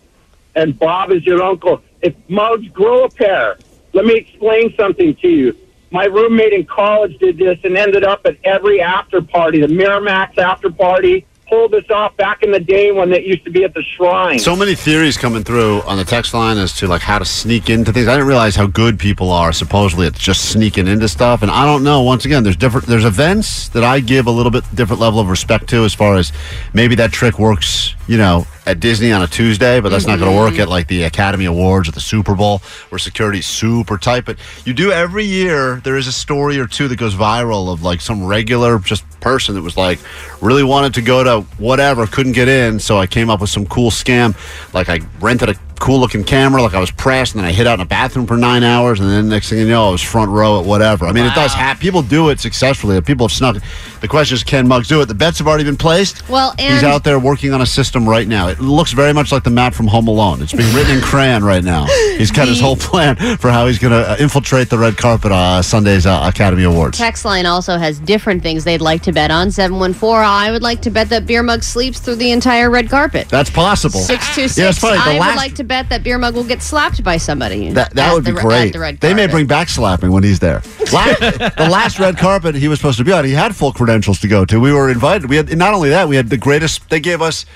and 0.57 0.77
Bob 0.77 1.13
is 1.13 1.25
your 1.25 1.43
uncle. 1.43 1.81
If 2.03 2.15
Muggs 2.29 2.67
grow 2.71 3.05
a 3.05 3.09
pair, 3.09 3.57
let 3.93 4.05
me 4.05 4.17
explain 4.17 4.75
something 4.77 5.15
to 5.15 5.29
you. 5.29 5.57
My 5.93 6.07
roommate 6.07 6.53
in 6.53 6.67
college 6.67 7.17
did 7.19 7.39
this 7.39 7.61
and 7.63 7.77
ended 7.77 8.03
up 8.03 8.23
at 8.27 8.37
every 8.43 8.81
after 8.81 9.23
party, 9.23 9.61
the 9.61 9.69
Miramax 9.69 10.39
after 10.39 10.71
party. 10.71 11.25
Pulled 11.49 11.71
this 11.71 11.89
off 11.91 12.17
back 12.17 12.43
in 12.43 12.51
the 12.51 12.59
day 12.59 12.91
when 12.91 13.13
it 13.13 13.25
used 13.25 13.45
to 13.45 13.51
be 13.51 13.63
at 13.63 13.73
the 13.73 13.83
shrine. 13.83 14.39
So 14.41 14.57
many 14.57 14.75
theories 14.75 15.17
coming 15.17 15.45
through 15.45 15.83
on 15.83 15.97
the 15.97 16.05
text 16.05 16.35
line 16.35 16.59
as 16.59 16.73
to 16.79 16.89
like 16.89 17.03
how 17.03 17.21
to 17.21 17.25
sneak 17.25 17.71
into 17.71 17.93
things. 17.93 18.09
I 18.09 18.15
didn't 18.15 18.27
realize 18.27 18.57
how 18.57 18.67
good 18.67 18.99
people 18.99 19.31
are. 19.31 19.53
Supposedly, 19.53 20.09
it's 20.09 20.19
just 20.19 20.51
sneaking 20.51 20.89
into 20.89 21.09
stuff, 21.09 21.43
and 21.43 21.51
I 21.51 21.65
don't 21.65 21.85
know. 21.85 22.03
Once 22.03 22.25
again, 22.25 22.43
there's 22.43 22.57
different. 22.57 22.87
There's 22.87 23.05
events 23.05 23.69
that 23.69 23.85
I 23.85 24.01
give 24.01 24.27
a 24.27 24.31
little 24.31 24.51
bit 24.51 24.65
different 24.75 25.01
level 25.01 25.21
of 25.21 25.29
respect 25.29 25.69
to, 25.69 25.85
as 25.85 25.95
far 25.95 26.17
as 26.17 26.33
maybe 26.75 26.97
that 26.97 27.13
trick 27.13 27.39
works. 27.39 27.95
You 28.09 28.19
know, 28.19 28.47
at 28.67 28.81
Disney 28.81 29.13
on 29.13 29.23
a 29.23 29.27
Tuesday, 29.27 29.81
but 29.81 29.91
that's 29.91 30.07
not 30.07 30.19
going 30.19 30.31
to 30.31 30.37
work 30.37 30.55
mm-hmm. 30.55 30.63
at 30.63 30.69
like 30.69 30.89
the 30.89 31.05
Academy 31.05 31.45
Awards 31.45 31.89
or 31.89 31.93
the 31.93 32.01
Super 32.01 32.35
Bowl, 32.35 32.59
where 32.89 32.99
security's 32.99 33.47
super 33.47 33.97
tight. 33.97 34.25
But 34.25 34.39
you 34.65 34.75
do 34.75 34.91
every 34.91 35.25
year. 35.25 35.81
There 35.85 35.97
is 35.97 36.07
a 36.07 36.13
story 36.13 36.59
or 36.59 36.67
two 36.67 36.89
that 36.89 36.97
goes 36.97 37.15
viral 37.15 37.73
of 37.73 37.83
like 37.83 38.01
some 38.01 38.27
regular 38.27 38.79
just 38.81 39.05
person 39.21 39.55
that 39.55 39.63
was 39.63 39.77
like 39.77 39.99
really 40.41 40.65
wanted 40.65 40.95
to 40.95 41.03
go 41.03 41.25
to 41.25 41.41
whatever, 41.59 42.07
couldn't 42.07 42.33
get 42.33 42.49
in, 42.49 42.79
so 42.79 42.99
I 42.99 43.07
came 43.07 43.31
up 43.31 43.41
with 43.41 43.51
some 43.51 43.67
cool 43.67 43.91
scam. 43.91 44.35
Like 44.75 44.89
I 44.89 45.01
rented 45.21 45.51
a 45.51 45.55
cool 45.79 45.99
looking 46.01 46.25
camera, 46.25 46.63
like 46.63 46.75
I 46.75 46.81
was 46.81 46.91
pressed, 46.91 47.35
and 47.35 47.43
then 47.45 47.49
I 47.51 47.53
hid 47.53 47.67
out 47.67 47.75
in 47.75 47.81
a 47.81 47.87
bathroom 47.87 48.27
for 48.27 48.37
nine 48.37 48.63
hours, 48.63 49.01
and 49.01 49.09
then 49.09 49.29
next 49.29 49.51
thing 49.51 49.59
you 49.59 49.69
know, 49.69 49.89
I 49.89 49.91
was 49.91 50.03
front 50.03 50.31
row 50.31 50.61
at 50.61 50.67
whatever. 50.67 51.07
I 51.07 51.13
mean, 51.13 51.25
it 51.27 51.35
does 51.35 51.53
happen. 51.55 51.81
People 51.81 52.03
do 52.03 52.31
it 52.31 52.41
successfully. 52.41 53.01
People 53.01 53.27
have 53.29 53.33
snuck. 53.37 53.57
it. 53.57 53.63
The 54.01 54.09
question 54.09 54.35
is, 54.35 54.45
can 54.45 54.67
Muggs 54.69 54.89
do 54.89 55.01
it? 55.01 55.07
The 55.07 55.15
bets 55.15 55.39
have 55.39 55.47
already 55.47 55.65
been 55.65 55.77
placed. 55.77 56.29
Well, 56.29 56.55
he's 56.59 56.83
out 56.83 57.05
there 57.05 57.19
working 57.19 57.53
on 57.53 57.61
a 57.61 57.67
system 57.67 58.09
right 58.09 58.27
now. 58.29 58.49
It 58.49 58.61
looks 58.61 58.93
very 58.93 59.13
much 59.13 59.33
like 59.33 59.43
the 59.45 59.51
map 59.51 59.75
from 59.75 59.87
Home 59.87 60.09
Alone. 60.09 60.43
It's 60.43 60.53
being 60.53 60.73
written 60.75 60.97
in 60.97 61.01
crayon 61.03 61.45
right 61.45 61.65
now. 61.65 61.87
He's 62.17 62.31
got 62.31 62.49
his 62.49 62.61
whole 62.61 62.77
plan 62.77 63.17
for 63.37 63.51
how 63.51 63.67
he's 63.67 63.79
going 63.79 63.93
to 63.93 64.11
uh, 64.11 64.17
infiltrate 64.19 64.71
the 64.71 64.79
red 64.79 64.97
carpet 64.97 65.33
uh, 65.33 65.61
Sunday's 65.61 66.07
uh, 66.07 66.23
Academy 66.25 66.65
Awards. 66.65 66.97
Text 66.99 67.25
line 67.25 67.45
also 67.47 67.77
has 67.77 67.99
different 68.01 68.43
things 68.43 68.65
they'd 68.65 68.81
like 68.81 69.03
to 69.03 69.13
bet 69.13 69.31
on. 69.31 69.51
714, 69.51 70.25
I 70.25 70.51
would 70.51 70.63
like 70.63 70.81
to 70.83 70.91
bet 70.91 71.09
that 71.11 71.27
Beer 71.27 71.43
Mug 71.43 71.63
sleeps 71.63 72.01
through 72.01 72.17
the 72.17 72.31
entire 72.31 72.71
red 72.71 72.89
carpet. 72.89 73.29
That's 73.29 73.51
possible. 73.51 74.01
626, 74.01 74.57
Yeah, 74.59 74.69
it's 74.71 74.79
funny. 74.79 74.97
The 74.99 75.17
I 75.17 75.19
last 75.19 75.31
would 75.33 75.37
like 75.37 75.55
to 75.57 75.65
bet 75.67 75.89
that 75.89 76.03
Beer 76.03 76.19
Mug 76.19 76.35
will 76.35 76.45
get 76.45 76.63
slapped 76.63 77.03
by 77.03 77.17
somebody. 77.17 77.71
That, 77.73 77.95
that 77.95 78.09
at 78.09 78.15
would 78.15 78.25
be 78.25 78.33
the, 78.33 78.41
great. 78.41 78.73
The 78.73 78.99
they 79.01 79.15
may 79.15 79.27
bring 79.27 79.47
back 79.47 79.69
slapping 79.69 80.11
when 80.11 80.23
he's 80.23 80.39
there. 80.39 80.63
La- 80.93 81.15
the 81.15 81.69
last 81.71 81.99
red 81.99 82.17
carpet 82.17 82.55
he 82.55 82.69
was 82.69 82.79
supposed 82.79 82.99
to 82.99 83.05
be 83.05 83.13
on, 83.13 83.25
he 83.25 83.33
had 83.33 83.55
full 83.55 83.73
credentials 83.73 84.21
to 84.21 84.29
go 84.29 84.45
to. 84.45 84.61
We 84.61 84.73
were 84.73 84.91
invited. 84.91 85.29
We 85.29 85.37
had 85.37 85.57
not 85.57 85.75
only 85.75 85.91
that, 85.91 86.09
we 86.09 86.17
had 86.17 86.29
the 86.29 86.37
greatest. 86.37 86.89
They 86.91 87.01
gave 87.01 87.23
us. 87.23 87.47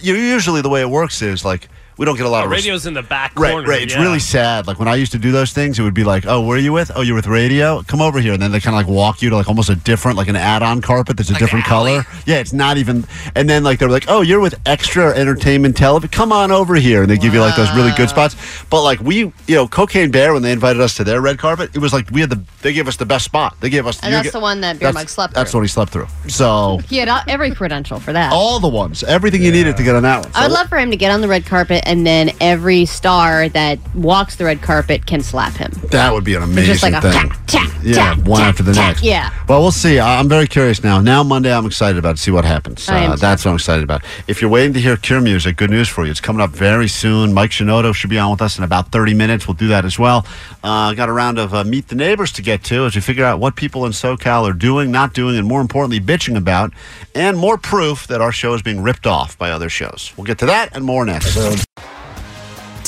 You 0.00 0.14
usually 0.14 0.62
the 0.62 0.70
way 0.70 0.80
it 0.80 0.88
works 0.88 1.20
is 1.20 1.44
like 1.44 1.68
we 2.00 2.06
don't 2.06 2.16
get 2.16 2.24
a 2.24 2.30
lot 2.30 2.40
The 2.40 2.44
of 2.46 2.50
res- 2.52 2.64
radio's 2.64 2.86
in 2.86 2.94
the 2.94 3.02
back 3.02 3.38
Right, 3.38 3.50
corner. 3.52 3.68
right. 3.68 3.82
It's 3.82 3.92
yeah. 3.94 4.00
really 4.00 4.20
sad. 4.20 4.66
Like 4.66 4.78
when 4.78 4.88
I 4.88 4.94
used 4.94 5.12
to 5.12 5.18
do 5.18 5.32
those 5.32 5.52
things, 5.52 5.78
it 5.78 5.82
would 5.82 5.92
be 5.92 6.02
like, 6.02 6.24
"Oh, 6.26 6.40
where 6.40 6.56
are 6.56 6.60
you 6.60 6.72
with? 6.72 6.90
Oh, 6.96 7.02
you're 7.02 7.14
with 7.14 7.26
radio. 7.26 7.82
Come 7.82 8.00
over 8.00 8.18
here." 8.22 8.32
And 8.32 8.40
then 8.40 8.52
they 8.52 8.58
kind 8.58 8.74
of 8.74 8.78
like 8.80 8.86
walk 8.88 9.20
you 9.20 9.28
to 9.28 9.36
like 9.36 9.48
almost 9.48 9.68
a 9.68 9.74
different, 9.74 10.16
like 10.16 10.28
an 10.28 10.34
add-on 10.34 10.80
carpet 10.80 11.18
that's 11.18 11.28
a 11.28 11.34
different 11.34 11.66
color. 11.66 12.06
Yeah, 12.24 12.36
it's 12.38 12.54
not 12.54 12.78
even. 12.78 13.04
And 13.36 13.50
then 13.50 13.62
like 13.64 13.78
they're 13.78 13.90
like, 13.90 14.06
"Oh, 14.08 14.22
you're 14.22 14.40
with 14.40 14.54
Extra 14.64 15.10
Entertainment 15.14 15.76
Television. 15.76 16.10
Come 16.10 16.32
on 16.32 16.50
over 16.50 16.74
here." 16.76 17.02
And 17.02 17.10
they 17.10 17.18
give 17.18 17.34
you 17.34 17.40
like 17.42 17.54
those 17.54 17.70
really 17.74 17.92
good 17.98 18.08
spots. 18.08 18.34
But 18.70 18.82
like 18.82 19.00
we, 19.00 19.16
you 19.18 19.34
know, 19.48 19.68
Cocaine 19.68 20.10
Bear 20.10 20.32
when 20.32 20.40
they 20.40 20.52
invited 20.52 20.80
us 20.80 20.94
to 20.96 21.04
their 21.04 21.20
red 21.20 21.36
carpet, 21.38 21.70
it 21.74 21.80
was 21.80 21.92
like 21.92 22.10
we 22.10 22.22
had 22.22 22.30
the. 22.30 22.40
They 22.62 22.72
gave 22.72 22.88
us 22.88 22.96
the 22.96 23.04
best 23.06 23.26
spot. 23.26 23.56
They 23.60 23.68
gave 23.68 23.86
us. 23.86 24.00
And 24.02 24.14
that's 24.14 24.24
get- 24.28 24.32
the 24.32 24.40
one 24.40 24.62
that 24.62 24.78
Beer 24.78 24.88
that's- 24.88 24.94
Mug 25.04 25.08
slept 25.10 25.34
That's 25.34 25.50
through. 25.50 25.60
what 25.60 25.64
he 25.64 25.68
slept 25.68 25.92
through. 25.92 26.06
So 26.28 26.80
He 26.88 26.96
had 26.96 27.10
every 27.28 27.50
credential 27.54 28.00
for 28.00 28.14
that. 28.14 28.32
all 28.32 28.58
the 28.58 28.68
ones, 28.68 29.02
everything 29.04 29.42
you 29.42 29.52
needed 29.52 29.76
to 29.76 29.82
get 29.82 29.94
on 29.94 30.02
that 30.04 30.22
one. 30.24 30.32
I 30.34 30.46
would 30.46 30.52
love 30.52 30.68
for 30.70 30.78
him 30.78 30.90
to 30.90 30.96
get 30.96 31.10
on 31.10 31.20
the 31.20 31.28
red 31.28 31.44
carpet 31.44 31.82
and 31.90 32.06
then 32.06 32.30
every 32.40 32.84
star 32.84 33.48
that 33.48 33.80
walks 33.96 34.36
the 34.36 34.44
red 34.44 34.62
carpet 34.62 35.06
can 35.06 35.20
slap 35.22 35.54
him. 35.54 35.72
That 35.90 36.12
would 36.12 36.22
be 36.22 36.36
an 36.36 36.44
amazing 36.44 36.64
just 36.74 36.82
like 36.84 36.94
a 36.94 37.00
thing. 37.00 37.12
tap, 37.12 37.46
tap, 37.48 37.70
yeah, 37.82 37.94
tap, 38.14 38.18
one 38.18 38.42
after 38.42 38.62
the 38.62 38.72
next. 38.72 39.02
yeah. 39.02 39.32
Well, 39.48 39.60
we'll 39.60 39.72
see. 39.72 39.98
I'm 39.98 40.28
very 40.28 40.46
curious 40.46 40.84
now. 40.84 41.00
Now 41.00 41.24
Monday, 41.24 41.52
I'm 41.52 41.66
excited 41.66 41.98
about 41.98 42.14
to 42.16 42.22
see 42.22 42.30
what 42.30 42.44
happens. 42.44 42.88
Uh, 42.88 43.16
that's 43.16 43.44
what 43.44 43.50
I'm 43.50 43.56
excited 43.56 43.82
about. 43.82 44.04
If 44.28 44.40
you're 44.40 44.50
waiting 44.50 44.72
to 44.74 44.80
hear 44.80 44.96
Cure 44.96 45.20
music, 45.20 45.56
good 45.56 45.70
news 45.70 45.88
for 45.88 46.04
you. 46.04 46.12
It's 46.12 46.20
coming 46.20 46.40
up 46.40 46.50
very 46.50 46.86
soon. 46.86 47.34
Mike 47.34 47.50
Shinoda 47.50 47.92
should 47.92 48.10
be 48.10 48.18
on 48.18 48.30
with 48.30 48.40
us 48.40 48.56
in 48.56 48.62
about 48.62 48.92
30 48.92 49.14
minutes. 49.14 49.48
We'll 49.48 49.56
do 49.56 49.66
that 49.68 49.84
as 49.84 49.98
well. 49.98 50.24
Uh, 50.62 50.94
got 50.94 51.08
a 51.08 51.12
round 51.12 51.38
of 51.38 51.52
uh, 51.54 51.64
meet 51.64 51.88
the 51.88 51.96
neighbors 51.96 52.30
to 52.32 52.42
get 52.42 52.62
to 52.64 52.84
as 52.84 52.94
we 52.94 53.00
figure 53.00 53.24
out 53.24 53.40
what 53.40 53.56
people 53.56 53.84
in 53.84 53.90
SoCal 53.92 54.48
are 54.48 54.52
doing, 54.52 54.92
not 54.92 55.12
doing, 55.12 55.36
and 55.36 55.48
more 55.48 55.60
importantly, 55.60 55.98
bitching 55.98 56.36
about, 56.36 56.72
and 57.16 57.36
more 57.36 57.58
proof 57.58 58.06
that 58.06 58.20
our 58.20 58.30
show 58.30 58.54
is 58.54 58.62
being 58.62 58.80
ripped 58.80 59.06
off 59.08 59.36
by 59.38 59.50
other 59.50 59.68
shows. 59.68 60.12
We'll 60.16 60.26
get 60.26 60.38
to 60.38 60.46
that 60.46 60.76
and 60.76 60.84
more 60.84 61.04
next. 61.04 61.36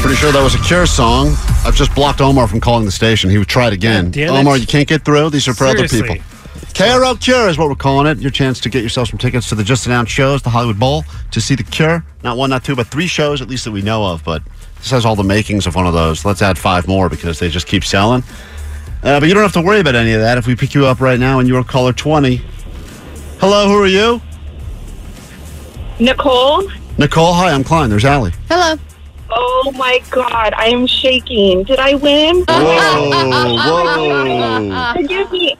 Pretty 0.00 0.16
sure 0.16 0.32
that 0.32 0.42
was 0.42 0.54
a 0.54 0.58
Cure 0.60 0.86
song. 0.86 1.34
I've 1.64 1.74
just 1.74 1.94
blocked 1.94 2.20
Omar 2.22 2.48
from 2.48 2.58
calling 2.58 2.84
the 2.86 2.90
station. 2.90 3.28
He 3.28 3.36
would 3.38 3.48
try 3.48 3.66
it 3.66 3.74
again. 3.74 4.10
damn 4.10 4.34
it. 4.34 4.38
Omar, 4.38 4.56
you 4.56 4.66
can't 4.66 4.88
get 4.88 5.04
through. 5.04 5.28
These 5.30 5.46
are 5.46 5.52
for 5.54 5.66
other 5.66 5.86
Seriously. 5.86 6.18
people. 6.18 6.24
KRO 6.72 7.20
Cure 7.20 7.48
is 7.48 7.58
what 7.58 7.68
we're 7.68 7.74
calling 7.74 8.06
it. 8.06 8.18
Your 8.18 8.30
chance 8.30 8.60
to 8.60 8.70
get 8.70 8.82
yourself 8.82 9.08
some 9.08 9.18
tickets 9.18 9.50
to 9.50 9.54
the 9.54 9.62
just 9.62 9.86
announced 9.86 10.10
shows, 10.12 10.40
the 10.40 10.48
Hollywood 10.50 10.80
Bowl, 10.80 11.04
to 11.32 11.40
see 11.40 11.54
the 11.54 11.62
Cure. 11.64 12.02
Not 12.24 12.38
one, 12.38 12.48
not 12.48 12.64
two, 12.64 12.74
but 12.74 12.86
three 12.86 13.06
shows 13.06 13.42
at 13.42 13.48
least 13.48 13.66
that 13.66 13.72
we 13.72 13.82
know 13.82 14.04
of. 14.04 14.24
But 14.24 14.42
this 14.78 14.90
has 14.90 15.04
all 15.04 15.16
the 15.16 15.22
makings 15.22 15.66
of 15.66 15.74
one 15.74 15.86
of 15.86 15.92
those. 15.92 16.24
Let's 16.24 16.40
add 16.40 16.56
five 16.58 16.88
more 16.88 17.10
because 17.10 17.38
they 17.38 17.50
just 17.50 17.66
keep 17.66 17.84
selling. 17.84 18.22
Uh, 19.02 19.20
but 19.20 19.28
you 19.28 19.34
don't 19.34 19.42
have 19.42 19.52
to 19.52 19.62
worry 19.62 19.80
about 19.80 19.94
any 19.96 20.12
of 20.14 20.20
that 20.20 20.38
if 20.38 20.46
we 20.46 20.56
pick 20.56 20.72
you 20.74 20.86
up 20.86 21.00
right 21.00 21.20
now 21.20 21.38
and 21.40 21.46
you 21.48 21.56
are 21.56 21.64
caller 21.64 21.92
20. 21.92 22.36
Hello, 23.38 23.68
who 23.68 23.74
are 23.82 23.86
you? 23.86 24.20
Nicole? 25.98 26.68
Nicole, 26.96 27.34
hi, 27.34 27.50
I'm 27.50 27.64
Klein. 27.64 27.90
There's 27.90 28.04
Allie. 28.06 28.32
Hello. 28.48 28.76
Oh 29.32 29.72
my 29.76 30.00
god, 30.10 30.52
I 30.56 30.66
am 30.66 30.86
shaking. 30.86 31.62
Did 31.64 31.78
I 31.78 31.94
win? 31.94 32.44
whoa. 32.48 33.10
whoa. 34.70 34.92
Forgive 34.94 35.30
me. 35.32 35.56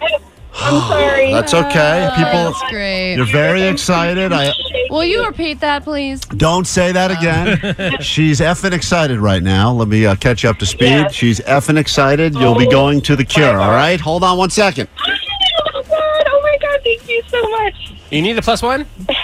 I'm 0.55 0.81
sorry. 0.89 1.33
That's 1.33 1.55
okay. 1.55 2.11
People, 2.17 2.31
That's 2.53 2.71
great. 2.71 3.15
you're 3.15 3.25
very 3.27 3.63
excited. 3.63 4.33
I 4.33 4.53
Will 4.91 5.05
you 5.05 5.25
repeat 5.25 5.61
that, 5.61 5.85
please? 5.85 6.21
don't 6.21 6.67
say 6.67 6.91
that 6.93 7.11
again. 7.13 7.97
She's 8.01 8.41
effing 8.41 8.73
excited 8.73 9.21
right 9.21 9.43
now. 9.43 9.73
Let 9.73 9.87
me 9.89 10.05
uh, 10.07 10.17
catch 10.17 10.43
you 10.43 10.51
up 10.51 10.59
to 10.59 10.67
speed. 10.67 10.87
Yes. 10.89 11.15
She's 11.15 11.39
effing 11.41 11.79
excited. 11.79 12.35
You'll 12.35 12.57
be 12.59 12.67
Oh, 12.67 12.71
going 12.71 13.01
to 13.03 13.15
the 13.17 13.25
Cure. 13.25 13.61
All 13.61 13.71
right. 13.71 14.01
Hold 14.01 14.25
on 14.25 14.37
one 14.37 14.51
second. 14.51 14.89
Oh 14.99 15.73
my 15.75 15.83
god, 15.83 16.25
oh 16.29 16.41
my 16.43 16.59
god, 16.61 16.81
thank 16.83 17.09
you 17.09 17.23
so 17.29 17.49
much. 17.51 17.93
You 18.11 18.21
need 18.23 18.37
a 18.37 18.43
plus 18.43 18.63
one? 18.63 18.87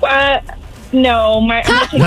Uh, 0.00 0.40
no, 0.92 1.40
my. 1.40 1.62
I'm 1.66 1.98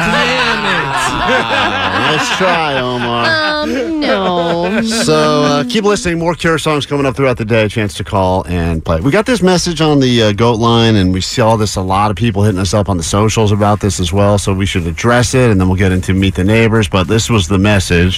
Nice 2.17 2.37
try, 2.37 2.79
Omar. 2.79 3.25
Um, 3.25 3.99
no. 3.99 4.81
So 4.81 5.43
uh, 5.43 5.63
keep 5.63 5.83
listening. 5.83 6.19
More 6.19 6.33
Cure 6.35 6.57
songs 6.57 6.85
coming 6.85 7.05
up 7.05 7.15
throughout 7.15 7.37
the 7.37 7.45
day. 7.45 7.65
A 7.65 7.69
chance 7.69 7.93
to 7.95 8.03
call 8.03 8.45
and 8.47 8.83
play. 8.83 8.99
We 8.99 9.11
got 9.11 9.25
this 9.25 9.41
message 9.41 9.81
on 9.81 9.99
the 9.99 10.23
uh, 10.23 10.31
Goat 10.33 10.59
line, 10.59 10.95
and 10.95 11.13
we 11.13 11.21
saw 11.21 11.55
this. 11.55 11.75
A 11.75 11.81
lot 11.81 12.11
of 12.11 12.17
people 12.17 12.43
hitting 12.43 12.59
us 12.59 12.73
up 12.73 12.89
on 12.89 12.97
the 12.97 13.03
socials 13.03 13.51
about 13.51 13.79
this 13.79 13.99
as 13.99 14.11
well. 14.11 14.37
So 14.37 14.53
we 14.53 14.65
should 14.65 14.87
address 14.87 15.33
it, 15.33 15.51
and 15.51 15.61
then 15.61 15.67
we'll 15.67 15.77
get 15.77 15.91
into 15.91 16.13
meet 16.13 16.35
the 16.35 16.43
neighbors. 16.43 16.89
But 16.89 17.07
this 17.07 17.29
was 17.29 17.47
the 17.47 17.59
message. 17.59 18.17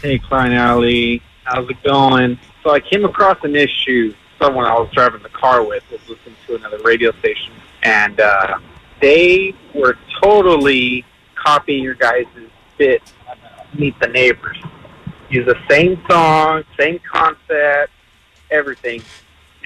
Hey, 0.00 0.18
Klein 0.18 0.52
Alley. 0.52 1.22
How's 1.44 1.68
it 1.68 1.82
going? 1.82 2.38
So 2.62 2.70
I 2.70 2.80
came 2.80 3.04
across 3.04 3.38
an 3.42 3.56
issue. 3.56 4.14
Someone 4.40 4.64
I 4.64 4.74
was 4.74 4.90
driving 4.92 5.22
the 5.22 5.28
car 5.28 5.64
with 5.64 5.82
was 5.90 6.00
listening 6.08 6.36
to 6.46 6.56
another 6.56 6.78
radio 6.78 7.12
station, 7.18 7.52
and 7.82 8.20
uh, 8.20 8.58
they 9.00 9.54
were 9.74 9.96
totally 10.22 11.04
copying 11.34 11.82
your 11.82 11.94
guys' 11.94 12.26
bit 12.78 13.02
Meet 13.78 13.98
the 14.00 14.08
Neighbors. 14.08 14.56
Use 15.30 15.46
the 15.46 15.58
same 15.68 16.00
song, 16.08 16.64
same 16.78 17.00
concept, 17.00 17.92
everything. 18.50 19.02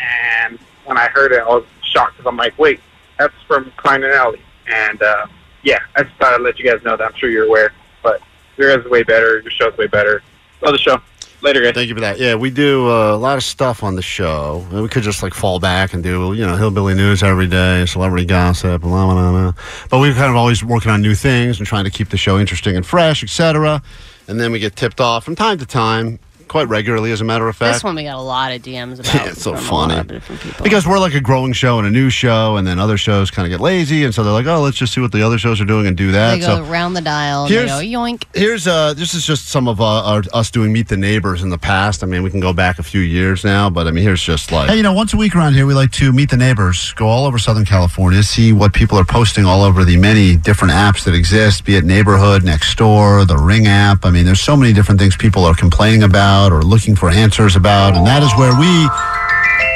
And 0.01 0.59
when 0.85 0.97
I 0.97 1.09
heard 1.09 1.33
it, 1.33 1.41
I 1.41 1.49
was 1.49 1.65
shocked 1.83 2.17
because 2.17 2.29
I'm 2.29 2.37
like, 2.37 2.59
wait, 2.59 2.81
that's 3.19 3.35
from 3.47 3.73
Klein 3.77 4.05
and 4.05 4.13
Alley. 4.13 4.41
And 4.67 5.03
uh, 5.03 5.27
yeah, 5.63 5.81
I 5.97 6.05
just 6.05 6.17
thought 6.17 6.35
I'd 6.35 6.41
let 6.41 6.59
you 6.59 6.65
guys 6.65 6.83
know 6.85 6.97
that. 6.97 7.05
I'm 7.05 7.15
sure 7.19 7.31
you're 7.31 7.47
aware, 7.47 7.73
but 8.03 8.23
your 8.57 8.75
guys 8.75 8.85
is 8.85 8.91
way 8.91 9.03
better. 9.03 9.41
Your 9.41 9.51
show's 9.51 9.77
way 9.77 9.87
better. 9.87 10.23
Love 10.63 10.73
the 10.73 10.79
show. 10.79 11.01
Later, 11.41 11.63
guys. 11.63 11.75
Thank 11.75 11.89
you 11.89 11.95
for 11.95 12.01
that. 12.01 12.19
Yeah, 12.19 12.35
we 12.35 12.51
do 12.51 12.89
uh, 12.89 13.15
a 13.15 13.17
lot 13.17 13.37
of 13.37 13.45
stuff 13.45 13.85
on 13.85 13.95
the 13.95 14.03
show. 14.03 14.67
We 14.73 14.89
could 14.89 15.05
just 15.05 15.23
like 15.23 15.35
fall 15.35 15.61
back 15.61 15.95
and 15.95 16.03
do, 16.03 16.33
you 16.33 16.45
know, 16.45 16.57
hillbilly 16.57 16.95
news 16.95 17.23
every 17.23 17.47
day, 17.47 17.87
celebrity 17.87 18.27
gossip, 18.27 18.83
blah, 18.83 19.13
blah, 19.13 19.31
blah. 19.31 19.53
But 19.89 20.01
we're 20.01 20.15
kind 20.15 20.31
of 20.31 20.37
always 20.37 20.65
working 20.65 20.91
on 20.91 21.01
new 21.01 21.15
things 21.15 21.59
and 21.59 21.67
trying 21.67 21.85
to 21.85 21.91
keep 21.91 22.09
the 22.09 22.17
show 22.17 22.41
interesting 22.41 22.77
and 22.77 22.85
fresh, 22.85 23.23
etc. 23.23 23.81
And 24.27 24.41
then 24.41 24.51
we 24.51 24.59
get 24.59 24.75
tipped 24.75 25.01
off 25.01 25.25
from 25.25 25.37
time 25.37 25.59
to 25.59 25.67
time, 25.67 26.19
quite 26.49 26.69
regularly, 26.69 27.13
as 27.13 27.21
a 27.21 27.25
matter 27.25 27.49
of 27.49 27.57
fact. 27.57 27.75
This 27.77 27.85
one 27.85 27.95
we 27.95 28.05
got 28.05 28.17
a 28.17 28.21
lot 28.23 28.53
of 28.53 28.63
DMs 28.63 28.95
about. 29.01 29.15
Yeah, 29.15 29.29
it's 29.31 29.43
so 29.43 29.55
funny. 29.57 29.95
lot 29.95 30.01
of 30.03 30.09
different 30.09 30.41
people. 30.41 30.63
Because 30.65 30.87
we're 30.87 30.99
like 30.99 31.15
a 31.15 31.21
growing 31.21 31.53
show 31.53 31.79
and 31.79 31.87
a 31.87 31.91
new 31.91 32.11
show, 32.11 32.57
and 32.57 32.67
then 32.67 32.79
other 32.79 32.97
shows 32.97 33.31
kind 33.31 33.47
of 33.47 33.51
get 33.51 33.61
lazy, 33.63 34.05
and 34.05 34.15
so 34.15 34.25
they're 34.25 34.33
like, 34.33 34.47
"Oh, 34.47 34.61
let's 34.63 34.77
just 34.77 34.93
see 34.95 35.01
what 35.01 35.13
the 35.13 35.23
other 35.23 35.39
shows 35.39 35.61
are 35.61 35.65
doing 35.65 35.87
and 35.87 35.97
do 35.97 36.13
that." 36.13 36.35
They 36.35 36.41
go 36.41 36.57
so 36.57 36.63
round 36.65 36.97
the 36.97 37.01
dial 37.01 37.45
and 37.45 37.51
they 37.51 37.57
Here's- 37.57 37.71
go 37.71 37.79
yoink. 37.79 38.25
Here's 38.35 38.67
uh 38.67 38.95
this 38.95 39.15
is 39.15 39.27
just 39.27 39.49
some 39.49 39.69
of 39.69 39.81
uh, 39.81 39.85
our, 40.05 40.23
us 40.33 40.51
doing 40.51 40.73
meet 40.73 40.89
the 40.89 40.97
neighbors 40.97 41.43
in 41.43 41.51
the 41.51 41.59
past. 41.59 42.03
I 42.03 42.07
mean, 42.07 42.23
we 42.23 42.31
can 42.31 42.41
go 42.41 42.53
back 42.53 42.79
a 42.79 42.83
few 42.83 43.01
years 43.01 43.45
now, 43.45 43.71
but 43.71 43.87
I 43.87 43.91
mean, 43.91 44.05
here's 44.05 44.23
just 44.23 44.53
like 44.53 44.71
hey, 44.71 44.77
you 44.77 44.83
know, 44.83 44.93
once 44.93 45.13
a 45.15 45.17
week 45.17 45.35
around 45.37 45.55
here, 45.55 45.67
we 45.67 45.75
like 45.75 45.93
to 45.93 46.13
meet 46.13 46.31
the 46.31 46.37
neighbors, 46.37 46.93
go 46.95 47.07
all 47.07 47.25
over 47.27 47.39
Southern 47.39 47.65
California, 47.65 48.23
see 48.23 48.53
what 48.53 48.73
people 48.73 48.99
are 48.99 49.05
posting 49.05 49.45
all 49.45 49.63
over 49.63 49.85
the 49.85 49.97
many 49.97 50.37
different 50.37 50.73
apps 50.73 51.05
that 51.05 51.15
exist, 51.15 51.65
be 51.65 51.77
it 51.77 51.85
Neighborhood, 51.85 52.45
Next 52.45 52.77
Door, 52.77 53.25
the 53.27 53.37
Ring 53.37 53.67
app. 53.67 54.05
I 54.05 54.11
mean, 54.11 54.25
there's 54.25 54.41
so 54.41 54.57
many 54.57 54.73
different 54.73 55.01
things 55.01 55.17
people 55.17 55.45
are 55.45 55.55
complaining 55.55 56.03
about 56.03 56.38
or 56.47 56.63
looking 56.63 56.95
for 56.95 57.11
answers 57.11 57.57
about, 57.57 57.97
and 57.97 58.07
that 58.07 58.23
is 58.23 58.33
where 58.39 58.55
we 58.59 58.89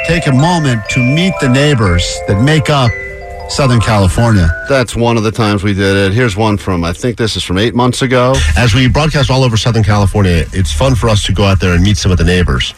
take 0.07 0.27
a 0.27 0.31
moment 0.31 0.81
to 0.89 0.99
meet 0.99 1.33
the 1.41 1.49
neighbors 1.49 2.03
that 2.27 2.41
make 2.41 2.69
up 2.69 2.91
Southern 3.49 3.79
California. 3.81 4.47
That's 4.69 4.95
one 4.95 5.17
of 5.17 5.23
the 5.23 5.31
times 5.31 5.63
we 5.63 5.73
did 5.73 5.95
it. 5.95 6.13
Here's 6.13 6.35
one 6.35 6.57
from, 6.57 6.83
I 6.83 6.93
think 6.93 7.17
this 7.17 7.35
is 7.35 7.43
from 7.43 7.57
eight 7.57 7.75
months 7.75 8.01
ago. 8.01 8.33
As 8.57 8.73
we 8.73 8.87
broadcast 8.87 9.29
all 9.29 9.43
over 9.43 9.57
Southern 9.57 9.83
California, 9.83 10.45
it's 10.53 10.71
fun 10.71 10.95
for 10.95 11.09
us 11.09 11.25
to 11.25 11.33
go 11.33 11.43
out 11.43 11.59
there 11.59 11.73
and 11.73 11.83
meet 11.83 11.97
some 11.97 12.11
of 12.11 12.17
the 12.17 12.23
neighbors. 12.23 12.73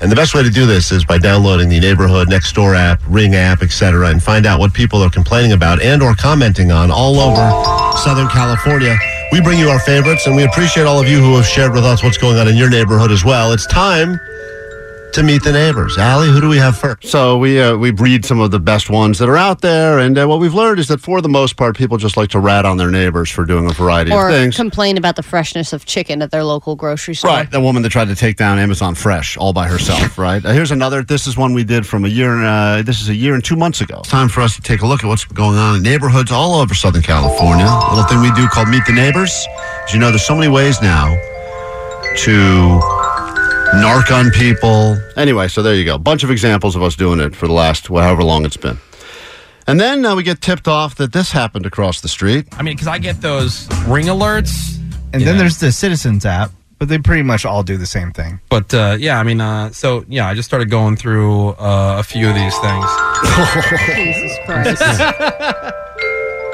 And 0.00 0.10
the 0.10 0.16
best 0.16 0.34
way 0.34 0.42
to 0.42 0.50
do 0.50 0.66
this 0.66 0.92
is 0.92 1.04
by 1.04 1.18
downloading 1.18 1.68
the 1.68 1.80
neighborhood 1.80 2.28
next 2.28 2.54
door 2.54 2.74
app, 2.74 3.00
Ring 3.08 3.34
app, 3.34 3.62
etc., 3.62 4.08
and 4.08 4.22
find 4.22 4.46
out 4.46 4.60
what 4.60 4.72
people 4.72 5.02
are 5.02 5.10
complaining 5.10 5.52
about 5.52 5.82
and 5.82 6.02
or 6.02 6.14
commenting 6.14 6.70
on 6.70 6.90
all 6.90 7.20
over 7.20 7.98
Southern 7.98 8.28
California. 8.28 8.96
We 9.34 9.40
bring 9.40 9.58
you 9.58 9.68
our 9.68 9.80
favorites, 9.80 10.28
and 10.28 10.36
we 10.36 10.44
appreciate 10.44 10.84
all 10.84 11.00
of 11.00 11.08
you 11.08 11.18
who 11.18 11.34
have 11.34 11.44
shared 11.44 11.72
with 11.72 11.84
us 11.84 12.04
what's 12.04 12.16
going 12.16 12.38
on 12.38 12.46
in 12.46 12.54
your 12.54 12.70
neighborhood 12.70 13.10
as 13.10 13.24
well. 13.24 13.50
It's 13.50 13.66
time 13.66 14.20
to 15.14 15.22
meet 15.22 15.42
the 15.44 15.52
neighbors. 15.52 15.96
Allie, 15.96 16.28
who 16.28 16.40
do 16.40 16.48
we 16.48 16.56
have 16.58 16.76
first? 16.76 17.06
So 17.06 17.38
we 17.38 17.60
uh, 17.60 17.76
we 17.76 17.90
breed 17.90 18.24
some 18.24 18.40
of 18.40 18.50
the 18.50 18.58
best 18.60 18.90
ones 18.90 19.18
that 19.20 19.28
are 19.28 19.36
out 19.36 19.60
there, 19.60 19.98
and 20.00 20.18
uh, 20.18 20.26
what 20.26 20.40
we've 20.40 20.54
learned 20.54 20.78
is 20.80 20.88
that 20.88 21.00
for 21.00 21.20
the 21.20 21.28
most 21.28 21.56
part, 21.56 21.76
people 21.76 21.96
just 21.96 22.16
like 22.16 22.30
to 22.30 22.40
rat 22.40 22.64
on 22.66 22.76
their 22.76 22.90
neighbors 22.90 23.30
for 23.30 23.44
doing 23.44 23.70
a 23.70 23.72
variety 23.72 24.10
or 24.12 24.28
of 24.28 24.34
things. 24.34 24.56
complain 24.56 24.98
about 24.98 25.16
the 25.16 25.22
freshness 25.22 25.72
of 25.72 25.84
chicken 25.84 26.20
at 26.20 26.30
their 26.30 26.42
local 26.44 26.74
grocery 26.76 27.14
store. 27.14 27.30
Right, 27.30 27.50
the 27.50 27.60
woman 27.60 27.82
that 27.82 27.90
tried 27.90 28.08
to 28.08 28.16
take 28.16 28.36
down 28.36 28.58
Amazon 28.58 28.94
Fresh 28.94 29.36
all 29.36 29.52
by 29.52 29.68
herself. 29.68 30.18
right. 30.28 30.44
Uh, 30.44 30.52
here's 30.52 30.70
another. 30.72 31.02
This 31.02 31.26
is 31.26 31.36
one 31.36 31.54
we 31.54 31.64
did 31.64 31.86
from 31.86 32.04
a 32.04 32.08
year. 32.08 32.32
and, 32.34 32.44
Uh, 32.44 32.82
this 32.82 33.00
is 33.00 33.08
a 33.08 33.14
year 33.14 33.34
and 33.34 33.44
two 33.44 33.56
months 33.56 33.80
ago. 33.80 33.98
It's 34.00 34.08
time 34.08 34.28
for 34.28 34.40
us 34.40 34.56
to 34.56 34.62
take 34.62 34.82
a 34.82 34.86
look 34.86 35.04
at 35.04 35.06
what's 35.08 35.24
going 35.24 35.56
on 35.58 35.76
in 35.76 35.82
neighborhoods 35.82 36.32
all 36.32 36.54
over 36.60 36.74
Southern 36.74 37.02
California. 37.02 37.66
A 37.66 37.94
little 37.94 38.08
thing 38.08 38.20
we 38.20 38.32
do 38.32 38.48
called 38.48 38.68
Meet 38.68 38.84
the 38.86 38.92
Neighbors. 38.92 39.46
As 39.84 39.92
you 39.94 40.00
know, 40.00 40.10
there's 40.10 40.26
so 40.26 40.34
many 40.34 40.48
ways 40.48 40.82
now 40.82 41.14
to 42.16 43.03
narc 43.74 44.10
on 44.10 44.30
people. 44.30 44.98
Anyway, 45.16 45.48
so 45.48 45.62
there 45.62 45.74
you 45.74 45.84
go. 45.84 45.94
A 45.96 45.98
Bunch 45.98 46.24
of 46.24 46.30
examples 46.30 46.76
of 46.76 46.82
us 46.82 46.96
doing 46.96 47.20
it 47.20 47.34
for 47.34 47.46
the 47.46 47.52
last 47.52 47.88
however 47.88 48.22
long 48.22 48.44
it's 48.44 48.56
been. 48.56 48.78
And 49.66 49.80
then 49.80 50.04
uh, 50.04 50.14
we 50.14 50.22
get 50.22 50.40
tipped 50.40 50.68
off 50.68 50.96
that 50.96 51.12
this 51.12 51.30
happened 51.30 51.64
across 51.66 52.00
the 52.00 52.08
street. 52.08 52.46
I 52.52 52.62
mean, 52.62 52.74
because 52.74 52.88
I 52.88 52.98
get 52.98 53.20
those 53.20 53.68
ring 53.86 54.06
alerts. 54.06 54.78
And 55.12 55.22
then 55.22 55.38
there's 55.38 55.58
the 55.58 55.70
Citizens 55.70 56.26
app, 56.26 56.50
but 56.78 56.88
they 56.88 56.98
pretty 56.98 57.22
much 57.22 57.44
all 57.44 57.62
do 57.62 57.76
the 57.76 57.86
same 57.86 58.10
thing. 58.10 58.40
But 58.50 58.74
uh, 58.74 58.96
yeah, 58.98 59.18
I 59.18 59.22
mean, 59.22 59.40
uh, 59.40 59.70
so 59.70 60.04
yeah, 60.08 60.28
I 60.28 60.34
just 60.34 60.48
started 60.48 60.70
going 60.70 60.96
through 60.96 61.50
uh, 61.50 61.96
a 62.00 62.02
few 62.02 62.28
of 62.28 62.34
these 62.34 62.56
things. 62.58 62.84
Jesus 63.94 64.38
Christ. 64.44 64.82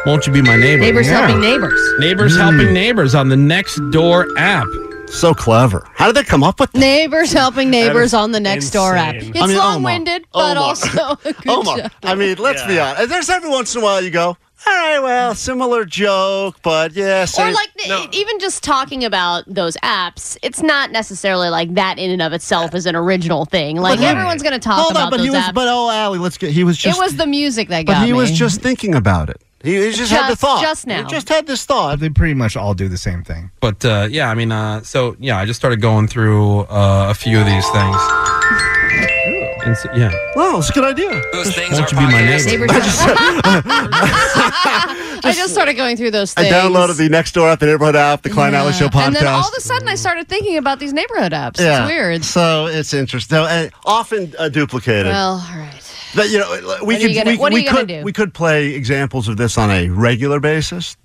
Won't 0.07 0.27
you 0.27 0.33
be 0.33 0.43
my 0.43 0.57
neighbor? 0.57 0.83
Neighbors 0.83 1.09
helping 1.09 1.41
neighbors. 1.41 1.81
Neighbors 1.99 2.37
helping 2.37 2.73
neighbors 2.73 3.15
on 3.15 3.29
the 3.29 3.37
Next 3.37 3.81
Door 3.91 4.29
app. 4.39 4.67
So 5.11 5.35
clever. 5.35 5.87
How 5.95 6.07
did 6.07 6.17
they 6.17 6.25
come 6.25 6.43
up 6.43 6.61
with 6.61 6.73
that? 6.73 6.79
Neighbors 6.79 7.33
helping 7.33 7.69
neighbors 7.71 8.15
on 8.15 8.33
the 8.33 8.41
next 8.41 8.71
door 8.71 8.95
app. 8.97 9.17
insane. 9.17 9.31
It's 9.35 9.43
I 9.43 9.47
mean, 9.49 9.57
Omar, 9.57 9.73
long-winded, 9.73 10.25
but 10.33 10.57
Omar. 10.57 10.63
also 10.63 10.89
a 10.99 11.17
good 11.33 11.49
Omar, 11.49 11.79
job. 11.79 11.93
I 12.05 12.15
mean, 12.15 12.37
let's 12.39 12.65
be 12.67 12.79
honest. 12.79 13.09
There's 13.09 13.29
every 13.29 13.51
once 13.51 13.75
in 13.75 13.83
a 13.83 13.85
while 13.85 14.03
you 14.03 14.11
go, 14.11 14.29
all 14.67 14.73
right, 14.75 14.99
well, 15.01 15.35
similar 15.35 15.85
joke, 15.85 16.57
but 16.63 16.93
yeah. 16.93 17.23
Or 17.23 17.27
same- 17.27 17.55
like 17.55 17.69
even 18.15 18.39
just 18.39 18.63
talking 18.63 19.05
about 19.05 19.45
those 19.47 19.77
apps, 19.79 20.37
it's 20.43 20.63
not 20.63 20.91
necessarily 20.93 21.49
like 21.49 21.75
that 21.75 21.99
in 21.99 22.11
and 22.11 22.23
of 22.23 22.33
itself 22.33 22.75
is 22.75 22.87
an 22.87 22.95
original 22.95 23.47
thing. 23.47 23.77
Like 23.79 23.99
he- 23.99 24.07
everyone's 24.07 24.43
going 24.43 24.53
to 24.53 24.59
talk 24.59 24.79
Hold 24.79 24.91
about 24.93 25.05
on, 25.05 25.11
but 25.11 25.17
those 25.19 25.25
he 25.27 25.31
was, 25.31 25.41
apps. 25.45 25.55
but 25.55 25.67
oh, 25.69 25.91
Allie, 25.91 26.19
let's 26.19 26.39
get. 26.39 26.51
He 26.53 26.63
was 26.65 26.79
just. 26.79 26.97
it 26.99 27.01
was 27.03 27.17
the 27.17 27.27
music 27.27 27.69
that 27.69 27.85
got 27.87 28.01
but 28.01 28.07
he 28.07 28.13
me. 28.13 28.19
was 28.19 28.31
just 28.31 28.61
thinking 28.61 28.95
about 28.95 29.29
it. 29.31 29.41
He, 29.63 29.75
he 29.75 29.93
just, 29.93 30.11
had 30.11 30.31
the 30.31 30.37
thought. 30.37 30.63
just 30.63 30.87
now. 30.87 31.05
He 31.05 31.11
just 31.11 31.29
had 31.29 31.47
this 31.47 31.67
thought. 31.67 32.01
They 32.01 32.09
pretty 32.09 32.33
much 32.35 32.57
all 32.57 32.73
do 32.73 32.89
the 32.89 32.97
same 32.97 33.23
thing. 33.23 33.51
But 33.61 33.85
uh, 33.85 34.09
yeah, 34.11 34.31
I 34.31 34.35
mean, 34.35 34.51
uh, 34.53 34.83
so 34.83 35.17
yeah, 35.21 35.39
I 35.39 35.45
just 35.45 35.61
started 35.61 35.83
going 35.83 36.09
through 36.09 36.61
uh, 36.61 37.09
a 37.11 37.15
few 37.15 37.39
of 37.39 37.45
these 37.47 37.69
things. 37.69 37.97
And 39.63 39.77
so, 39.77 39.91
yeah. 39.95 40.11
Well, 40.35 40.59
it's 40.59 40.71
a 40.71 40.73
good 40.73 40.85
idea. 40.85 41.21
Those 41.33 41.55
things 41.55 41.79
Won't 41.79 41.93
are 41.93 42.01
you 42.01 42.07
be 42.09 42.13
my 42.13 42.23
podcast. 42.23 42.47
neighbor? 42.47 42.67
I 45.23 45.33
just 45.37 45.53
started 45.53 45.75
going 45.75 45.99
through 45.99 46.13
those 46.13 46.35
I 46.37 46.45
downloaded 46.45 46.97
the 46.97 47.11
next 47.11 47.33
door 47.33 47.51
app, 47.51 47.61
the 47.61 47.67
neighborhood 47.67 47.95
app, 47.95 48.23
the 48.23 48.31
Klein 48.31 48.55
Alley 48.55 48.73
Show 48.73 48.89
podcast. 48.89 49.07
And 49.09 49.17
then 49.17 49.27
all 49.27 49.47
of 49.47 49.53
a 49.57 49.61
sudden, 49.61 49.87
I 49.87 49.97
started 49.97 50.29
thinking 50.29 50.57
about 50.57 50.79
these 50.79 50.95
neighborhood 50.95 51.33
apps. 51.33 51.61
yeah, 51.61 51.83
It's 51.83 51.89
weird. 51.91 52.25
So 52.25 52.67
it's 52.67 52.95
interesting. 52.95 53.37
So, 53.37 53.43
uh, 53.45 53.69
often 53.85 54.33
uh, 54.39 54.49
duplicated. 54.49 55.13
Well, 55.13 55.45
all 55.47 55.59
right. 55.59 55.90
But 56.15 56.31
you 56.31 56.39
know, 56.39 56.51
we 56.85 56.97
What 56.97 57.01
could 57.01 57.15
gonna- 57.15 57.31
we, 57.39 57.55
we 57.55 57.65
could 57.65 57.87
do? 57.89 58.03
we 58.03 58.13
could 58.13 58.35
play 58.35 58.69
examples 58.75 59.29
of 59.29 59.37
this 59.37 59.57
on 59.59 59.71
a 59.71 59.89
regular 59.89 60.41
basis. 60.41 60.97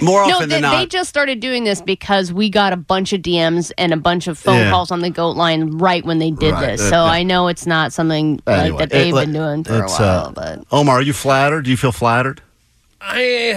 More 0.00 0.24
No, 0.28 0.36
often 0.36 0.48
they, 0.48 0.54
than 0.56 0.62
not. 0.62 0.78
they 0.78 0.86
just 0.86 1.08
started 1.08 1.40
doing 1.40 1.64
this 1.64 1.82
because 1.82 2.32
we 2.32 2.48
got 2.48 2.72
a 2.72 2.76
bunch 2.76 3.12
of 3.12 3.22
DMs 3.22 3.72
and 3.76 3.92
a 3.92 3.96
bunch 3.96 4.28
of 4.28 4.38
phone 4.38 4.56
Yeah. 4.58 4.70
calls 4.70 4.92
on 4.92 5.00
the 5.00 5.10
goat 5.10 5.36
line 5.36 5.78
right 5.78 6.04
when 6.04 6.18
they 6.18 6.30
did 6.30 6.52
Right, 6.52 6.66
this. 6.78 6.80
uh, 6.82 6.90
So. 6.90 7.04
I 7.04 7.24
know 7.24 7.48
it's 7.48 7.66
not 7.66 7.92
something 7.92 8.40
Anyway, 8.46 8.70
like 8.70 8.78
that 8.78 8.90
they've 8.90 9.12
like, 9.12 9.26
been 9.26 9.34
doing 9.34 9.64
for 9.64 9.82
a 9.82 9.88
while. 9.88 10.02
uh, 10.28 10.30
but 10.30 10.64
Omar, 10.70 10.98
are 10.98 11.02
you 11.02 11.12
flattered? 11.12 11.64
Do 11.64 11.70
you 11.72 11.76
feel 11.76 11.90
flattered? 11.92 12.40
I, 13.02 13.52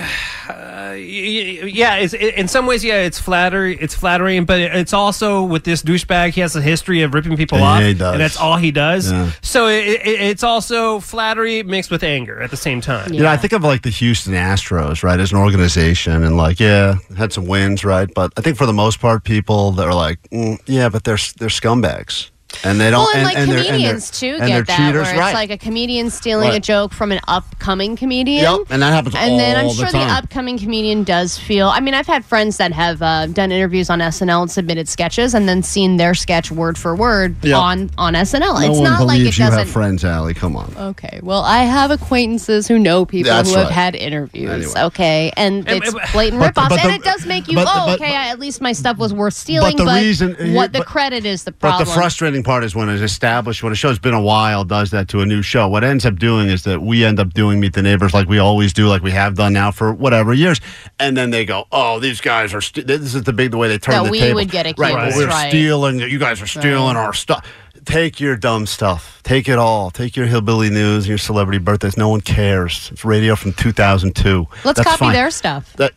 uh, 0.50 0.94
yeah, 0.94 1.98
in 1.98 2.48
some 2.48 2.66
ways, 2.66 2.84
yeah, 2.84 3.02
it's 3.02 3.20
flattering. 3.20 3.78
It's 3.82 3.94
flattering, 3.94 4.46
but 4.46 4.60
it's 4.62 4.94
also 4.94 5.44
with 5.44 5.64
this 5.66 5.84
douchebag. 5.84 6.32
He 6.32 6.42
has 6.42 6.56
a 6.56 6.62
history 6.62 7.02
of 7.02 7.14
ripping 7.14 7.36
people 7.36 7.58
Yeah, 7.60 7.64
off, 7.66 7.82
he 7.84 7.94
does. 7.94 8.14
and 8.14 8.22
that's 8.22 8.38
all 8.38 8.56
he 8.58 8.72
does. 8.72 9.12
Yeah. 9.12 9.32
So 9.42 9.68
it, 9.68 9.86
it, 9.86 10.22
it's 10.22 10.44
also 10.44 11.02
flattery 11.02 11.62
mixed 11.64 11.92
with 11.92 12.04
anger 12.04 12.42
at 12.42 12.52
the 12.52 12.58
same 12.58 12.80
time. 12.80 13.12
You 13.14 13.22
know, 13.24 13.30
I 13.30 13.36
think 13.38 13.52
of 13.54 13.64
like 13.64 13.82
the 13.82 13.90
Houston 13.90 14.34
Astros, 14.34 15.04
right, 15.04 15.20
as 15.20 15.32
an 15.34 15.38
organization, 15.40 16.24
and 16.24 16.38
like, 16.38 16.60
yeah, 16.62 16.96
had 17.18 17.34
some 17.34 17.46
wins, 17.46 17.84
right, 17.84 18.10
but 18.16 18.32
I 18.38 18.42
think 18.42 18.58
for 18.58 18.66
the 18.66 18.74
most 18.74 19.00
part, 19.02 19.24
people 19.26 19.72
that 19.74 19.86
are 19.88 19.94
like, 19.96 20.22
mm, 20.30 20.58
yeah, 20.68 20.88
but 20.90 21.04
they're 21.04 21.18
they're 21.38 21.50
scumbags, 21.50 22.30
and 22.64 22.80
they 22.80 22.90
don't. 22.92 23.00
well, 23.06 23.10
and, 23.16 23.24
like 23.24 23.36
they're- 23.36 23.46
they're- 23.48 23.64
comedians 23.66 24.12
too 24.12 24.38
and 24.40 24.48
get 24.48 24.68
that, 24.68 24.78
cheaters, 24.78 25.08
where 25.08 25.18
right? 25.20 25.30
it's 25.30 25.34
like 25.36 25.50
a 25.52 25.58
comedian 25.58 26.10
stealing 26.10 26.52
a 26.52 26.60
joke 26.60 26.94
from 26.94 27.12
an 27.12 27.20
upcoming 27.28 27.96
comedian. 27.96 28.44
Yep, 28.44 28.68
and 28.70 28.82
that 28.82 28.94
happens 28.94 29.16
And 29.16 29.40
then 29.40 29.58
I'm 29.58 29.68
the 29.68 29.74
sure 29.74 29.92
the, 29.92 29.98
upcoming 30.00 30.58
comedian 30.58 31.04
does 31.04 31.38
feel. 31.38 31.68
I 31.70 31.80
mean, 31.80 31.94
I've 31.94 32.08
had 32.08 32.24
friends 32.26 32.58
that 32.58 32.72
have 32.74 33.02
uh, 33.02 33.28
done 33.28 33.52
interviews 33.52 33.90
on 33.90 34.00
SNL 34.00 34.42
and 34.44 34.52
submitted 34.52 34.88
sketches, 34.88 35.34
and 35.34 35.48
then 35.50 35.64
seen 35.64 35.98
their 35.98 36.14
sketch 36.14 36.52
word 36.52 36.78
for 36.78 36.96
word 36.96 37.36
Yep. 37.44 37.58
on 37.58 37.90
on 37.98 38.14
SNL. 38.14 38.40
no 38.40 38.58
it's 38.72 38.80
one 38.80 38.84
not 38.84 39.06
like 39.08 39.18
it 39.18 39.20
believes 39.20 39.38
you 39.38 39.46
doesn't. 39.46 39.60
have 39.60 39.70
friends, 39.70 40.06
Allie. 40.06 40.34
Come 40.34 40.56
on. 40.56 40.74
Okay, 40.78 41.20
well, 41.24 41.42
I 41.42 41.60
have 41.64 41.92
acquaintances 41.92 42.68
who 42.68 42.78
know 42.80 43.06
people 43.06 43.32
That's 43.32 43.52
who 43.52 43.60
have 43.60 43.70
had 43.70 43.96
interviews. 43.96 44.50
Anyway. 44.76 44.88
Okay, 44.88 45.32
and 45.38 45.68
And- 45.68 45.84
it's 45.84 45.94
blatant 46.12 46.42
but- 46.42 46.54
ripoffs, 46.56 46.70
but 46.70 46.84
and 46.84 46.94
it 46.94 47.04
does 47.04 47.26
make 47.26 47.48
you. 47.48 47.56
but- 47.56 47.68
oh, 47.70 47.86
but- 47.88 48.02
okay, 48.02 48.16
I, 48.16 48.28
at 48.30 48.40
least 48.40 48.62
my 48.62 48.74
stuff 48.74 48.98
was 48.98 49.14
worth 49.14 49.34
stealing. 49.34 49.76
But 49.78 49.86
the 49.86 49.92
reason- 50.02 50.54
what 50.54 50.74
the 50.74 50.84
credit 50.84 51.26
is 51.26 51.44
the 51.44 51.52
problem. 51.52 51.64
But 51.64 51.78
problem. 51.78 51.88
the 51.88 51.94
frustrating 52.02 52.43
part 52.44 52.64
is 52.64 52.76
when 52.76 52.90
it's 52.90 53.02
established, 53.02 53.64
when 53.64 53.72
a 53.72 53.76
show's 53.76 54.00
been 54.00 54.14
a 54.14 54.22
while, 54.22 54.64
does 54.64 54.92
that 54.92 55.08
to 55.10 55.22
a 55.22 55.26
new 55.26 55.42
show. 55.42 55.68
What 55.68 55.84
ends 55.84 56.06
up 56.06 56.18
doing 56.18 56.50
is 56.50 56.64
that 56.64 56.82
we 56.82 57.04
end 57.06 57.20
up 57.20 57.34
doing 57.34 57.60
Meet 57.60 57.74
the 57.74 57.82
Neighbors 57.82 58.14
like 58.14 58.28
we 58.28 58.38
always 58.40 58.74
do, 58.74 58.88
like 58.88 59.02
we 59.02 59.12
have 59.12 59.36
done 59.36 59.54
now 59.54 59.72
for 59.72 59.94
whatever 59.94 60.34
years, 60.34 60.60
and 61.00 61.16
then 61.18 61.30
they 61.32 61.46
go, 61.46 61.66
"Oh, 61.72 62.00
these 62.00 62.22
guys 62.22 62.54
are." 62.54 62.62
St-. 62.62 62.86
This 62.86 63.16
is 63.16 63.24
the 63.24 63.34
big 63.34 63.52
the 63.52 63.58
way 63.58 63.68
they 63.68 63.78
turn 63.78 63.96
That 63.96 64.04
the 64.06 64.12
we 64.12 64.20
table. 64.20 64.36
would 64.36 64.52
get 64.52 64.66
right? 64.78 64.94
accused, 64.96 65.18
We're 65.18 65.28
right. 65.28 65.50
stealing. 65.50 66.00
You 66.00 66.20
guys 66.20 66.42
are 66.42 66.48
stealing 66.48 66.96
our 66.98 67.14
stuff. 67.14 67.46
Take 67.86 68.20
your 68.22 68.38
dumb 68.38 68.66
stuff. 68.66 69.20
Take 69.24 69.50
it 69.50 69.58
all. 69.60 69.92
Take 69.92 70.16
your 70.16 70.26
hillbilly 70.26 70.70
news, 70.70 71.06
your 71.08 71.18
celebrity 71.18 71.58
birthdays. 71.60 71.98
No 71.98 72.08
one 72.08 72.22
cares. 72.22 72.90
It's 72.94 73.04
radio 73.04 73.36
from 73.36 73.52
2002. 73.54 74.48
Let's 74.64 74.78
That's 74.78 74.88
copy 74.88 74.98
fine. 75.00 75.14
their 75.14 75.30
stuff. 75.32 75.74
That. 75.74 75.92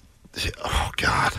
Oh 0.65 0.91
God. 0.97 1.33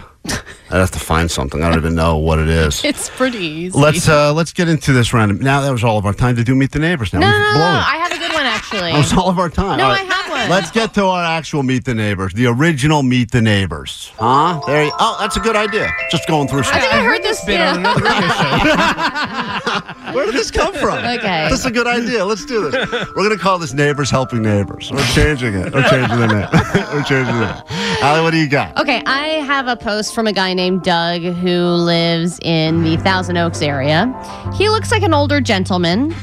I'd 0.70 0.78
have 0.80 0.92
to 0.92 1.00
find 1.00 1.30
something. 1.32 1.64
I 1.64 1.70
don't 1.70 1.78
even 1.80 1.96
know 1.96 2.18
what 2.18 2.40
it 2.40 2.50
is. 2.50 2.84
It's 2.88 3.10
pretty 3.10 3.38
easy. 3.40 3.78
Let's 3.78 4.08
uh 4.08 4.34
let's 4.34 4.52
get 4.54 4.68
into 4.70 4.92
this 4.94 5.14
round. 5.14 5.40
Now 5.42 5.62
that 5.62 5.72
was 5.72 5.84
all 5.84 5.98
of 5.98 6.06
our 6.06 6.14
time 6.14 6.36
to 6.38 6.44
do 6.44 6.56
meet 6.56 6.72
the 6.72 6.80
neighbors. 6.80 7.14
Now 7.14 7.20
no, 7.20 7.28
we've 7.28 7.36
no, 7.36 7.44
no, 7.44 7.54
blown 7.54 7.74
no. 7.74 7.80
it. 7.80 7.84
I 7.88 7.96
have 7.98 8.12
a 8.12 8.18
good 8.18 8.34
one 8.34 8.46
actually. 8.46 8.92
That 8.92 8.98
was 8.98 9.14
all 9.14 9.30
of 9.30 9.40
our 9.40 9.50
time. 9.50 9.78
No, 9.78 9.86
All 9.86 9.92
I 9.92 10.00
have 10.00 10.17
one. 10.38 10.50
Let's 10.50 10.71
get 10.71 10.93
to 10.95 11.06
our 11.06 11.23
actual 11.23 11.63
meet 11.63 11.86
the 11.86 11.93
neighbors, 11.93 12.34
the 12.34 12.47
original 12.47 13.04
meet 13.04 13.32
the 13.32 13.41
neighbors. 13.41 14.12
Huh? 14.17 14.62
There. 14.65 14.86
You, 14.86 14.91
oh, 15.00 15.17
that's 15.19 15.38
a 15.38 15.39
good 15.39 15.56
idea. 15.56 15.91
Just 16.12 16.28
going 16.28 16.47
through. 16.47 16.60
I 16.60 16.63
Stuff. 16.63 16.82
think 16.82 16.93
I 16.93 17.04
heard 17.04 17.23
this 17.23 17.43
bit 17.45 17.56
yeah. 17.56 17.73
on 17.73 17.80
another 17.80 18.04
radio 18.04 18.28
show. 18.28 20.13
Where 20.13 20.26
did 20.26 20.36
this 20.36 20.52
come 20.52 20.73
from? 20.73 21.00
Okay. 21.00 21.47
This 21.50 21.60
is 21.60 21.65
a 21.65 21.71
good 21.71 21.88
idea. 21.88 22.26
Let's 22.26 22.45
do 22.45 22.69
this. 22.69 22.89
We're 22.91 23.23
gonna 23.23 23.38
call 23.38 23.60
this 23.60 23.73
neighbors 23.73 24.10
helping 24.10 24.41
neighbors. 24.41 24.91
We're 24.91 25.06
changing 25.08 25.54
it. 25.56 25.73
We're 25.73 25.88
changing 25.89 26.19
the 26.19 26.28
name. 26.28 26.47
We're 26.93 27.04
changing 27.04 27.36
it. 27.36 27.63
Allie, 28.02 28.21
what 28.21 28.32
do 28.32 28.38
you 28.38 28.47
got? 28.47 28.78
Okay, 28.80 29.02
I 29.06 29.28
have 29.45 29.67
a 29.67 29.76
post 29.76 30.15
from 30.15 30.28
a 30.28 30.34
guy 30.34 30.54
named 30.54 30.84
Doug 30.84 31.21
who 31.21 31.60
lives 31.60 32.39
in 32.41 32.84
the 32.84 32.97
Thousand 32.97 33.38
Oaks 33.38 33.62
area. 33.62 34.13
He 34.56 34.69
looks 34.69 34.91
like 34.91 35.04
an 35.04 35.13
older 35.13 35.41
gentleman. 35.41 36.15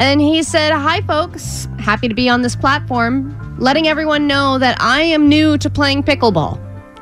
And 0.00 0.18
he 0.18 0.42
said, 0.42 0.72
Hi, 0.72 1.02
folks. 1.02 1.68
Happy 1.78 2.08
to 2.08 2.14
be 2.14 2.26
on 2.26 2.40
this 2.40 2.56
platform, 2.56 3.36
letting 3.58 3.86
everyone 3.86 4.26
know 4.26 4.58
that 4.58 4.80
I 4.80 5.02
am 5.02 5.28
new 5.28 5.58
to 5.58 5.68
playing 5.68 6.04
pickleball. 6.04 6.58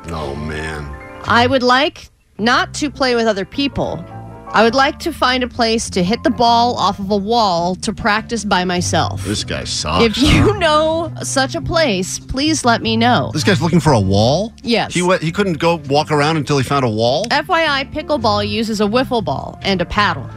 Oh 0.09 0.35
man. 0.35 0.83
I 1.23 1.47
would 1.47 1.63
like 1.63 2.09
not 2.39 2.73
to 2.75 2.91
play 2.91 3.15
with 3.15 3.25
other 3.25 3.45
people. 3.45 4.03
I 4.51 4.63
would 4.63 4.75
like 4.75 4.99
to 4.99 5.13
find 5.13 5.43
a 5.43 5.47
place 5.47 5.89
to 5.91 6.03
hit 6.03 6.23
the 6.23 6.29
ball 6.29 6.75
off 6.75 6.99
of 6.99 7.09
a 7.09 7.15
wall 7.15 7.75
to 7.75 7.93
practice 7.93 8.43
by 8.43 8.65
myself. 8.65 9.23
This 9.23 9.45
guy 9.45 9.63
sucks. 9.63 10.03
If 10.03 10.17
you 10.17 10.57
know 10.57 11.13
such 11.23 11.55
a 11.55 11.61
place, 11.61 12.19
please 12.19 12.65
let 12.65 12.81
me 12.81 12.97
know. 12.97 13.29
This 13.31 13.45
guy's 13.45 13.61
looking 13.61 13.79
for 13.79 13.93
a 13.93 13.99
wall. 13.99 14.51
Yes. 14.61 14.93
He 14.93 15.03
went. 15.03 15.21
He 15.21 15.31
couldn't 15.31 15.59
go 15.59 15.75
walk 15.87 16.11
around 16.11 16.35
until 16.35 16.57
he 16.57 16.65
found 16.65 16.83
a 16.83 16.89
wall. 16.89 17.27
FYI, 17.27 17.93
pickleball 17.93 18.45
uses 18.49 18.81
a 18.81 18.85
wiffle 18.85 19.23
ball 19.23 19.57
and 19.61 19.79
a 19.81 19.85
paddle. 19.85 20.29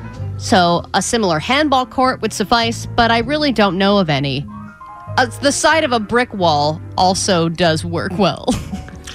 So 0.42 0.84
a 0.92 1.00
similar 1.00 1.38
handball 1.38 1.86
court 1.86 2.20
would 2.20 2.32
suffice, 2.32 2.86
but 2.96 3.12
I 3.12 3.18
really 3.18 3.52
don't 3.52 3.78
know 3.78 3.98
of 3.98 4.10
any. 4.10 4.44
Uh, 5.16 5.26
the 5.40 5.52
side 5.52 5.84
of 5.84 5.92
a 5.92 6.00
brick 6.00 6.34
wall 6.34 6.80
also 6.98 7.48
does 7.48 7.84
work 7.84 8.18
well. 8.18 8.46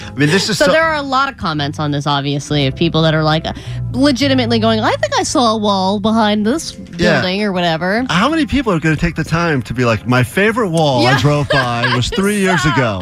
I 0.08 0.20
mean, 0.20 0.30
this 0.30 0.50
is 0.50 0.58
so, 0.58 0.66
so. 0.66 0.72
there 0.72 0.84
are 0.84 0.96
a 0.96 1.02
lot 1.04 1.30
of 1.30 1.38
comments 1.38 1.80
on 1.80 1.92
this, 1.92 2.08
obviously, 2.08 2.66
of 2.66 2.76
people 2.76 3.02
that 3.04 3.14
are 3.14 3.24
like 3.24 3.46
uh, 3.46 3.54
legitimately 3.92 4.58
going, 4.58 4.80
I 4.80 4.94
think 4.96 5.14
I 5.20 5.24
saw 5.24 5.54
a 5.54 5.58
wall 5.58 6.00
behind 6.00 6.46
this 6.46 6.76
Yeah. 6.98 7.20
building 7.22 7.44
or 7.44 7.52
whatever. 7.52 8.06
How 8.10 8.30
many 8.30 8.46
people 8.46 8.72
are 8.74 8.80
going 8.80 8.96
to 8.96 9.00
take 9.02 9.16
the 9.16 9.24
time 9.24 9.62
to 9.64 9.74
be 9.74 9.86
like, 9.86 10.08
my 10.08 10.24
favorite 10.24 10.70
wall 10.70 11.06
I 11.06 11.20
drove 11.20 11.50
by 11.50 11.94
was 11.96 12.10
three 12.10 12.40
years 12.40 12.64
ago? 12.74 13.00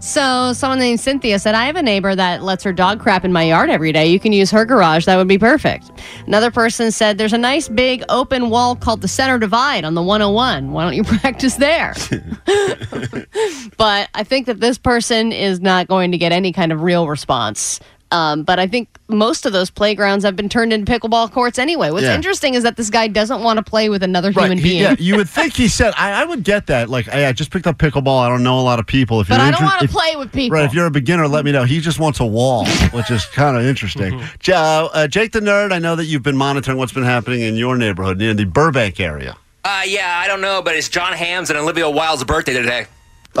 So 0.00 0.52
someone 0.52 0.78
named 0.78 1.00
Cynthia 1.00 1.38
said, 1.38 1.54
I 1.54 1.64
have 1.66 1.76
a 1.76 1.82
neighbor 1.82 2.14
that 2.14 2.42
lets 2.42 2.62
her 2.64 2.72
dog 2.72 3.00
crap 3.00 3.24
in 3.24 3.32
my 3.32 3.44
yard 3.44 3.70
every 3.70 3.92
day. 3.92 4.06
You 4.06 4.20
can 4.20 4.32
use 4.32 4.50
her 4.50 4.64
garage. 4.64 5.06
That 5.06 5.16
would 5.16 5.28
be 5.28 5.38
perfect. 5.38 5.90
Another 6.26 6.50
person 6.50 6.90
said, 6.90 7.18
There's 7.18 7.32
a 7.32 7.38
nice 7.38 7.68
big 7.68 8.04
open 8.08 8.50
wall 8.50 8.76
called 8.76 9.00
the 9.00 9.08
Center 9.08 9.38
Divide 9.38 9.84
on 9.84 9.94
the 9.94 10.02
101. 10.02 10.72
Why 10.72 10.84
don't 10.84 10.94
you 10.94 11.04
practice 11.18 11.56
there? 11.56 11.94
but 13.76 14.08
I 14.14 14.24
think 14.24 14.46
that 14.46 14.60
this 14.60 14.78
person 14.78 15.32
is 15.32 15.60
not 15.60 15.88
going 15.88 16.12
to 16.12 16.18
get 16.18 16.32
any 16.32 16.52
kind 16.52 16.72
of 16.72 16.82
real 16.82 17.08
response. 17.08 17.80
Um, 18.10 18.42
but 18.42 18.58
I 18.58 18.66
think 18.66 18.97
most 19.08 19.46
of 19.46 19.52
those 19.52 19.70
playgrounds 19.70 20.24
have 20.24 20.36
been 20.36 20.48
turned 20.48 20.72
into 20.72 20.90
pickleball 20.90 21.30
courts 21.32 21.58
anyway. 21.58 21.90
What's 21.90 22.04
Yeah. 22.04 22.14
interesting 22.14 22.54
is 22.54 22.62
that 22.62 22.76
this 22.76 22.90
guy 22.90 23.08
doesn't 23.08 23.42
want 23.42 23.56
to 23.56 23.62
play 23.62 23.88
with 23.88 24.02
another 24.02 24.30
human 24.30 24.58
he- 24.58 24.64
being. 24.64 24.82
yeah, 24.82 24.96
you 24.98 25.16
would 25.16 25.28
think 25.28 25.54
he 25.54 25.66
said, 25.68 25.94
I, 25.96 26.22
I 26.22 26.24
would 26.24 26.44
get 26.44 26.66
that. 26.66 26.88
Like, 26.90 27.06
hey, 27.06 27.24
I 27.26 27.32
just 27.32 27.50
picked 27.50 27.66
up 27.66 27.78
pickleball. 27.78 28.20
I 28.20 28.28
don't 28.28 28.42
know 28.42 28.58
a 28.58 28.62
lot 28.62 28.78
of 28.78 28.86
people. 28.86 29.20
If 29.20 29.28
but 29.28 29.36
you're 29.38 29.46
I 29.46 29.50
don't 29.50 29.62
want 29.64 29.80
to 29.80 29.88
play 29.88 30.16
with 30.16 30.32
people. 30.32 30.56
Right, 30.56 30.64
if 30.66 30.74
you're 30.74 30.86
a 30.86 30.90
beginner, 30.90 31.26
let 31.26 31.44
me 31.44 31.52
know. 31.52 31.64
He 31.64 31.80
just 31.80 31.98
wants 31.98 32.20
a 32.20 32.26
wall, 32.26 32.66
which 32.92 33.10
is 33.10 33.24
kind 33.26 33.56
of 33.56 33.64
interesting. 33.64 34.20
Ja- 34.44 34.88
uh, 34.92 35.06
Jake 35.06 35.32
the 35.32 35.40
Nerd, 35.40 35.72
I 35.72 35.78
know 35.78 35.96
that 35.96 36.04
you've 36.04 36.22
been 36.22 36.36
monitoring 36.36 36.76
what's 36.78 36.92
been 36.92 37.04
happening 37.04 37.40
in 37.40 37.56
your 37.56 37.76
neighborhood, 37.76 38.18
near 38.18 38.34
the 38.34 38.44
Burbank 38.44 39.00
area. 39.00 39.36
Uh, 39.64 39.82
yeah, 39.86 40.20
I 40.22 40.28
don't 40.28 40.40
know, 40.40 40.62
but 40.62 40.76
it's 40.76 40.88
John 40.88 41.12
Hamm's 41.12 41.50
and 41.50 41.58
Olivia 41.58 41.88
Wilde's 41.90 42.24
birthday 42.24 42.52
today. 42.54 42.86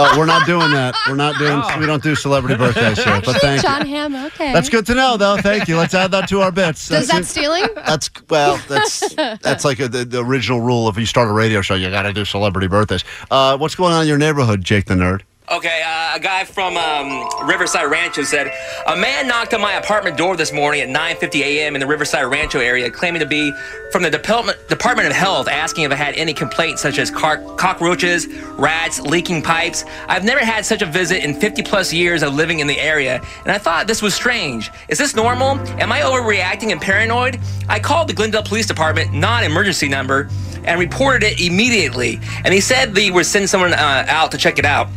Oh, 0.00 0.16
we're 0.16 0.26
not 0.26 0.46
doing 0.46 0.70
that. 0.70 0.94
We're 1.08 1.16
not 1.16 1.36
doing. 1.38 1.60
We 1.80 1.86
don't 1.86 2.02
do 2.02 2.14
celebrity 2.14 2.56
birthdays 2.56 3.02
here. 3.02 3.20
But 3.24 3.40
thank 3.40 3.62
you. 3.62 3.68
John 3.68 3.84
Hamm, 3.86 4.14
okay. 4.26 4.52
That's 4.52 4.68
good 4.68 4.86
to 4.86 4.94
know, 4.94 5.16
though. 5.16 5.36
Thank 5.38 5.66
you. 5.66 5.76
Let's 5.76 5.92
add 5.92 6.12
that 6.12 6.28
to 6.28 6.40
our 6.40 6.52
bits. 6.52 6.88
Does 6.88 7.08
That's 7.08 7.12
that 7.12 7.22
it. 7.22 7.26
stealing? 7.26 7.66
That's 7.74 8.08
well. 8.30 8.60
That's 8.68 9.12
that's 9.16 9.64
like 9.64 9.80
a, 9.80 9.88
the, 9.88 10.04
the 10.04 10.24
original 10.24 10.60
rule. 10.60 10.88
If 10.88 10.96
you 10.98 11.06
start 11.06 11.28
a 11.28 11.32
radio 11.32 11.62
show, 11.62 11.74
you 11.74 11.90
got 11.90 12.02
to 12.02 12.12
do 12.12 12.24
celebrity 12.24 12.68
birthdays. 12.68 13.04
Uh, 13.30 13.58
what's 13.58 13.74
going 13.74 13.92
on 13.92 14.02
in 14.02 14.08
your 14.08 14.18
neighborhood, 14.18 14.62
Jake 14.62 14.84
the 14.84 14.94
Nerd? 14.94 15.22
Okay, 15.50 15.82
uh, 15.82 16.16
a 16.16 16.20
guy 16.20 16.44
from 16.44 16.76
um, 16.76 17.26
Riverside 17.48 17.90
Rancho 17.90 18.22
said 18.22 18.52
a 18.86 18.94
man 18.94 19.26
knocked 19.26 19.54
on 19.54 19.62
my 19.62 19.74
apartment 19.74 20.18
door 20.18 20.36
this 20.36 20.52
morning 20.52 20.82
at 20.82 20.90
9:50 20.90 21.40
a.m. 21.40 21.74
in 21.74 21.80
the 21.80 21.86
Riverside 21.86 22.26
Rancho 22.26 22.60
area, 22.60 22.90
claiming 22.90 23.20
to 23.20 23.26
be 23.26 23.50
from 23.90 24.02
the 24.02 24.10
Department 24.10 24.58
Department 24.68 25.08
of 25.08 25.14
Health, 25.14 25.48
asking 25.48 25.84
if 25.84 25.92
I 25.92 25.94
had 25.94 26.14
any 26.16 26.34
complaints 26.34 26.82
such 26.82 26.98
as 26.98 27.10
car- 27.10 27.42
cockroaches, 27.56 28.26
rats, 28.58 29.00
leaking 29.00 29.40
pipes. 29.40 29.86
I've 30.06 30.22
never 30.22 30.44
had 30.44 30.66
such 30.66 30.82
a 30.82 30.86
visit 30.86 31.24
in 31.24 31.32
50 31.32 31.62
plus 31.62 31.94
years 31.94 32.22
of 32.22 32.34
living 32.34 32.58
in 32.58 32.66
the 32.66 32.78
area, 32.78 33.18
and 33.44 33.50
I 33.50 33.56
thought 33.56 33.86
this 33.86 34.02
was 34.02 34.14
strange. 34.14 34.70
Is 34.88 34.98
this 34.98 35.16
normal? 35.16 35.58
Am 35.80 35.90
I 35.90 36.00
overreacting 36.00 36.72
and 36.72 36.80
paranoid? 36.80 37.40
I 37.70 37.80
called 37.80 38.10
the 38.10 38.12
Glendale 38.12 38.42
Police 38.42 38.66
Department 38.66 39.14
non-emergency 39.14 39.88
number 39.88 40.28
and 40.64 40.78
reported 40.78 41.22
it 41.22 41.40
immediately, 41.40 42.20
and 42.44 42.52
he 42.52 42.60
said 42.60 42.94
they 42.94 43.10
would 43.10 43.24
send 43.24 43.48
someone 43.48 43.72
uh, 43.72 44.04
out 44.08 44.30
to 44.32 44.36
check 44.36 44.58
it 44.58 44.66
out. 44.66 44.90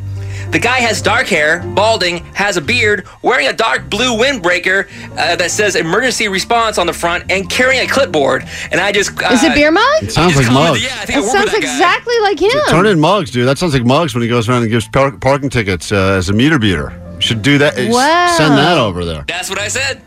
The 0.50 0.60
guy 0.60 0.80
has 0.80 1.02
dark 1.02 1.28
hair, 1.28 1.60
balding, 1.76 2.26
has 2.34 2.58
a 2.58 2.62
beard, 2.62 3.08
wearing 3.22 3.48
a 3.48 3.54
dark 3.54 3.90
blue 3.90 4.18
windbreaker 4.18 4.88
uh, 5.18 5.36
that 5.36 5.52
says 5.52 5.76
emergency 5.76 6.28
response 6.28 6.78
on 6.78 6.88
the 6.88 6.94
front, 6.94 7.32
and 7.32 7.50
carrying 7.50 7.86
a 7.88 7.88
clipboard. 7.92 8.44
And 8.72 8.82
I 8.82 8.92
just. 8.92 9.12
Uh, 9.22 9.30
Is 9.34 9.44
it 9.44 9.54
beer 9.54 9.72
mug? 9.72 9.84
It 10.02 10.12
sounds 10.12 10.36
like 10.36 10.52
mugs. 10.52 10.84
Yeah, 10.84 10.90
I 11.00 11.06
think 11.06 11.20
It 11.20 11.22
work 11.22 11.32
sounds 11.32 11.44
with 11.46 11.54
that 11.54 11.62
guy. 11.62 11.74
exactly 11.74 12.20
like 12.22 12.42
him. 12.42 12.52
Turn 12.70 12.86
in 12.86 13.00
mugs, 13.00 13.32
dude. 13.32 13.48
That 13.48 13.58
sounds 13.58 13.74
like 13.74 13.86
mugs 13.86 14.14
when 14.14 14.24
he 14.24 14.28
goes 14.30 14.50
around 14.50 14.64
and 14.64 14.72
gives 14.72 14.88
par- 14.88 15.12
parking 15.18 15.50
tickets 15.50 15.92
uh, 15.92 15.96
as 16.18 16.30
a 16.30 16.34
meter 16.34 16.58
beater. 16.60 16.92
Should 17.20 17.42
do 17.44 17.58
that. 17.60 17.76
Wow. 17.78 18.36
Send 18.36 18.54
that 18.58 18.78
over 18.78 19.06
there. 19.06 19.24
That's 19.28 19.50
what 19.50 19.60
I 19.60 19.68
said. 19.68 20.02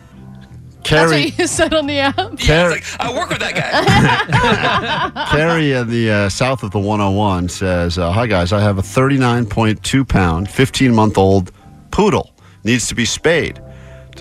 That's 0.84 1.10
Carrie, 1.10 1.24
what 1.24 1.38
you 1.38 1.46
said 1.48 1.74
on 1.74 1.86
the 1.86 1.98
app. 1.98 2.16
Carrie, 2.38 2.82
I 3.00 3.12
work 3.12 3.30
with 3.30 3.40
that 3.40 3.54
guy. 3.54 5.26
Carrie 5.30 5.72
in 5.72 5.88
the 5.88 6.10
uh, 6.10 6.28
south 6.28 6.62
of 6.62 6.70
the 6.70 6.78
101 6.78 7.48
says, 7.48 7.98
uh, 7.98 8.12
Hi, 8.12 8.26
guys. 8.26 8.52
I 8.52 8.60
have 8.60 8.78
a 8.78 8.82
39.2 8.82 10.08
pound, 10.08 10.50
15 10.50 10.94
month 10.94 11.16
old 11.18 11.52
poodle. 11.90 12.34
Needs 12.64 12.86
to 12.88 12.94
be 12.94 13.04
spayed. 13.04 13.60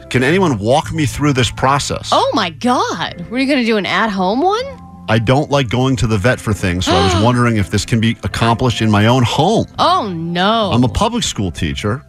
Can 0.09 0.23
anyone 0.23 0.57
walk 0.57 0.91
me 0.91 1.05
through 1.05 1.33
this 1.33 1.51
process? 1.51 2.09
Oh 2.11 2.31
my 2.33 2.49
God. 2.49 3.25
Were 3.29 3.37
you 3.37 3.45
going 3.45 3.59
to 3.59 3.65
do 3.65 3.77
an 3.77 3.85
at 3.85 4.09
home 4.09 4.41
one? 4.41 4.65
I 5.09 5.19
don't 5.19 5.49
like 5.51 5.69
going 5.69 5.95
to 5.97 6.07
the 6.07 6.17
vet 6.17 6.39
for 6.39 6.53
things, 6.53 6.85
so 6.85 6.93
I 6.93 7.13
was 7.13 7.23
wondering 7.25 7.57
if 7.57 7.69
this 7.69 7.85
can 7.85 7.99
be 7.99 8.17
accomplished 8.23 8.81
in 8.81 8.89
my 8.89 9.07
own 9.07 9.23
home. 9.23 9.65
Oh 9.79 10.09
no. 10.09 10.71
I'm 10.71 10.83
a 10.83 10.89
public 10.89 11.23
school 11.23 11.51
teacher. 11.51 12.03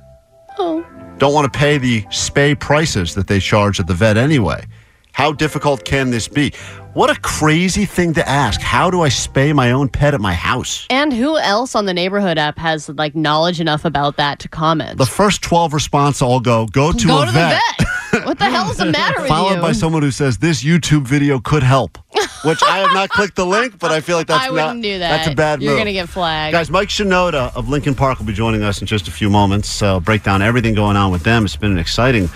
Oh. 0.58 0.84
Don't 1.18 1.32
want 1.32 1.50
to 1.52 1.58
pay 1.58 1.78
the 1.78 2.02
spay 2.04 2.58
prices 2.58 3.14
that 3.14 3.28
they 3.28 3.38
charge 3.38 3.78
at 3.78 3.86
the 3.86 3.94
vet 3.94 4.16
anyway. 4.16 4.64
How 5.12 5.32
difficult 5.32 5.84
can 5.84 6.10
this 6.10 6.26
be? 6.26 6.52
What 6.94 7.08
a 7.08 7.18
crazy 7.20 7.84
thing 7.84 8.14
to 8.14 8.28
ask. 8.28 8.60
How 8.60 8.90
do 8.90 9.02
I 9.02 9.08
spay 9.08 9.54
my 9.54 9.70
own 9.70 9.88
pet 9.88 10.12
at 10.12 10.20
my 10.20 10.34
house? 10.34 10.86
And 10.90 11.12
who 11.12 11.38
else 11.38 11.76
on 11.76 11.86
the 11.86 11.94
neighborhood 11.94 12.36
app 12.36 12.58
has 12.58 12.88
like 12.88 13.14
knowledge 13.14 13.60
enough 13.60 13.84
about 13.84 14.16
that 14.16 14.40
to 14.40 14.48
comment? 14.48 14.98
The 14.98 15.06
first 15.06 15.42
12 15.42 15.72
responses 15.72 16.22
all 16.22 16.40
go, 16.40 16.66
go 16.66 16.90
to 16.90 17.06
Go 17.06 17.22
a 17.22 17.26
to 17.26 17.32
vet. 17.32 17.62
what 18.22 18.38
the 18.38 18.44
hell 18.44 18.70
is 18.70 18.76
the 18.76 18.86
matter 18.86 19.20
with 19.20 19.30
you? 19.30 19.36
Followed 19.36 19.56
you? 19.56 19.60
by 19.60 19.72
someone 19.72 20.02
who 20.02 20.10
says 20.10 20.38
this 20.38 20.62
YouTube 20.62 21.02
video 21.06 21.38
could 21.40 21.62
help, 21.62 21.98
which 22.44 22.62
I 22.62 22.78
have 22.78 22.92
not 22.92 23.08
clicked 23.10 23.36
the 23.36 23.46
link, 23.46 23.78
but 23.78 23.90
I 23.90 24.00
feel 24.00 24.16
like 24.16 24.26
that's 24.26 24.44
I 24.44 24.46
not 24.46 24.52
wouldn't 24.52 24.82
do 24.82 24.98
that. 24.98 25.16
That's 25.16 25.28
a 25.28 25.34
bad 25.34 25.58
move. 25.58 25.64
You're 25.64 25.72
move. 25.72 25.80
gonna 25.80 25.92
get 25.92 26.08
flagged. 26.08 26.52
Guys, 26.52 26.70
Mike 26.70 26.88
Shinoda 26.88 27.54
of 27.56 27.68
Linkin 27.68 27.94
Park 27.94 28.18
will 28.18 28.26
be 28.26 28.32
joining 28.32 28.62
us 28.62 28.80
in 28.80 28.86
just 28.86 29.08
a 29.08 29.10
few 29.10 29.28
moments. 29.30 29.68
So 29.68 30.00
break 30.00 30.22
down 30.22 30.42
everything 30.42 30.74
going 30.74 30.96
on 30.96 31.10
with 31.10 31.22
them. 31.22 31.44
It's 31.44 31.56
been 31.56 31.72
an 31.72 31.78
exciting 31.78 32.28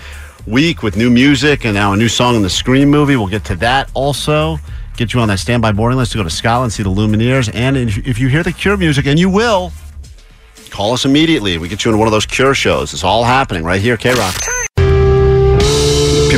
week 0.47 0.83
with 0.83 0.97
new 0.97 1.09
music 1.09 1.65
and 1.65 1.73
now 1.73 1.93
a 1.93 1.97
new 1.97 2.09
song 2.09 2.35
in 2.35 2.41
the 2.41 2.49
Scream 2.49 2.89
movie. 2.89 3.15
We'll 3.15 3.27
get 3.27 3.45
to 3.45 3.55
that 3.57 3.89
also. 3.93 4.57
Get 4.97 5.13
you 5.13 5.21
on 5.21 5.29
that 5.29 5.39
standby 5.39 5.71
boarding 5.73 5.97
list 5.97 6.11
to 6.11 6.17
go 6.17 6.23
to 6.23 6.29
Scotland, 6.29 6.73
see 6.73 6.83
the 6.83 6.89
Lumineers, 6.89 7.49
and 7.55 7.77
if 7.77 7.97
if 8.05 8.19
you 8.19 8.27
hear 8.27 8.43
the 8.43 8.51
Cure 8.51 8.75
music, 8.75 9.05
and 9.05 9.17
you 9.17 9.29
will, 9.29 9.71
call 10.71 10.91
us 10.91 11.05
immediately. 11.05 11.57
We 11.57 11.69
get 11.69 11.85
you 11.85 11.91
in 11.91 11.97
one 11.97 12.07
of 12.07 12.11
those 12.11 12.25
Cure 12.25 12.53
shows. 12.53 12.93
It's 12.93 13.03
all 13.05 13.23
happening 13.23 13.63
right 13.63 13.79
here, 13.79 13.95
K 13.95 14.13
Rock. 14.13 14.35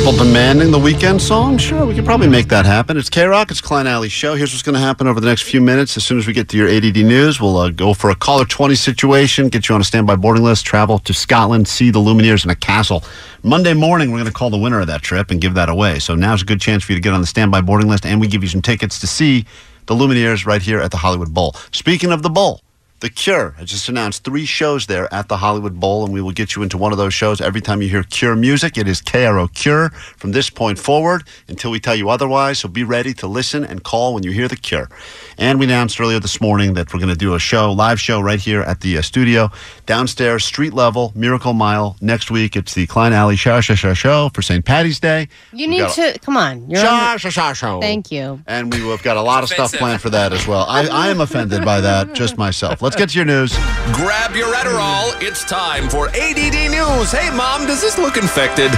People 0.02 0.24
demanding 0.24 0.72
the 0.72 0.80
weekend 0.80 1.22
song? 1.22 1.56
Sure, 1.58 1.86
we 1.86 1.94
could 1.94 2.04
probably 2.04 2.26
make 2.26 2.48
that 2.48 2.66
happen. 2.66 2.96
It's 2.96 3.08
K 3.08 3.24
Rock, 3.24 3.52
it's 3.52 3.60
Klein 3.60 3.86
Alley 3.86 4.08
Show. 4.08 4.34
Here's 4.34 4.52
what's 4.52 4.64
going 4.64 4.74
to 4.74 4.80
happen 4.80 5.06
over 5.06 5.20
the 5.20 5.28
next 5.28 5.42
few 5.42 5.60
minutes. 5.60 5.96
As 5.96 6.02
soon 6.02 6.18
as 6.18 6.26
we 6.26 6.32
get 6.32 6.48
to 6.48 6.56
your 6.56 6.66
ADD 6.68 6.96
news, 6.96 7.40
we'll 7.40 7.56
uh, 7.56 7.70
go 7.70 7.94
for 7.94 8.10
a 8.10 8.16
caller 8.16 8.44
20 8.44 8.74
situation, 8.74 9.48
get 9.48 9.68
you 9.68 9.76
on 9.76 9.80
a 9.80 9.84
standby 9.84 10.16
boarding 10.16 10.42
list, 10.42 10.66
travel 10.66 10.98
to 10.98 11.14
Scotland, 11.14 11.68
see 11.68 11.92
the 11.92 12.00
Lumineers 12.00 12.42
in 12.42 12.50
a 12.50 12.56
castle. 12.56 13.04
Monday 13.44 13.74
morning, 13.74 14.10
we're 14.10 14.18
going 14.18 14.26
to 14.26 14.32
call 14.32 14.50
the 14.50 14.58
winner 14.58 14.80
of 14.80 14.88
that 14.88 15.02
trip 15.02 15.30
and 15.30 15.40
give 15.40 15.54
that 15.54 15.68
away. 15.68 16.00
So 16.00 16.16
now's 16.16 16.42
a 16.42 16.46
good 16.46 16.60
chance 16.60 16.82
for 16.82 16.90
you 16.90 16.98
to 16.98 17.00
get 17.00 17.12
on 17.12 17.20
the 17.20 17.26
standby 17.28 17.60
boarding 17.60 17.86
list, 17.86 18.04
and 18.04 18.20
we 18.20 18.26
give 18.26 18.42
you 18.42 18.48
some 18.48 18.60
tickets 18.60 18.98
to 18.98 19.06
see 19.06 19.46
the 19.86 19.94
Lumineers 19.94 20.46
right 20.46 20.62
here 20.62 20.80
at 20.80 20.90
the 20.90 20.96
Hollywood 20.96 21.32
Bowl. 21.32 21.54
Speaking 21.70 22.10
of 22.10 22.24
the 22.24 22.30
Bowl, 22.30 22.60
the 23.02 23.10
Cure 23.10 23.50
has 23.58 23.68
just 23.68 23.88
announced 23.88 24.22
three 24.22 24.46
shows 24.46 24.86
there 24.86 25.12
at 25.12 25.26
the 25.28 25.36
Hollywood 25.38 25.80
Bowl, 25.80 26.04
and 26.04 26.14
we 26.14 26.20
will 26.22 26.30
get 26.30 26.54
you 26.54 26.62
into 26.62 26.78
one 26.78 26.92
of 26.92 26.98
those 26.98 27.12
shows 27.12 27.40
every 27.40 27.60
time 27.60 27.82
you 27.82 27.88
hear 27.88 28.04
Cure 28.04 28.36
music. 28.36 28.78
It 28.78 28.86
is 28.86 29.02
KRO 29.02 29.52
Cure 29.52 29.90
from 29.90 30.30
this 30.30 30.48
point 30.48 30.78
forward 30.78 31.24
until 31.48 31.72
we 31.72 31.80
tell 31.80 31.96
you 31.96 32.08
otherwise. 32.10 32.60
So 32.60 32.68
be 32.68 32.84
ready 32.84 33.12
to 33.14 33.26
listen 33.26 33.64
and 33.64 33.82
call 33.82 34.14
when 34.14 34.22
you 34.22 34.30
hear 34.30 34.46
the 34.46 34.54
Cure. 34.54 34.88
And 35.36 35.58
we 35.58 35.66
announced 35.66 36.00
earlier 36.00 36.20
this 36.20 36.40
morning 36.40 36.74
that 36.74 36.94
we're 36.94 37.00
going 37.00 37.10
to 37.12 37.16
do 37.18 37.34
a 37.34 37.40
show, 37.40 37.72
live 37.72 37.98
show 38.00 38.20
right 38.20 38.38
here 38.38 38.60
at 38.62 38.82
the 38.82 38.96
uh, 38.98 39.02
studio, 39.02 39.50
downstairs, 39.86 40.44
street 40.44 40.72
level, 40.72 41.10
Miracle 41.16 41.54
Mile. 41.54 41.96
Next 42.00 42.30
week, 42.30 42.54
it's 42.54 42.72
the 42.74 42.86
Klein 42.86 43.12
Alley 43.12 43.34
Show 43.34 43.60
Show 43.60 43.74
Show 43.74 43.94
Show 43.94 44.28
for 44.32 44.42
St. 44.42 44.64
Patty's 44.64 45.00
Day. 45.00 45.28
you 45.52 45.66
We 45.66 45.66
need 45.66 45.78
got 45.80 45.98
a- 45.98 46.12
to 46.12 46.18
come 46.20 46.36
on. 46.36 46.70
You're 46.70 46.80
Show, 46.80 46.88
on 46.88 47.14
the- 47.14 47.18
show, 47.18 47.30
show, 47.30 47.52
show. 47.52 47.80
Thank 47.80 48.12
you. 48.12 48.40
And 48.46 48.72
we 48.72 48.78
have 48.88 49.02
got 49.02 49.16
a 49.16 49.22
lot 49.22 49.42
of 49.42 49.48
stuff 49.48 49.72
planned 49.72 50.00
for 50.00 50.10
that 50.10 50.32
as 50.32 50.46
well. 50.46 50.66
I, 50.68 50.86
I 50.86 51.08
am 51.08 51.20
offended 51.20 51.64
by 51.64 51.80
that, 51.80 52.12
just 52.14 52.38
myself. 52.38 52.80
Let's 52.80 52.91
get 52.96 53.10
to 53.10 53.16
your 53.18 53.24
news. 53.24 53.54
Grab 53.92 54.34
your 54.36 54.52
Adderall. 54.54 55.12
It's 55.22 55.44
time 55.44 55.88
for 55.88 56.08
ADD 56.08 56.70
News. 56.70 57.10
Hey, 57.12 57.30
Mom, 57.36 57.66
does 57.66 57.80
this 57.80 57.98
look 57.98 58.16
infected? 58.16 58.70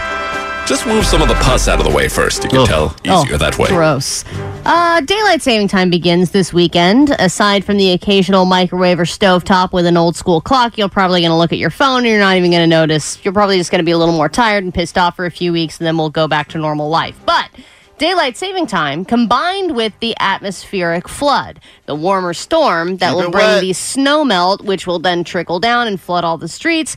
Just 0.66 0.86
move 0.86 1.04
some 1.04 1.20
of 1.20 1.28
the 1.28 1.34
pus 1.34 1.68
out 1.68 1.78
of 1.78 1.84
the 1.84 1.94
way 1.94 2.08
first. 2.08 2.42
You 2.44 2.48
can 2.50 2.66
tell 2.66 2.96
easier 3.04 3.34
Oh, 3.34 3.38
that 3.38 3.58
way. 3.58 3.68
Gross. 3.68 4.24
Uh, 4.64 5.02
daylight 5.02 5.42
saving 5.42 5.68
time 5.68 5.90
begins 5.90 6.30
this 6.30 6.54
weekend. 6.54 7.10
Aside 7.18 7.66
from 7.66 7.76
the 7.76 7.90
occasional 7.92 8.46
microwave 8.46 8.98
or 8.98 9.04
stovetop 9.04 9.72
with 9.74 9.84
an 9.84 9.98
old 9.98 10.16
school 10.16 10.40
clock, 10.40 10.78
you're 10.78 10.88
probably 10.88 11.20
going 11.20 11.30
to 11.32 11.36
look 11.36 11.52
at 11.52 11.58
your 11.58 11.68
phone 11.68 11.98
and 11.98 12.06
you're 12.06 12.18
not 12.18 12.36
even 12.38 12.50
going 12.50 12.62
to 12.62 12.66
notice. 12.66 13.22
You're 13.22 13.34
probably 13.34 13.58
just 13.58 13.70
going 13.70 13.80
to 13.80 13.84
be 13.84 13.90
a 13.90 13.98
little 13.98 14.14
more 14.14 14.30
tired 14.30 14.64
and 14.64 14.72
pissed 14.72 14.96
off 14.96 15.16
for 15.16 15.26
a 15.26 15.30
few 15.30 15.52
weeks, 15.52 15.78
and 15.78 15.86
then 15.86 15.98
we'll 15.98 16.08
go 16.08 16.26
back 16.26 16.48
to 16.50 16.58
normal 16.58 16.88
life. 16.88 17.20
But 17.26 17.50
daylight 17.98 18.36
saving 18.36 18.66
time 18.66 19.04
combined 19.04 19.74
with 19.74 19.92
the 20.00 20.14
atmospheric 20.20 21.08
flood, 21.08 21.60
the 21.86 21.94
warmer 21.94 22.34
storm 22.34 22.98
that 22.98 23.10
Keep 23.10 23.24
will 23.24 23.30
bring 23.30 23.46
wet. 23.46 23.60
the 23.60 23.72
snow 23.72 24.24
melt, 24.24 24.62
which 24.62 24.86
will 24.86 24.98
then 24.98 25.24
trickle 25.24 25.60
down 25.60 25.86
and 25.86 26.00
flood 26.00 26.24
all 26.24 26.38
the 26.38 26.48
streets. 26.48 26.96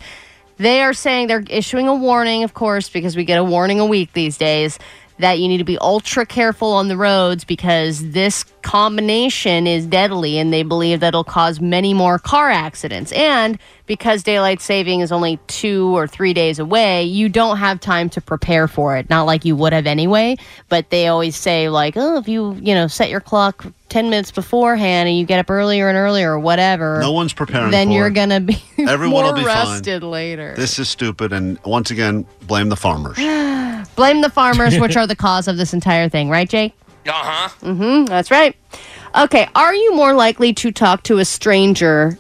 They 0.58 0.82
are 0.82 0.94
saying 0.94 1.28
they're 1.28 1.44
issuing 1.50 1.88
a 1.88 1.96
warning, 1.96 2.44
of 2.44 2.54
course, 2.54 2.90
because 2.90 3.16
we 3.16 3.24
get 3.24 3.38
a 3.38 3.44
warning 3.44 3.80
a 3.80 3.86
week 3.86 4.14
these 4.14 4.38
days, 4.38 4.80
that 5.20 5.40
you 5.40 5.48
need 5.48 5.58
to 5.58 5.64
be 5.64 5.78
ultra 5.80 6.26
careful 6.26 6.74
on 6.74 6.88
the 6.88 6.98
roads 6.98 7.44
because 7.44 8.12
this 8.12 8.44
combination 8.68 9.66
is 9.66 9.86
deadly 9.86 10.38
and 10.38 10.52
they 10.52 10.62
believe 10.62 11.00
that 11.00 11.10
it'll 11.10 11.24
cause 11.24 11.62
many 11.62 11.94
more 11.94 12.20
car 12.20 12.50
accidents. 12.50 13.14
And 13.14 13.58
because 13.86 14.24
daylight 14.24 14.60
saving 14.60 15.00
is 15.00 15.10
only 15.10 15.40
two 15.48 15.96
or 15.96 16.06
three 16.06 16.34
days 16.34 16.60
away, 16.60 17.04
you 17.04 17.30
don't 17.30 17.56
have 17.60 17.80
time 17.80 18.10
to 18.10 18.20
prepare 18.20 18.68
for 18.68 18.98
it. 18.98 19.10
Not 19.10 19.24
like 19.24 19.46
you 19.46 19.56
would 19.56 19.72
have 19.72 19.88
anyway, 19.88 20.36
but 20.68 20.90
they 20.90 21.08
always 21.08 21.38
say, 21.38 21.70
like, 21.70 21.94
oh, 21.96 22.18
if 22.18 22.28
you, 22.28 22.56
you 22.56 22.76
know, 22.76 22.88
set 22.88 23.10
your 23.10 23.22
clock 23.22 23.66
10 23.88 24.10
minutes 24.10 24.32
beforehand 24.32 25.08
and 25.08 25.18
you 25.18 25.26
get 25.26 25.40
up 25.40 25.50
earlier 25.50 25.88
and 25.88 25.98
earlier 25.98 26.34
or 26.34 26.40
whatever. 26.40 27.00
No 27.00 27.14
one's 27.14 27.32
preparing 27.32 27.72
Then 27.72 27.88
for 27.88 27.94
you're 27.94 28.10
going 28.10 28.32
to 28.32 28.42
be 28.42 28.62
Everyone 28.80 29.24
will 29.24 29.34
be 29.34 29.46
fine. 29.46 30.02
later. 30.02 30.56
This 30.58 30.78
is 30.78 30.90
stupid, 30.90 31.32
and 31.32 31.58
once 31.64 31.90
again, 31.90 32.26
blame 32.42 32.68
the 32.68 32.76
farmers. 32.76 33.16
Blame 33.96 34.22
the 34.22 34.30
farmers, 34.30 34.78
which 34.78 34.96
are 34.98 35.08
the 35.08 35.16
cause 35.16 35.48
of 35.48 35.56
this 35.58 35.74
entire 35.74 36.10
thing, 36.10 36.30
right, 36.30 36.48
Jake? 36.50 36.74
Uh 37.08 37.14
huh. 37.14 37.50
Mm-hmm. 37.62 38.06
That's 38.06 38.32
right. 38.32 38.56
Okay. 39.18 39.48
Are 39.56 39.74
you 39.74 39.96
more 39.96 40.14
likely 40.14 40.54
to 40.54 40.72
talk 40.72 41.04
to 41.04 41.20
a 41.20 41.26
stranger 41.26 42.18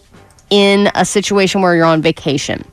in 0.49 0.89
a 0.95 1.05
situation 1.05 1.61
where 1.61 1.75
you're 1.75 1.85
on 1.85 2.01
vacation? 2.01 2.63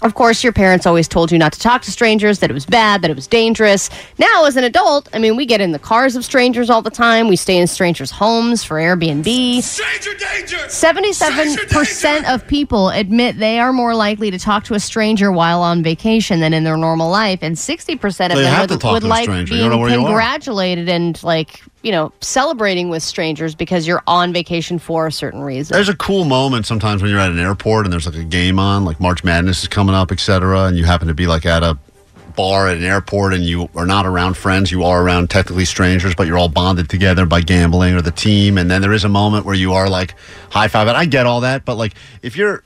Of 0.00 0.14
course, 0.14 0.44
your 0.44 0.52
parents 0.52 0.86
always 0.86 1.08
told 1.08 1.32
you 1.32 1.38
not 1.38 1.52
to 1.54 1.58
talk 1.58 1.82
to 1.82 1.90
strangers, 1.90 2.38
that 2.38 2.50
it 2.50 2.54
was 2.54 2.64
bad, 2.66 3.02
that 3.02 3.10
it 3.10 3.16
was 3.16 3.26
dangerous. 3.26 3.90
Now, 4.18 4.44
as 4.44 4.56
an 4.56 4.64
adult, 4.64 5.08
I 5.12 5.18
mean, 5.18 5.34
we 5.36 5.44
get 5.44 5.60
in 5.60 5.72
the 5.72 5.78
cars 5.78 6.14
of 6.14 6.24
strangers 6.24 6.70
all 6.70 6.82
the 6.82 6.90
time. 6.90 7.26
We 7.26 7.36
stay 7.36 7.56
in 7.56 7.66
strangers' 7.66 8.10
homes 8.10 8.62
for 8.62 8.76
Airbnb. 8.76 9.62
Stranger 9.62 10.14
danger! 10.14 10.56
77% 10.56 12.32
of 12.32 12.46
people 12.46 12.90
admit 12.90 13.38
they 13.38 13.58
are 13.58 13.72
more 13.72 13.94
likely 13.94 14.30
to 14.30 14.38
talk 14.38 14.64
to 14.64 14.74
a 14.74 14.80
stranger 14.80 15.32
while 15.32 15.62
on 15.62 15.82
vacation 15.82 16.40
than 16.40 16.54
in 16.54 16.64
their 16.64 16.76
normal 16.76 17.10
life. 17.10 17.40
And 17.42 17.56
60% 17.56 18.04
of 18.04 18.36
They 18.36 18.42
them 18.42 18.52
have 18.52 18.68
to 18.68 18.74
would, 18.74 18.80
talk 18.80 18.92
would 18.92 19.00
to 19.00 19.06
a 19.06 19.08
like 19.08 19.24
stranger. 19.24 19.54
Being 19.54 19.62
don't 19.62 19.72
know 19.72 19.78
where 19.78 19.90
you 19.90 20.00
are. 20.00 20.06
congratulated 20.06 20.88
and, 20.88 21.20
like, 21.24 21.60
you 21.82 21.92
know, 21.92 22.12
celebrating 22.20 22.88
with 22.88 23.02
strangers 23.02 23.54
because 23.54 23.86
you're 23.86 24.02
on 24.06 24.32
vacation 24.32 24.78
for 24.78 25.06
a 25.06 25.12
certain 25.12 25.40
reason. 25.40 25.74
There's 25.74 25.88
a 25.88 25.96
cool 25.96 26.24
moment 26.24 26.66
sometimes 26.66 27.02
when 27.02 27.10
you're 27.10 27.20
at 27.20 27.30
an 27.30 27.38
airport 27.38 27.86
and 27.86 27.92
there's 27.92 28.06
like 28.06 28.16
a 28.16 28.24
game 28.24 28.58
on, 28.58 28.84
like 28.84 29.00
March 29.00 29.22
Madness 29.22 29.62
is 29.62 29.68
coming 29.68 29.94
up, 29.94 30.10
etc., 30.10 30.64
and 30.64 30.76
you 30.76 30.84
happen 30.84 31.08
to 31.08 31.14
be 31.14 31.26
like 31.26 31.46
at 31.46 31.62
a 31.62 31.78
bar 32.38 32.68
at 32.68 32.76
an 32.76 32.84
airport 32.84 33.34
and 33.34 33.44
you 33.44 33.68
are 33.74 33.86
not 33.86 34.06
around 34.06 34.36
friends, 34.36 34.70
you 34.70 34.84
are 34.84 35.02
around 35.02 35.28
technically 35.28 35.64
strangers, 35.64 36.14
but 36.14 36.26
you're 36.26 36.38
all 36.38 36.48
bonded 36.48 36.88
together 36.88 37.26
by 37.26 37.40
gambling 37.40 37.94
or 37.94 38.02
the 38.02 38.12
team, 38.12 38.58
and 38.58 38.70
then 38.70 38.80
there 38.80 38.92
is 38.92 39.04
a 39.04 39.08
moment 39.08 39.44
where 39.44 39.56
you 39.56 39.72
are 39.72 39.88
like 39.88 40.14
high 40.50 40.68
five. 40.68 40.86
And 40.88 40.96
I 40.96 41.04
get 41.04 41.26
all 41.26 41.40
that, 41.40 41.64
but 41.64 41.76
like 41.76 41.94
if 42.22 42.36
you're 42.36 42.62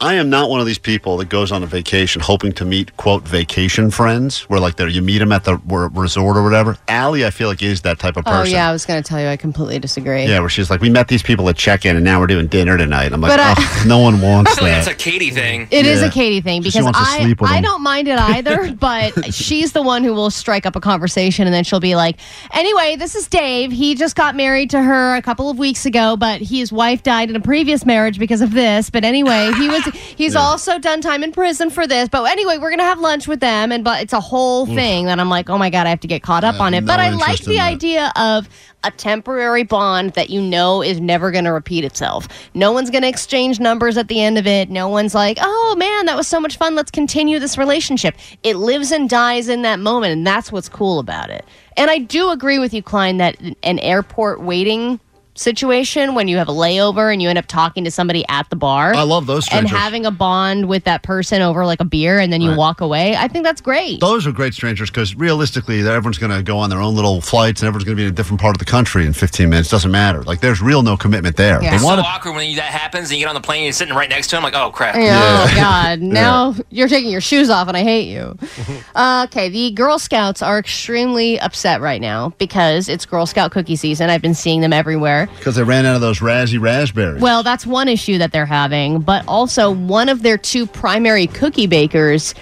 I 0.00 0.14
am 0.14 0.28
not 0.28 0.50
one 0.50 0.60
of 0.60 0.66
these 0.66 0.78
people 0.78 1.16
that 1.18 1.28
goes 1.28 1.52
on 1.52 1.62
a 1.62 1.66
vacation 1.66 2.20
hoping 2.20 2.52
to 2.54 2.64
meet 2.64 2.96
quote 2.96 3.22
vacation 3.22 3.90
friends, 3.90 4.42
where 4.50 4.58
like 4.60 4.76
there 4.76 4.88
you 4.88 5.00
meet 5.00 5.18
them 5.18 5.32
at 5.32 5.44
the 5.44 5.56
resort 5.94 6.36
or 6.36 6.42
whatever. 6.42 6.76
Allie, 6.88 7.24
I 7.24 7.30
feel 7.30 7.48
like 7.48 7.62
is 7.62 7.82
that 7.82 7.98
type 8.00 8.16
of 8.16 8.24
oh, 8.26 8.30
person. 8.30 8.54
Oh, 8.54 8.56
yeah, 8.56 8.68
I 8.68 8.72
was 8.72 8.84
going 8.84 9.02
to 9.02 9.08
tell 9.08 9.20
you, 9.20 9.28
I 9.28 9.36
completely 9.36 9.78
disagree. 9.78 10.24
Yeah, 10.24 10.40
where 10.40 10.48
she's 10.48 10.68
like, 10.68 10.80
we 10.80 10.90
met 10.90 11.08
these 11.08 11.22
people 11.22 11.48
at 11.48 11.56
check-in, 11.56 11.94
and 11.96 12.04
now 12.04 12.20
we're 12.20 12.26
doing 12.26 12.48
dinner 12.48 12.76
tonight. 12.76 13.12
I'm 13.12 13.20
like, 13.20 13.30
But 13.32 13.40
I- 13.40 13.54
"Ugh, 13.56 13.86
no 13.86 13.98
one 14.00 14.20
wants 14.20 14.56
that. 14.56 14.62
that's 14.62 14.88
a 14.88 14.94
Katie 14.94 15.30
thing. 15.30 15.68
It 15.70 15.86
is 15.86 16.00
Yeah. 16.02 16.08
a 16.08 16.10
Katie 16.10 16.40
thing 16.40 16.62
She 16.62 16.68
because 16.70 16.84
wants 16.84 16.98
to 16.98 17.04
I, 17.06 17.22
sleep 17.22 17.40
with 17.40 17.50
I 17.50 17.60
don't 17.60 17.82
mind 17.82 18.08
it 18.08 18.18
either, 18.18 18.72
but 18.72 19.32
she's 19.32 19.72
the 19.72 19.82
one 19.82 20.02
who 20.04 20.12
will 20.12 20.30
strike 20.30 20.66
up 20.66 20.76
a 20.76 20.80
conversation 20.80 21.46
and 21.46 21.54
then 21.54 21.62
she'll 21.64 21.80
be 21.80 21.94
like, 21.94 22.16
Anyway, 22.52 22.96
this 22.96 23.14
is 23.14 23.28
Dave. 23.28 23.70
He 23.72 23.94
just 23.94 24.16
got 24.16 24.34
married 24.34 24.70
to 24.70 24.82
her 24.82 25.14
a 25.14 25.22
couple 25.22 25.48
of 25.48 25.58
weeks 25.58 25.86
ago, 25.86 26.16
but 26.16 26.40
his 26.42 26.72
wife 26.72 27.02
died 27.02 27.30
in 27.30 27.36
a 27.36 27.40
previous 27.40 27.86
marriage 27.86 28.18
because 28.18 28.40
of 28.40 28.52
this. 28.52 28.90
But 28.90 29.04
anyway, 29.04 29.52
he 29.56 29.68
was 29.68 29.83
he's 29.92 30.36
also 30.36 30.78
done 30.78 31.00
time 31.00 31.22
in 31.22 31.32
prison 31.32 31.70
for 31.70 31.86
this. 31.86 32.08
But 32.08 32.24
anyway, 32.30 32.58
we're 32.58 32.70
gonna 32.70 32.82
have 32.84 33.00
lunch 33.00 33.28
with 33.28 33.40
them, 33.40 33.72
and 33.72 33.84
but 33.84 34.02
it's 34.02 34.12
a 34.12 34.20
whole 34.20 34.66
thing 34.66 35.06
that 35.06 35.18
I'm 35.20 35.28
like, 35.28 35.50
oh 35.50 35.58
my 35.58 35.70
god, 35.70 35.86
I 35.86 35.90
have 35.90 36.00
to 36.00 36.08
get 36.08 36.22
caught 36.22 36.44
up 36.44 36.60
on 36.60 36.74
it. 36.74 36.84
But 36.86 37.00
I 37.00 37.10
like 37.10 37.40
the 37.40 37.60
idea 37.60 38.12
of 38.16 38.48
a 38.84 38.90
temporary 38.90 39.64
bond 39.64 40.12
that 40.12 40.30
you 40.30 40.40
know 40.40 40.82
is 40.82 41.00
never 41.00 41.30
going 41.30 41.44
to 41.44 41.52
repeat 41.52 41.84
itself. 41.84 42.28
No 42.52 42.70
one's 42.70 42.90
going 42.90 43.02
to 43.02 43.08
exchange 43.08 43.58
numbers 43.58 43.96
at 43.96 44.08
the 44.08 44.20
end 44.20 44.36
of 44.38 44.46
it. 44.46 44.70
No 44.70 44.88
one's 44.88 45.14
like, 45.14 45.38
oh 45.40 45.74
man, 45.78 46.06
that 46.06 46.16
was 46.16 46.28
so 46.28 46.38
much 46.38 46.58
fun. 46.58 46.74
Let's 46.74 46.90
continue 46.90 47.38
this 47.38 47.56
relationship. 47.56 48.14
It 48.42 48.56
lives 48.56 48.92
and 48.92 49.08
dies 49.08 49.48
in 49.48 49.62
that 49.62 49.80
moment, 49.80 50.12
and 50.12 50.26
that's 50.26 50.52
what's 50.52 50.68
cool 50.68 50.98
about 50.98 51.30
it. 51.30 51.44
And 51.76 51.90
I 51.90 51.98
do 51.98 52.30
agree 52.30 52.58
with 52.58 52.72
you, 52.72 52.82
Klein, 52.82 53.16
that 53.16 53.40
an 53.62 53.78
airport 53.80 54.42
waiting 54.42 55.00
situation 55.36 56.14
when 56.14 56.28
you 56.28 56.36
have 56.38 56.48
a 56.48 56.52
layover 56.52 57.12
and 57.12 57.20
you 57.20 57.28
end 57.28 57.38
up 57.38 57.46
talking 57.46 57.84
to 57.84 57.90
somebody 57.90 58.24
at 58.28 58.48
the 58.50 58.56
bar. 58.56 58.94
I 58.94 59.02
love 59.02 59.26
those 59.26 59.46
And 59.52 59.68
having 59.68 60.06
a 60.06 60.10
bond 60.10 60.68
with 60.68 60.84
that 60.84 61.02
person 61.02 61.42
over 61.42 61.66
like 61.66 61.80
a 61.80 61.84
beer 61.84 62.18
and 62.18 62.32
then 62.32 62.40
you 62.40 62.50
Right. 62.50 62.58
walk 62.58 62.80
away. 62.80 63.16
I 63.16 63.26
think 63.28 63.44
that's 63.44 63.60
great. 63.60 64.00
Those 64.00 64.26
are 64.26 64.32
great 64.32 64.54
strangers 64.54 64.90
because 64.90 65.14
realistically, 65.16 65.80
everyone's 65.80 66.18
going 66.18 66.30
to 66.32 66.42
go 66.42 66.58
on 66.58 66.70
their 66.70 66.80
own 66.80 66.94
little 66.94 67.20
flights 67.20 67.60
and 67.62 67.66
everyone's 67.66 67.84
going 67.84 67.96
to 67.96 68.00
be 68.00 68.06
in 68.06 68.12
a 68.12 68.14
different 68.14 68.40
part 68.40 68.54
of 68.54 68.58
the 68.58 68.64
country 68.64 69.06
in 69.06 69.12
15 69.12 69.48
minutes. 69.50 69.68
Doesn't 69.70 69.90
matter. 69.90 70.22
Like, 70.22 70.40
there's 70.40 70.60
real 70.62 70.82
no 70.82 70.96
commitment 70.96 71.36
there. 71.36 71.58
It's 71.62 71.82
But 71.82 71.96
so 71.96 72.02
awkward 72.02 72.34
when 72.36 72.54
that 72.56 72.64
happens 72.66 73.10
and 73.10 73.18
you 73.18 73.24
get 73.24 73.28
on 73.28 73.34
the 73.34 73.40
plane 73.40 73.58
and 73.60 73.64
you're 73.64 73.72
sitting 73.72 73.94
right 73.94 74.08
next 74.08 74.28
to 74.28 74.36
him, 74.36 74.42
like, 74.42 74.54
oh 74.54 74.70
crap. 74.70 74.94
Yeah, 74.96 75.46
Oh 75.50 75.54
God! 75.56 76.00
Now 76.14 76.54
you're 76.70 76.88
taking 76.88 77.10
your 77.10 77.20
shoes 77.20 77.50
off, 77.50 77.66
and 77.68 77.76
I 77.76 77.82
hate 77.82 78.08
you. 78.08 78.36
Uh, 78.94 79.26
okay, 79.28 79.48
the 79.48 79.72
Girl 79.72 79.98
Scouts 79.98 80.40
are 80.40 80.56
extremely 80.58 81.40
upset 81.40 81.80
right 81.80 82.00
now 82.00 82.32
because 82.38 82.88
it's 82.88 83.04
Girl 83.04 83.26
Scout 83.26 83.50
cookie 83.50 83.74
season. 83.74 84.08
I've 84.08 84.22
been 84.22 84.34
seeing 84.34 84.60
them 84.60 84.72
everywhere. 84.72 85.23
Because 85.36 85.56
they 85.56 85.62
ran 85.62 85.86
out 85.86 85.94
of 85.94 86.00
those 86.00 86.20
Razzie 86.20 86.60
raspberries. 86.60 87.20
Well, 87.20 87.42
that's 87.42 87.66
one 87.66 87.88
issue 87.88 88.18
that 88.18 88.32
they're 88.32 88.46
having, 88.46 89.00
but 89.00 89.24
also 89.26 89.70
one 89.70 90.08
of 90.08 90.22
their 90.22 90.38
two 90.38 90.66
primary 90.66 91.26
cookie 91.26 91.66
bakers 91.66 92.34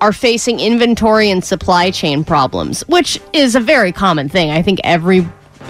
are 0.00 0.12
facing 0.12 0.60
inventory 0.60 1.30
and 1.30 1.44
supply 1.44 1.90
chain 1.90 2.24
problems, 2.24 2.80
which 2.88 3.20
is 3.32 3.54
a 3.54 3.60
very 3.60 3.92
common 3.92 4.28
thing. 4.28 4.50
I 4.50 4.62
think 4.62 4.80
every 4.82 5.26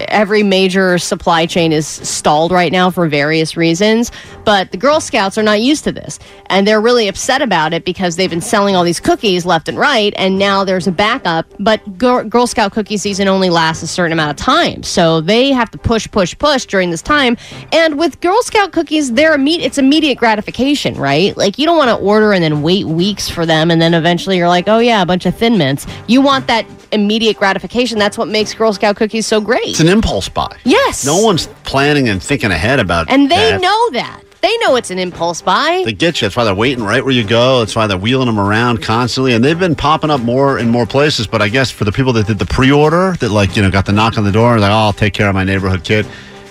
every 0.09 0.43
major 0.43 0.99
supply 0.99 1.47
chain 1.47 1.73
is 1.73 1.87
stalled 1.87 2.53
right 2.53 2.73
now 2.73 2.91
for 2.91 3.09
various 3.09 3.57
reasons, 3.57 4.11
but 4.45 4.71
the 4.73 4.77
Girl 4.77 5.01
Scouts 5.01 5.37
are 5.39 5.43
not 5.43 5.61
used 5.61 5.85
to 5.85 5.93
this. 5.93 6.19
And 6.47 6.67
they're 6.67 6.81
really 6.81 7.09
upset 7.09 7.43
about 7.43 7.73
it 7.73 7.85
because 7.85 8.17
they've 8.17 8.31
been 8.31 8.41
selling 8.41 8.77
all 8.77 8.85
these 8.85 9.01
cookies 9.01 9.47
left 9.47 9.69
and 9.69 9.79
right 9.79 10.13
and 10.17 10.39
now 10.39 10.65
there's 10.65 10.87
a 10.87 10.93
backup, 10.93 11.47
but 11.59 11.99
Girl, 11.99 12.47
Scout 12.47 12.73
cookie 12.73 12.97
season 12.97 13.29
only 13.29 13.51
lasts 13.51 13.83
a 13.83 13.87
certain 13.87 14.13
amount 14.13 14.31
of 14.31 14.37
time. 14.37 14.83
So 14.83 15.21
they 15.21 15.51
have 15.53 15.71
to 15.71 15.79
push 15.79 16.11
push 16.11 16.37
push 16.37 16.65
during 16.67 16.91
this 16.91 17.03
time. 17.03 17.37
And 17.73 17.99
with 17.99 18.21
Girl 18.21 18.43
Scout 18.43 18.73
cookies, 18.73 19.13
they're 19.13 19.35
immediate 19.35 19.67
it's 19.67 19.79
immediate 19.79 20.19
gratification, 20.19 20.95
right? 20.95 21.37
Like 21.37 21.59
you 21.59 21.67
don't 21.67 21.77
want 21.77 21.91
to 21.91 22.05
order 22.05 22.33
and 22.33 22.43
then 22.43 22.63
wait 22.63 22.87
weeks 22.87 23.29
for 23.29 23.47
them 23.47 23.71
and 23.71 23.81
then 23.81 23.95
eventually 23.95 24.37
you're 24.37 24.49
like, 24.49 24.69
"Oh 24.69 24.79
yeah, 24.79 25.03
a 25.03 25.07
bunch 25.07 25.27
of 25.27 25.37
thin 25.37 25.59
mints." 25.59 25.87
You 26.07 26.21
want 26.21 26.47
that 26.47 26.67
immediate 26.93 27.37
gratification. 27.37 27.99
That's 27.99 28.17
what 28.19 28.29
makes 28.29 28.53
Girl 28.55 28.73
Scout 28.73 28.97
cookies 28.97 29.27
so 29.27 29.41
great. 29.41 29.69
It's 29.69 29.81
an 29.81 29.89
impulse 29.89 30.29
buy. 30.29 30.57
Yes. 30.65 31.05
No 31.05 31.23
one's 31.23 31.47
planning 31.65 32.09
and 32.09 32.23
thinking 32.23 32.51
ahead 32.51 32.81
about 32.81 33.09
And 33.11 33.31
they 33.31 33.53
that. 33.53 33.61
know 33.61 33.91
that. 33.91 34.23
They 34.43 34.57
know 34.59 34.77
it's 34.77 34.91
an 34.91 34.99
impulse 34.99 35.43
buy. 35.43 35.83
They 35.85 35.93
get 35.93 36.21
you. 36.21 36.27
That's 36.27 36.35
why 36.37 36.45
they're 36.45 36.55
waiting 36.55 36.83
right 36.83 37.05
where 37.05 37.13
you 37.13 37.25
go. 37.25 37.59
That's 37.59 37.77
why 37.77 37.87
they're 37.87 37.99
wheeling 37.99 38.25
them 38.27 38.41
around 38.41 38.83
constantly. 38.83 39.35
And 39.35 39.45
they've 39.45 39.59
been 39.59 39.75
popping 39.75 40.09
up 40.09 40.23
more 40.23 40.57
and 40.57 40.71
more 40.71 40.87
places. 40.87 41.27
But 41.27 41.43
I 41.43 41.49
guess 41.51 41.71
for 41.71 41.85
the 41.85 41.93
people 41.93 42.15
that 42.15 42.27
did 42.27 42.39
the 42.39 42.47
pre 42.47 42.73
order, 42.73 43.15
that 43.21 43.29
like, 43.31 43.55
you 43.55 43.61
know, 43.63 43.71
got 43.71 43.85
the 43.85 43.93
knock 43.93 44.17
on 44.17 44.25
the 44.25 44.33
door, 44.33 44.59
like, 44.59 44.71
oh, 44.71 44.75
I'll 44.75 44.93
take 44.95 45.13
care 45.13 45.29
of 45.29 45.35
my 45.35 45.45
neighborhood 45.45 45.85
kid. 45.85 46.07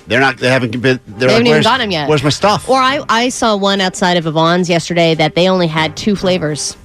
They're 0.06 0.20
not, 0.20 0.38
they 0.38 0.50
haven't 0.50 0.72
been, 0.80 1.00
they're 1.08 1.20
They 1.20 1.26
like, 1.26 1.32
haven't 1.32 1.48
even 1.48 1.52
"Where's- 1.56 1.66
got 1.66 1.82
'em 1.82 1.92
yet." 1.92 2.08
Where's 2.10 2.24
my 2.24 2.30
stuff? 2.30 2.70
Or 2.70 2.78
I, 2.80 3.04
I 3.10 3.30
saw 3.30 3.56
one 3.56 3.80
outside 3.82 4.18
of 4.18 4.26
Yvonne's 4.28 4.70
yesterday 4.70 5.14
that 5.16 5.34
they 5.36 5.48
only 5.50 5.68
had 5.68 5.96
two 5.98 6.16
flavors. 6.16 6.76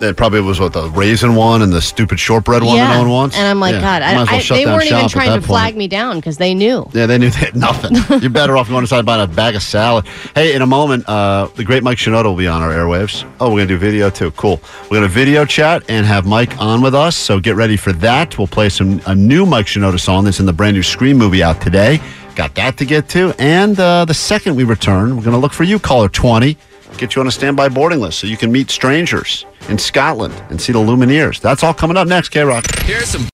It 0.00 0.16
probably 0.16 0.40
was 0.40 0.60
what 0.60 0.72
the 0.72 0.90
raisin 0.90 1.34
one 1.34 1.62
and 1.62 1.72
the 1.72 1.80
stupid 1.80 2.18
shortbread 2.20 2.62
one 2.62 2.76
that 2.76 2.94
no 2.94 3.00
one 3.02 3.10
wants. 3.10 3.36
And 3.36 3.46
I'm 3.46 3.60
like, 3.60 3.74
Yeah. 3.74 3.80
God, 3.80 4.02
I, 4.02 4.14
well 4.14 4.26
I, 4.28 4.40
they 4.42 4.66
weren't 4.66 4.84
even 4.86 5.08
trying 5.08 5.30
that 5.30 5.36
to 5.36 5.40
point. 5.40 5.46
flag 5.46 5.76
me 5.76 5.88
down 5.88 6.16
because 6.16 6.36
they 6.36 6.52
knew. 6.52 6.88
Yeah, 6.92 7.06
they 7.06 7.16
knew 7.16 7.30
they 7.30 7.38
had 7.46 7.56
nothing. 7.56 7.96
You're 8.20 8.30
better 8.30 8.56
off 8.56 8.68
going 8.68 8.82
inside 8.82 9.06
buying 9.06 9.22
a 9.22 9.26
bag 9.26 9.54
of 9.54 9.62
salad. 9.62 10.06
Hey, 10.34 10.54
in 10.54 10.62
a 10.62 10.66
moment, 10.66 11.08
uh, 11.08 11.48
the 11.54 11.64
great 11.64 11.82
Mike 11.82 11.98
Shinoda 11.98 12.24
will 12.24 12.36
be 12.36 12.48
on 12.48 12.60
our 12.60 12.70
airwaves. 12.70 13.24
Oh, 13.40 13.46
we're 13.50 13.58
going 13.58 13.68
to 13.68 13.74
do 13.74 13.78
video 13.78 14.10
too. 14.10 14.30
Cool. 14.32 14.60
We're 14.84 14.98
going 14.98 15.02
to 15.02 15.08
video 15.08 15.44
chat 15.44 15.84
and 15.88 16.04
have 16.04 16.26
Mike 16.26 16.58
on 16.60 16.82
with 16.82 16.94
us. 16.94 17.16
So 17.16 17.38
get 17.40 17.54
ready 17.56 17.76
for 17.76 17.92
that. 17.94 18.36
We'll 18.36 18.46
play 18.48 18.68
some 18.68 19.00
a 19.06 19.14
new 19.14 19.46
Mike 19.46 19.66
Shinoda 19.66 20.00
song 20.00 20.24
that's 20.24 20.40
in 20.40 20.46
the 20.46 20.52
brand 20.52 20.74
new 20.76 20.82
Scream 20.82 21.16
movie 21.16 21.42
out 21.42 21.60
today. 21.60 22.00
Got 22.34 22.56
that 22.56 22.76
to 22.78 22.84
get 22.84 23.08
to. 23.10 23.32
And 23.38 23.78
uh, 23.78 24.04
the 24.06 24.14
second 24.14 24.56
we 24.56 24.64
return, 24.64 25.16
we're 25.16 25.22
going 25.22 25.34
to 25.36 25.38
look 25.38 25.52
for 25.52 25.62
you, 25.62 25.78
caller 25.78 26.08
20. 26.08 26.58
Get 26.98 27.16
you 27.16 27.20
on 27.20 27.26
a 27.26 27.32
standby 27.32 27.70
boarding 27.70 28.00
list 28.00 28.20
so 28.20 28.26
you 28.26 28.36
can 28.36 28.52
meet 28.52 28.70
strangers 28.70 29.46
in 29.68 29.78
Scotland 29.78 30.34
and 30.50 30.60
see 30.60 30.72
the 30.72 30.78
Lumineers. 30.78 31.40
That's 31.40 31.64
all 31.64 31.74
coming 31.74 31.96
up 31.96 32.06
next, 32.06 32.28
K 32.28 32.42
Rock. 32.42 32.64
Here's 32.80 33.08
some 33.08 33.28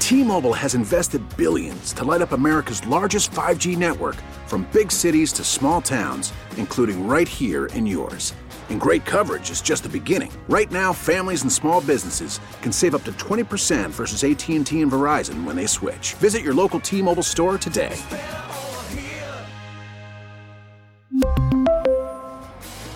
T-Mobile 0.00 0.52
has 0.52 0.74
invested 0.74 1.22
billions 1.34 1.94
to 1.94 2.04
light 2.04 2.20
up 2.20 2.32
America's 2.32 2.86
largest 2.86 3.30
5G 3.30 3.78
network 3.78 4.16
from 4.46 4.68
big 4.70 4.92
cities 4.92 5.32
to 5.32 5.42
small 5.44 5.80
towns, 5.80 6.30
including 6.58 7.06
right 7.06 7.26
here 7.26 7.66
in 7.66 7.86
yours. 7.86 8.34
And 8.68 8.78
great 8.78 9.06
coverage 9.06 9.50
is 9.50 9.62
just 9.62 9.82
the 9.82 9.88
beginning. 9.88 10.30
Right 10.46 10.70
now, 10.70 10.92
families 10.92 11.42
and 11.42 11.50
small 11.50 11.80
businesses 11.80 12.38
can 12.60 12.70
save 12.70 12.94
up 12.94 13.04
to 13.04 13.12
20% 13.12 13.90
versus 13.90 14.24
AT&T 14.24 14.82
and 14.82 14.92
Verizon 14.92 15.44
when 15.44 15.56
they 15.56 15.66
switch. 15.66 16.12
Visit 16.14 16.42
your 16.42 16.54
local 16.54 16.80
T-Mobile 16.80 17.22
store 17.22 17.56
today. 17.56 17.96